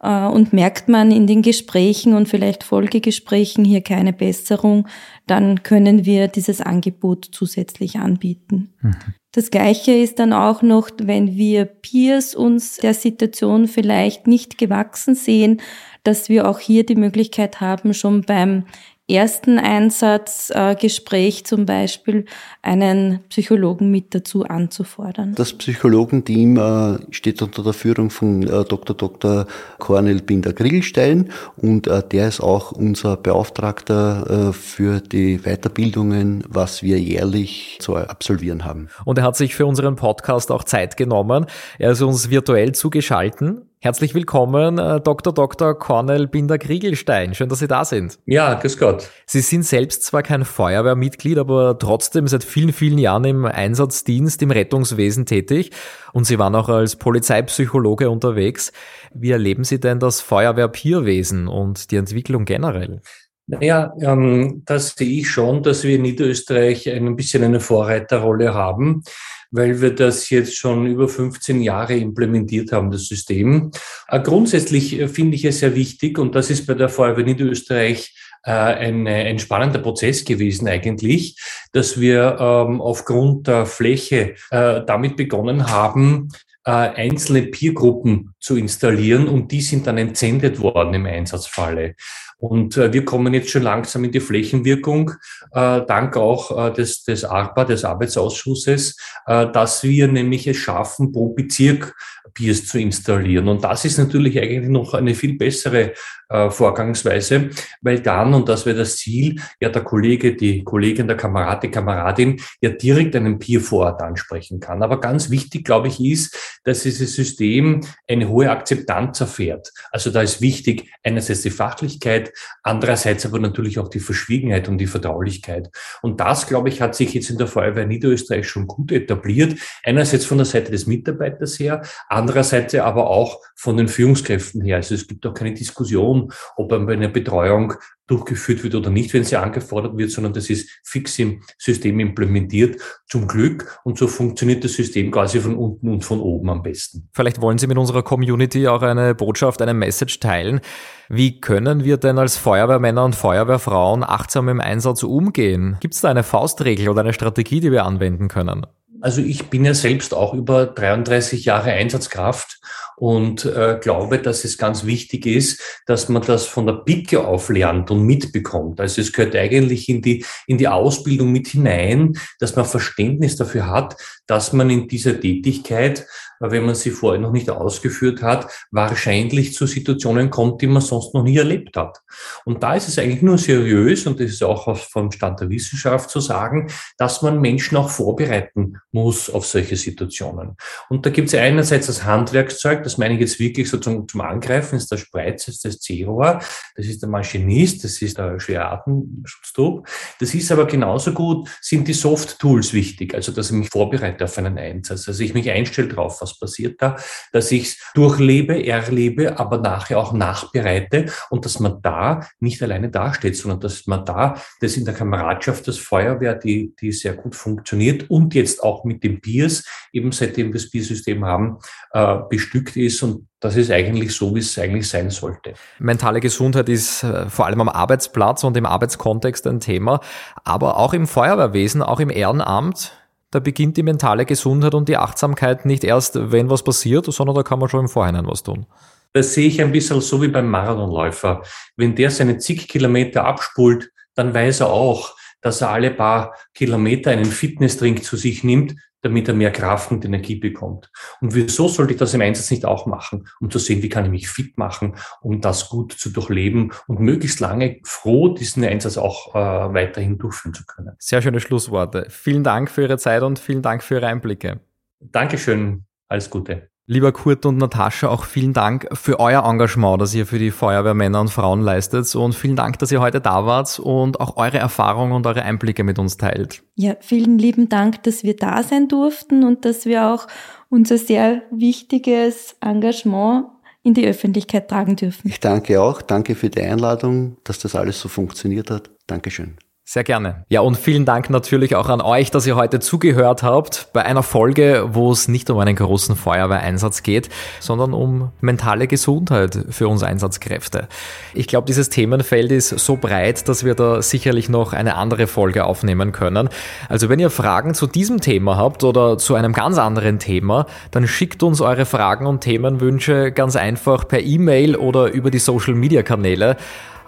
Äh, 0.00 0.26
und 0.26 0.52
merkt 0.52 0.88
man 0.88 1.10
in 1.10 1.26
den 1.26 1.42
Gesprächen 1.42 2.14
und 2.14 2.28
vielleicht 2.28 2.62
Folgegesprächen 2.62 3.64
hier 3.64 3.80
keine 3.80 4.12
Besserung, 4.12 4.86
dann 5.26 5.64
können 5.64 6.04
wir 6.04 6.28
dieses 6.28 6.60
Angebot 6.60 7.28
zusätzlich 7.32 7.98
anbieten. 7.98 8.72
Mhm. 8.82 8.94
Das 9.36 9.50
Gleiche 9.50 9.92
ist 9.92 10.18
dann 10.18 10.32
auch 10.32 10.62
noch, 10.62 10.88
wenn 10.96 11.36
wir 11.36 11.66
Peers 11.66 12.34
uns 12.34 12.76
der 12.78 12.94
Situation 12.94 13.68
vielleicht 13.68 14.26
nicht 14.26 14.56
gewachsen 14.56 15.14
sehen, 15.14 15.60
dass 16.04 16.30
wir 16.30 16.48
auch 16.48 16.58
hier 16.58 16.86
die 16.86 16.94
Möglichkeit 16.96 17.60
haben, 17.60 17.92
schon 17.92 18.22
beim 18.22 18.64
ersten 19.08 19.58
Einsatzgespräch 19.58 21.40
äh, 21.40 21.42
zum 21.44 21.64
Beispiel 21.66 22.24
einen 22.62 23.20
Psychologen 23.28 23.90
mit 23.90 24.14
dazu 24.14 24.44
anzufordern. 24.44 25.34
Das 25.36 25.52
Psychologenteam 25.52 26.56
äh, 26.56 26.98
steht 27.12 27.40
unter 27.40 27.62
der 27.62 27.72
Führung 27.72 28.10
von 28.10 28.42
äh, 28.42 28.64
Dr. 28.64 28.96
Dr. 28.96 29.46
Cornel 29.78 30.22
Binder-Grillstein 30.22 31.30
und 31.56 31.86
der 31.86 32.28
ist 32.28 32.40
auch 32.40 32.72
unser 32.72 33.16
Beauftragter 33.16 34.52
für 34.52 35.00
die 35.00 35.38
Weiterbildungen, 35.38 36.42
was 36.48 36.82
wir 36.82 36.98
jährlich 36.98 37.78
zu 37.80 37.96
absolvieren 37.96 38.64
haben. 38.64 38.88
Und 39.04 39.18
er 39.18 39.24
hat 39.24 39.36
sich 39.36 39.54
für 39.54 39.66
unseren 39.66 39.96
Podcast 39.96 40.50
auch 40.50 40.64
Zeit 40.64 40.96
genommen. 40.96 41.46
Er 41.78 41.92
ist 41.92 42.02
uns 42.02 42.30
virtuell 42.30 42.72
zugeschalten. 42.72 43.62
Herzlich 43.86 44.16
willkommen, 44.16 44.78
äh, 44.78 45.00
Dr. 45.00 45.32
Dr. 45.32 45.78
Cornel 45.78 46.26
Binder-Kriegelstein. 46.26 47.34
Schön, 47.34 47.48
dass 47.48 47.60
Sie 47.60 47.68
da 47.68 47.84
sind. 47.84 48.18
Ja, 48.26 48.54
grüß 48.54 48.78
Gott. 48.78 49.10
Sie 49.26 49.38
sind 49.38 49.62
selbst 49.62 50.02
zwar 50.02 50.24
kein 50.24 50.44
Feuerwehrmitglied, 50.44 51.38
aber 51.38 51.78
trotzdem 51.78 52.26
seit 52.26 52.42
vielen, 52.42 52.72
vielen 52.72 52.98
Jahren 52.98 53.22
im 53.22 53.44
Einsatzdienst 53.44 54.42
im 54.42 54.50
Rettungswesen 54.50 55.24
tätig 55.24 55.70
und 56.12 56.24
Sie 56.24 56.36
waren 56.36 56.56
auch 56.56 56.68
als 56.68 56.96
Polizeipsychologe 56.96 58.10
unterwegs. 58.10 58.72
Wie 59.14 59.30
erleben 59.30 59.62
Sie 59.62 59.78
denn 59.78 60.00
das 60.00 60.20
Feuerwehr-Peerwesen 60.20 61.46
und 61.46 61.92
die 61.92 61.96
Entwicklung 61.96 62.44
generell? 62.44 63.02
Naja, 63.46 63.92
ähm, 64.00 64.62
das 64.64 64.94
sehe 64.96 65.20
ich 65.20 65.30
schon, 65.30 65.62
dass 65.62 65.84
wir 65.84 65.96
in 65.96 66.02
Niederösterreich 66.02 66.90
ein 66.90 67.14
bisschen 67.16 67.44
eine 67.44 67.60
Vorreiterrolle 67.60 68.54
haben 68.54 69.02
weil 69.50 69.80
wir 69.80 69.94
das 69.94 70.30
jetzt 70.30 70.56
schon 70.56 70.86
über 70.86 71.08
15 71.08 71.60
Jahre 71.62 71.96
implementiert 71.96 72.72
haben, 72.72 72.90
das 72.90 73.06
System. 73.06 73.70
Äh, 74.08 74.20
grundsätzlich 74.20 74.98
äh, 74.98 75.08
finde 75.08 75.36
ich 75.36 75.44
es 75.44 75.60
sehr 75.60 75.74
wichtig, 75.74 76.18
und 76.18 76.34
das 76.34 76.50
ist 76.50 76.66
bei 76.66 76.74
der 76.74 76.88
Feuerwehr 76.88 77.24
Niederösterreich 77.24 78.14
äh, 78.44 78.50
ein, 78.50 79.06
ein 79.06 79.38
spannender 79.38 79.80
Prozess 79.80 80.24
gewesen 80.24 80.68
eigentlich, 80.68 81.40
dass 81.72 82.00
wir 82.00 82.36
ähm, 82.38 82.80
aufgrund 82.80 83.46
der 83.46 83.66
Fläche 83.66 84.34
äh, 84.50 84.82
damit 84.86 85.16
begonnen 85.16 85.68
haben, 85.70 86.28
äh, 86.64 86.70
einzelne 86.70 87.42
Peergruppen 87.42 88.34
zu 88.40 88.56
installieren 88.56 89.28
und 89.28 89.52
die 89.52 89.62
sind 89.62 89.86
dann 89.86 89.98
entsendet 89.98 90.60
worden 90.60 90.94
im 90.94 91.06
Einsatzfalle. 91.06 91.94
Und 92.38 92.76
äh, 92.76 92.92
wir 92.92 93.04
kommen 93.04 93.32
jetzt 93.32 93.50
schon 93.50 93.62
langsam 93.62 94.04
in 94.04 94.12
die 94.12 94.20
Flächenwirkung, 94.20 95.12
äh, 95.52 95.82
dank 95.86 96.16
auch 96.16 96.68
äh, 96.68 96.72
des, 96.72 97.02
des 97.04 97.24
ARPA, 97.24 97.64
des 97.64 97.84
Arbeitsausschusses, 97.84 98.96
äh, 99.26 99.50
dass 99.50 99.82
wir 99.82 100.08
nämlich 100.08 100.46
es 100.46 100.58
schaffen, 100.58 101.12
pro 101.12 101.30
Bezirk 101.30 101.94
Peers 102.34 102.66
zu 102.66 102.78
installieren. 102.78 103.48
Und 103.48 103.64
das 103.64 103.84
ist 103.84 103.98
natürlich 103.98 104.38
eigentlich 104.38 104.68
noch 104.68 104.92
eine 104.92 105.14
viel 105.14 105.38
bessere 105.38 105.94
äh, 106.28 106.50
Vorgangsweise, 106.50 107.50
weil 107.80 108.00
dann, 108.00 108.34
und 108.34 108.48
das 108.48 108.66
wäre 108.66 108.78
das 108.78 108.96
Ziel, 108.96 109.40
ja 109.60 109.68
der 109.68 109.82
Kollege, 109.82 110.34
die 110.34 110.64
Kollegin, 110.64 111.06
der 111.06 111.16
Kamerad, 111.16 111.62
die 111.62 111.70
Kameradin 111.70 112.40
ja 112.60 112.70
direkt 112.70 113.14
einen 113.16 113.38
Peer 113.38 113.60
vor 113.60 113.86
Ort 113.86 114.02
ansprechen 114.02 114.60
kann. 114.60 114.82
Aber 114.82 115.00
ganz 115.00 115.30
wichtig, 115.30 115.64
glaube 115.64 115.88
ich, 115.88 116.00
ist, 116.00 116.36
dass 116.64 116.82
dieses 116.82 117.14
System 117.14 117.80
eine 118.08 118.28
hohe 118.28 118.50
Akzeptanz 118.50 119.20
erfährt. 119.20 119.72
Also 119.90 120.10
da 120.10 120.22
ist 120.22 120.40
wichtig 120.40 120.90
einerseits 121.02 121.42
die 121.42 121.50
Fachlichkeit, 121.50 122.32
andererseits 122.62 123.24
aber 123.24 123.38
natürlich 123.38 123.78
auch 123.78 123.88
die 123.88 124.00
Verschwiegenheit 124.00 124.68
und 124.68 124.78
die 124.78 124.86
Vertraulichkeit. 124.86 125.70
Und 126.02 126.20
das, 126.20 126.46
glaube 126.46 126.68
ich, 126.68 126.80
hat 126.80 126.94
sich 126.94 127.14
jetzt 127.14 127.30
in 127.30 127.38
der 127.38 127.46
Feuerwehr 127.46 127.86
Niederösterreich 127.86 128.48
schon 128.48 128.66
gut 128.66 128.92
etabliert. 128.92 129.58
Einerseits 129.84 130.24
von 130.24 130.38
der 130.38 130.44
Seite 130.44 130.72
des 130.72 130.86
Mitarbeiters 130.86 131.58
her, 131.58 131.82
andererseits 132.08 132.74
aber 132.74 133.08
auch 133.08 133.40
von 133.54 133.76
den 133.76 133.88
Führungskräften 133.88 134.62
her. 134.62 134.76
Also 134.76 134.94
es 134.94 135.06
gibt 135.06 135.24
auch 135.26 135.34
keine 135.34 135.54
Diskussion, 135.54 136.15
ob 136.56 136.72
eine 136.72 137.08
Betreuung 137.08 137.74
durchgeführt 138.06 138.62
wird 138.62 138.74
oder 138.74 138.90
nicht, 138.90 139.12
wenn 139.14 139.24
sie 139.24 139.36
angefordert 139.36 139.98
wird, 139.98 140.10
sondern 140.10 140.32
das 140.32 140.48
ist 140.48 140.70
fix 140.84 141.18
im 141.18 141.42
System 141.58 141.98
implementiert, 141.98 142.80
zum 143.08 143.26
Glück. 143.26 143.80
Und 143.84 143.98
so 143.98 144.06
funktioniert 144.06 144.62
das 144.62 144.74
System 144.74 145.10
quasi 145.10 145.40
von 145.40 145.56
unten 145.56 145.88
und 145.88 146.04
von 146.04 146.20
oben 146.20 146.48
am 146.50 146.62
besten. 146.62 147.08
Vielleicht 147.12 147.40
wollen 147.40 147.58
Sie 147.58 147.66
mit 147.66 147.78
unserer 147.78 148.02
Community 148.02 148.68
auch 148.68 148.82
eine 148.82 149.14
Botschaft, 149.14 149.60
eine 149.60 149.74
Message 149.74 150.20
teilen. 150.20 150.60
Wie 151.08 151.40
können 151.40 151.84
wir 151.84 151.96
denn 151.96 152.18
als 152.18 152.36
Feuerwehrmänner 152.36 153.04
und 153.04 153.16
Feuerwehrfrauen 153.16 154.04
achtsam 154.04 154.48
im 154.48 154.60
Einsatz 154.60 155.02
umgehen? 155.02 155.76
Gibt 155.80 155.94
es 155.94 156.00
da 156.00 156.08
eine 156.08 156.22
Faustregel 156.22 156.88
oder 156.88 157.00
eine 157.00 157.12
Strategie, 157.12 157.60
die 157.60 157.72
wir 157.72 157.84
anwenden 157.84 158.28
können? 158.28 158.66
Also 159.00 159.20
ich 159.20 159.46
bin 159.46 159.64
ja 159.64 159.74
selbst 159.74 160.14
auch 160.14 160.32
über 160.32 160.66
33 160.66 161.44
Jahre 161.44 161.70
Einsatzkraft 161.70 162.60
und 162.96 163.44
äh, 163.44 163.78
glaube, 163.80 164.18
dass 164.18 164.44
es 164.44 164.58
ganz 164.58 164.84
wichtig 164.84 165.26
ist, 165.26 165.60
dass 165.86 166.08
man 166.08 166.22
das 166.22 166.46
von 166.46 166.66
der 166.66 166.74
Picke 166.74 167.26
auf 167.26 167.48
lernt 167.48 167.90
und 167.90 168.04
mitbekommt. 168.04 168.80
Also 168.80 169.00
es 169.00 169.12
gehört 169.12 169.36
eigentlich 169.36 169.88
in 169.88 170.02
die, 170.02 170.24
in 170.46 170.58
die 170.58 170.68
Ausbildung 170.68 171.30
mit 171.30 171.48
hinein, 171.48 172.18
dass 172.38 172.56
man 172.56 172.64
Verständnis 172.64 173.36
dafür 173.36 173.68
hat, 173.68 173.96
dass 174.26 174.52
man 174.52 174.70
in 174.70 174.88
dieser 174.88 175.20
Tätigkeit 175.20 176.06
wenn 176.40 176.66
man 176.66 176.74
sie 176.74 176.90
vorher 176.90 177.20
noch 177.20 177.32
nicht 177.32 177.50
ausgeführt 177.50 178.22
hat, 178.22 178.50
wahrscheinlich 178.70 179.54
zu 179.54 179.66
Situationen 179.66 180.30
kommt, 180.30 180.62
die 180.62 180.66
man 180.66 180.82
sonst 180.82 181.14
noch 181.14 181.22
nie 181.22 181.36
erlebt 181.36 181.76
hat. 181.76 182.00
Und 182.44 182.62
da 182.62 182.74
ist 182.74 182.88
es 182.88 182.98
eigentlich 182.98 183.22
nur 183.22 183.38
seriös, 183.38 184.06
und 184.06 184.20
das 184.20 184.30
ist 184.30 184.42
auch 184.42 184.76
vom 184.76 185.10
Stand 185.12 185.40
der 185.40 185.50
Wissenschaft 185.50 186.10
zu 186.10 186.20
sagen, 186.20 186.68
dass 186.98 187.22
man 187.22 187.40
Menschen 187.40 187.76
auch 187.76 187.90
vorbereiten 187.90 188.78
muss 188.92 189.30
auf 189.30 189.46
solche 189.46 189.76
Situationen. 189.76 190.56
Und 190.88 191.06
da 191.06 191.10
gibt 191.10 191.28
es 191.28 191.34
einerseits 191.34 191.86
das 191.86 192.04
Handwerkszeug, 192.04 192.82
das 192.82 192.98
meine 192.98 193.14
ich 193.14 193.20
jetzt 193.20 193.38
wirklich 193.38 193.68
so 193.68 193.78
zum, 193.78 194.06
Angreifen, 194.20 194.76
ist 194.76 194.90
der 194.90 194.96
Spreiz, 194.96 195.46
ist 195.48 195.64
das 195.64 195.80
C-Rohr, 195.80 196.40
das 196.74 196.86
ist 196.86 197.02
der 197.02 197.08
Maschinist, 197.08 197.84
das 197.84 198.00
ist 198.02 198.18
der 198.18 198.40
Schweratemschutztrupp. 198.40 199.86
Das 200.20 200.34
ist 200.34 200.50
aber 200.50 200.66
genauso 200.66 201.12
gut, 201.12 201.48
sind 201.60 201.86
die 201.88 201.92
Soft-Tools 201.92 202.72
wichtig, 202.72 203.14
also 203.14 203.32
dass 203.32 203.50
ich 203.50 203.56
mich 203.56 203.68
vorbereite 203.68 204.24
auf 204.24 204.38
einen 204.38 204.58
Einsatz, 204.58 205.06
also 205.08 205.22
ich 205.22 205.34
mich 205.34 205.50
einstelle 205.50 205.88
drauf, 205.88 206.20
was 206.26 206.38
passiert 206.38 206.82
da, 206.82 206.96
dass 207.32 207.52
ich 207.52 207.68
es 207.68 207.92
durchlebe, 207.94 208.66
erlebe, 208.66 209.38
aber 209.38 209.58
nachher 209.58 209.98
auch 209.98 210.12
nachbereite 210.12 211.06
und 211.30 211.44
dass 211.44 211.60
man 211.60 211.80
da 211.82 212.26
nicht 212.40 212.62
alleine 212.62 212.90
dasteht, 212.90 213.36
sondern 213.36 213.60
dass 213.60 213.86
man 213.86 214.04
da 214.04 214.40
das 214.60 214.76
in 214.76 214.84
der 214.84 214.94
Kameradschaft, 214.94 215.66
das 215.68 215.78
Feuerwehr, 215.78 216.34
die, 216.34 216.74
die 216.80 216.92
sehr 216.92 217.14
gut 217.14 217.34
funktioniert 217.36 218.10
und 218.10 218.34
jetzt 218.34 218.62
auch 218.62 218.84
mit 218.84 219.02
den 219.04 219.20
Peers, 219.20 219.64
eben 219.92 220.12
seitdem 220.12 220.48
wir 220.48 220.54
das 220.54 220.70
Peer-System 220.70 221.24
haben, 221.24 221.58
äh, 221.92 222.16
bestückt 222.28 222.76
ist 222.76 223.02
und 223.02 223.26
das 223.40 223.56
ist 223.56 223.70
eigentlich 223.70 224.14
so, 224.14 224.34
wie 224.34 224.40
es 224.40 224.58
eigentlich 224.58 224.88
sein 224.88 225.10
sollte. 225.10 225.54
Mentale 225.78 226.20
Gesundheit 226.20 226.68
ist 226.68 227.02
äh, 227.02 227.28
vor 227.28 227.46
allem 227.46 227.60
am 227.60 227.68
Arbeitsplatz 227.68 228.44
und 228.44 228.56
im 228.56 228.66
Arbeitskontext 228.66 229.46
ein 229.46 229.60
Thema, 229.60 230.00
aber 230.42 230.78
auch 230.78 230.94
im 230.94 231.06
Feuerwehrwesen, 231.06 231.82
auch 231.82 232.00
im 232.00 232.10
Ehrenamt 232.10 232.92
da 233.30 233.40
beginnt 233.40 233.76
die 233.76 233.82
mentale 233.82 234.24
Gesundheit 234.24 234.74
und 234.74 234.88
die 234.88 234.96
Achtsamkeit 234.96 235.66
nicht 235.66 235.84
erst, 235.84 236.30
wenn 236.30 236.48
was 236.48 236.62
passiert, 236.62 237.06
sondern 237.06 237.36
da 237.36 237.42
kann 237.42 237.58
man 237.58 237.68
schon 237.68 237.80
im 237.80 237.88
Vorhinein 237.88 238.26
was 238.26 238.42
tun. 238.42 238.66
Das 239.12 239.34
sehe 239.34 239.48
ich 239.48 239.60
ein 239.60 239.72
bisschen 239.72 240.00
so 240.00 240.20
wie 240.22 240.28
beim 240.28 240.48
Marathonläufer. 240.48 241.42
Wenn 241.76 241.94
der 241.94 242.10
seine 242.10 242.38
zig 242.38 242.68
Kilometer 242.68 243.24
abspult, 243.24 243.90
dann 244.14 244.34
weiß 244.34 244.60
er 244.60 244.70
auch, 244.70 245.16
dass 245.40 245.60
er 245.60 245.70
alle 245.70 245.90
paar 245.90 246.34
Kilometer 246.54 247.10
einen 247.10 247.24
Fitnessdrink 247.24 248.04
zu 248.04 248.16
sich 248.16 248.44
nimmt, 248.44 248.74
damit 249.02 249.28
er 249.28 249.34
mehr 249.34 249.52
Kraft 249.52 249.90
und 249.90 250.04
Energie 250.04 250.36
bekommt. 250.36 250.90
Und 251.20 251.34
wieso 251.34 251.68
sollte 251.68 251.92
ich 251.92 251.98
das 251.98 252.14
im 252.14 252.20
Einsatz 252.20 252.50
nicht 252.50 252.64
auch 252.64 252.86
machen, 252.86 253.28
um 253.40 253.50
zu 253.50 253.58
sehen, 253.58 253.82
wie 253.82 253.88
kann 253.88 254.04
ich 254.04 254.10
mich 254.10 254.28
fit 254.28 254.58
machen, 254.58 254.96
um 255.20 255.40
das 255.40 255.68
gut 255.68 255.92
zu 255.92 256.10
durchleben 256.10 256.72
und 256.86 257.00
möglichst 257.00 257.40
lange 257.40 257.80
froh 257.84 258.28
diesen 258.28 258.64
Einsatz 258.64 258.96
auch 258.96 259.34
äh, 259.34 259.74
weiterhin 259.74 260.18
durchführen 260.18 260.54
zu 260.54 260.64
können. 260.64 260.96
Sehr 260.98 261.22
schöne 261.22 261.40
Schlussworte. 261.40 262.06
Vielen 262.08 262.44
Dank 262.44 262.70
für 262.70 262.82
Ihre 262.82 262.98
Zeit 262.98 263.22
und 263.22 263.38
vielen 263.38 263.62
Dank 263.62 263.82
für 263.82 263.96
Ihre 263.96 264.06
Einblicke. 264.06 264.60
Dankeschön. 265.00 265.84
Alles 266.08 266.30
Gute. 266.30 266.70
Lieber 266.88 267.10
Kurt 267.10 267.44
und 267.46 267.58
Natascha, 267.58 268.08
auch 268.08 268.24
vielen 268.24 268.52
Dank 268.52 268.86
für 268.92 269.18
euer 269.18 269.44
Engagement, 269.44 270.00
das 270.00 270.14
ihr 270.14 270.24
für 270.24 270.38
die 270.38 270.52
Feuerwehrmänner 270.52 271.20
und 271.20 271.30
Frauen 271.30 271.60
leistet. 271.60 272.14
Und 272.14 272.34
vielen 272.36 272.54
Dank, 272.54 272.78
dass 272.78 272.92
ihr 272.92 273.00
heute 273.00 273.20
da 273.20 273.44
wart 273.44 273.80
und 273.80 274.20
auch 274.20 274.36
eure 274.36 274.58
Erfahrungen 274.58 275.12
und 275.12 275.26
eure 275.26 275.42
Einblicke 275.42 275.82
mit 275.82 275.98
uns 275.98 276.16
teilt. 276.16 276.62
Ja, 276.76 276.94
vielen 277.00 277.38
lieben 277.38 277.68
Dank, 277.68 278.04
dass 278.04 278.22
wir 278.22 278.36
da 278.36 278.62
sein 278.62 278.86
durften 278.86 279.42
und 279.42 279.64
dass 279.64 279.84
wir 279.84 280.06
auch 280.06 280.28
unser 280.68 280.96
sehr 280.96 281.42
wichtiges 281.50 282.54
Engagement 282.60 283.46
in 283.82 283.94
die 283.94 284.06
Öffentlichkeit 284.06 284.68
tragen 284.68 284.94
dürfen. 284.94 285.28
Ich 285.28 285.40
danke 285.40 285.82
auch. 285.82 286.02
Danke 286.02 286.36
für 286.36 286.50
die 286.50 286.60
Einladung, 286.60 287.36
dass 287.42 287.58
das 287.58 287.74
alles 287.74 288.00
so 288.00 288.08
funktioniert 288.08 288.70
hat. 288.70 288.90
Dankeschön. 289.08 289.56
Sehr 289.88 290.02
gerne. 290.02 290.44
Ja, 290.48 290.62
und 290.62 290.76
vielen 290.76 291.04
Dank 291.04 291.30
natürlich 291.30 291.76
auch 291.76 291.88
an 291.88 292.00
euch, 292.00 292.32
dass 292.32 292.44
ihr 292.44 292.56
heute 292.56 292.80
zugehört 292.80 293.44
habt 293.44 293.90
bei 293.92 294.04
einer 294.04 294.24
Folge, 294.24 294.88
wo 294.90 295.12
es 295.12 295.28
nicht 295.28 295.48
um 295.48 295.60
einen 295.60 295.76
großen 295.76 296.16
Feuerwehreinsatz 296.16 297.04
geht, 297.04 297.28
sondern 297.60 297.94
um 297.94 298.32
mentale 298.40 298.88
Gesundheit 298.88 299.56
für 299.70 299.86
uns 299.86 300.02
Einsatzkräfte. 300.02 300.88
Ich 301.34 301.46
glaube, 301.46 301.68
dieses 301.68 301.88
Themenfeld 301.88 302.50
ist 302.50 302.70
so 302.70 302.96
breit, 302.96 303.48
dass 303.48 303.62
wir 303.62 303.76
da 303.76 304.02
sicherlich 304.02 304.48
noch 304.48 304.72
eine 304.72 304.96
andere 304.96 305.28
Folge 305.28 305.64
aufnehmen 305.64 306.10
können. 306.10 306.48
Also 306.88 307.08
wenn 307.08 307.20
ihr 307.20 307.30
Fragen 307.30 307.72
zu 307.72 307.86
diesem 307.86 308.20
Thema 308.20 308.56
habt 308.56 308.82
oder 308.82 309.18
zu 309.18 309.36
einem 309.36 309.52
ganz 309.52 309.78
anderen 309.78 310.18
Thema, 310.18 310.66
dann 310.90 311.06
schickt 311.06 311.44
uns 311.44 311.60
eure 311.60 311.86
Fragen 311.86 312.26
und 312.26 312.40
Themenwünsche 312.40 313.30
ganz 313.30 313.54
einfach 313.54 314.08
per 314.08 314.18
E-Mail 314.20 314.74
oder 314.74 315.12
über 315.12 315.30
die 315.30 315.38
Social-Media-Kanäle. 315.38 316.56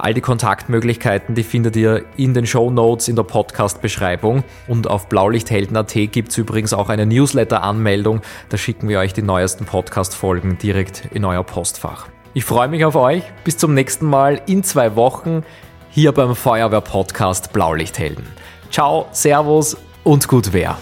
All 0.00 0.14
die 0.14 0.20
Kontaktmöglichkeiten, 0.20 1.34
die 1.34 1.42
findet 1.42 1.74
ihr 1.74 2.04
in 2.16 2.32
den 2.32 2.46
Show 2.46 2.70
Notes 2.70 3.08
in 3.08 3.16
der 3.16 3.24
Podcast-Beschreibung. 3.24 4.44
Und 4.68 4.86
auf 4.86 5.08
blaulichthelden.at 5.08 5.92
gibt 6.12 6.30
es 6.30 6.38
übrigens 6.38 6.72
auch 6.72 6.88
eine 6.88 7.04
Newsletter-Anmeldung. 7.04 8.20
Da 8.48 8.56
schicken 8.56 8.88
wir 8.88 9.00
euch 9.00 9.12
die 9.12 9.22
neuesten 9.22 9.64
Podcast-Folgen 9.64 10.56
direkt 10.58 11.06
in 11.12 11.24
euer 11.24 11.42
Postfach. 11.42 12.06
Ich 12.32 12.44
freue 12.44 12.68
mich 12.68 12.84
auf 12.84 12.94
euch. 12.94 13.24
Bis 13.42 13.56
zum 13.56 13.74
nächsten 13.74 14.06
Mal 14.06 14.40
in 14.46 14.62
zwei 14.62 14.94
Wochen 14.94 15.42
hier 15.90 16.12
beim 16.12 16.36
Feuerwehr-Podcast 16.36 17.52
Blaulichthelden. 17.52 18.24
Ciao, 18.70 19.08
Servus 19.10 19.76
und 20.04 20.28
gut 20.28 20.52
wer. 20.52 20.78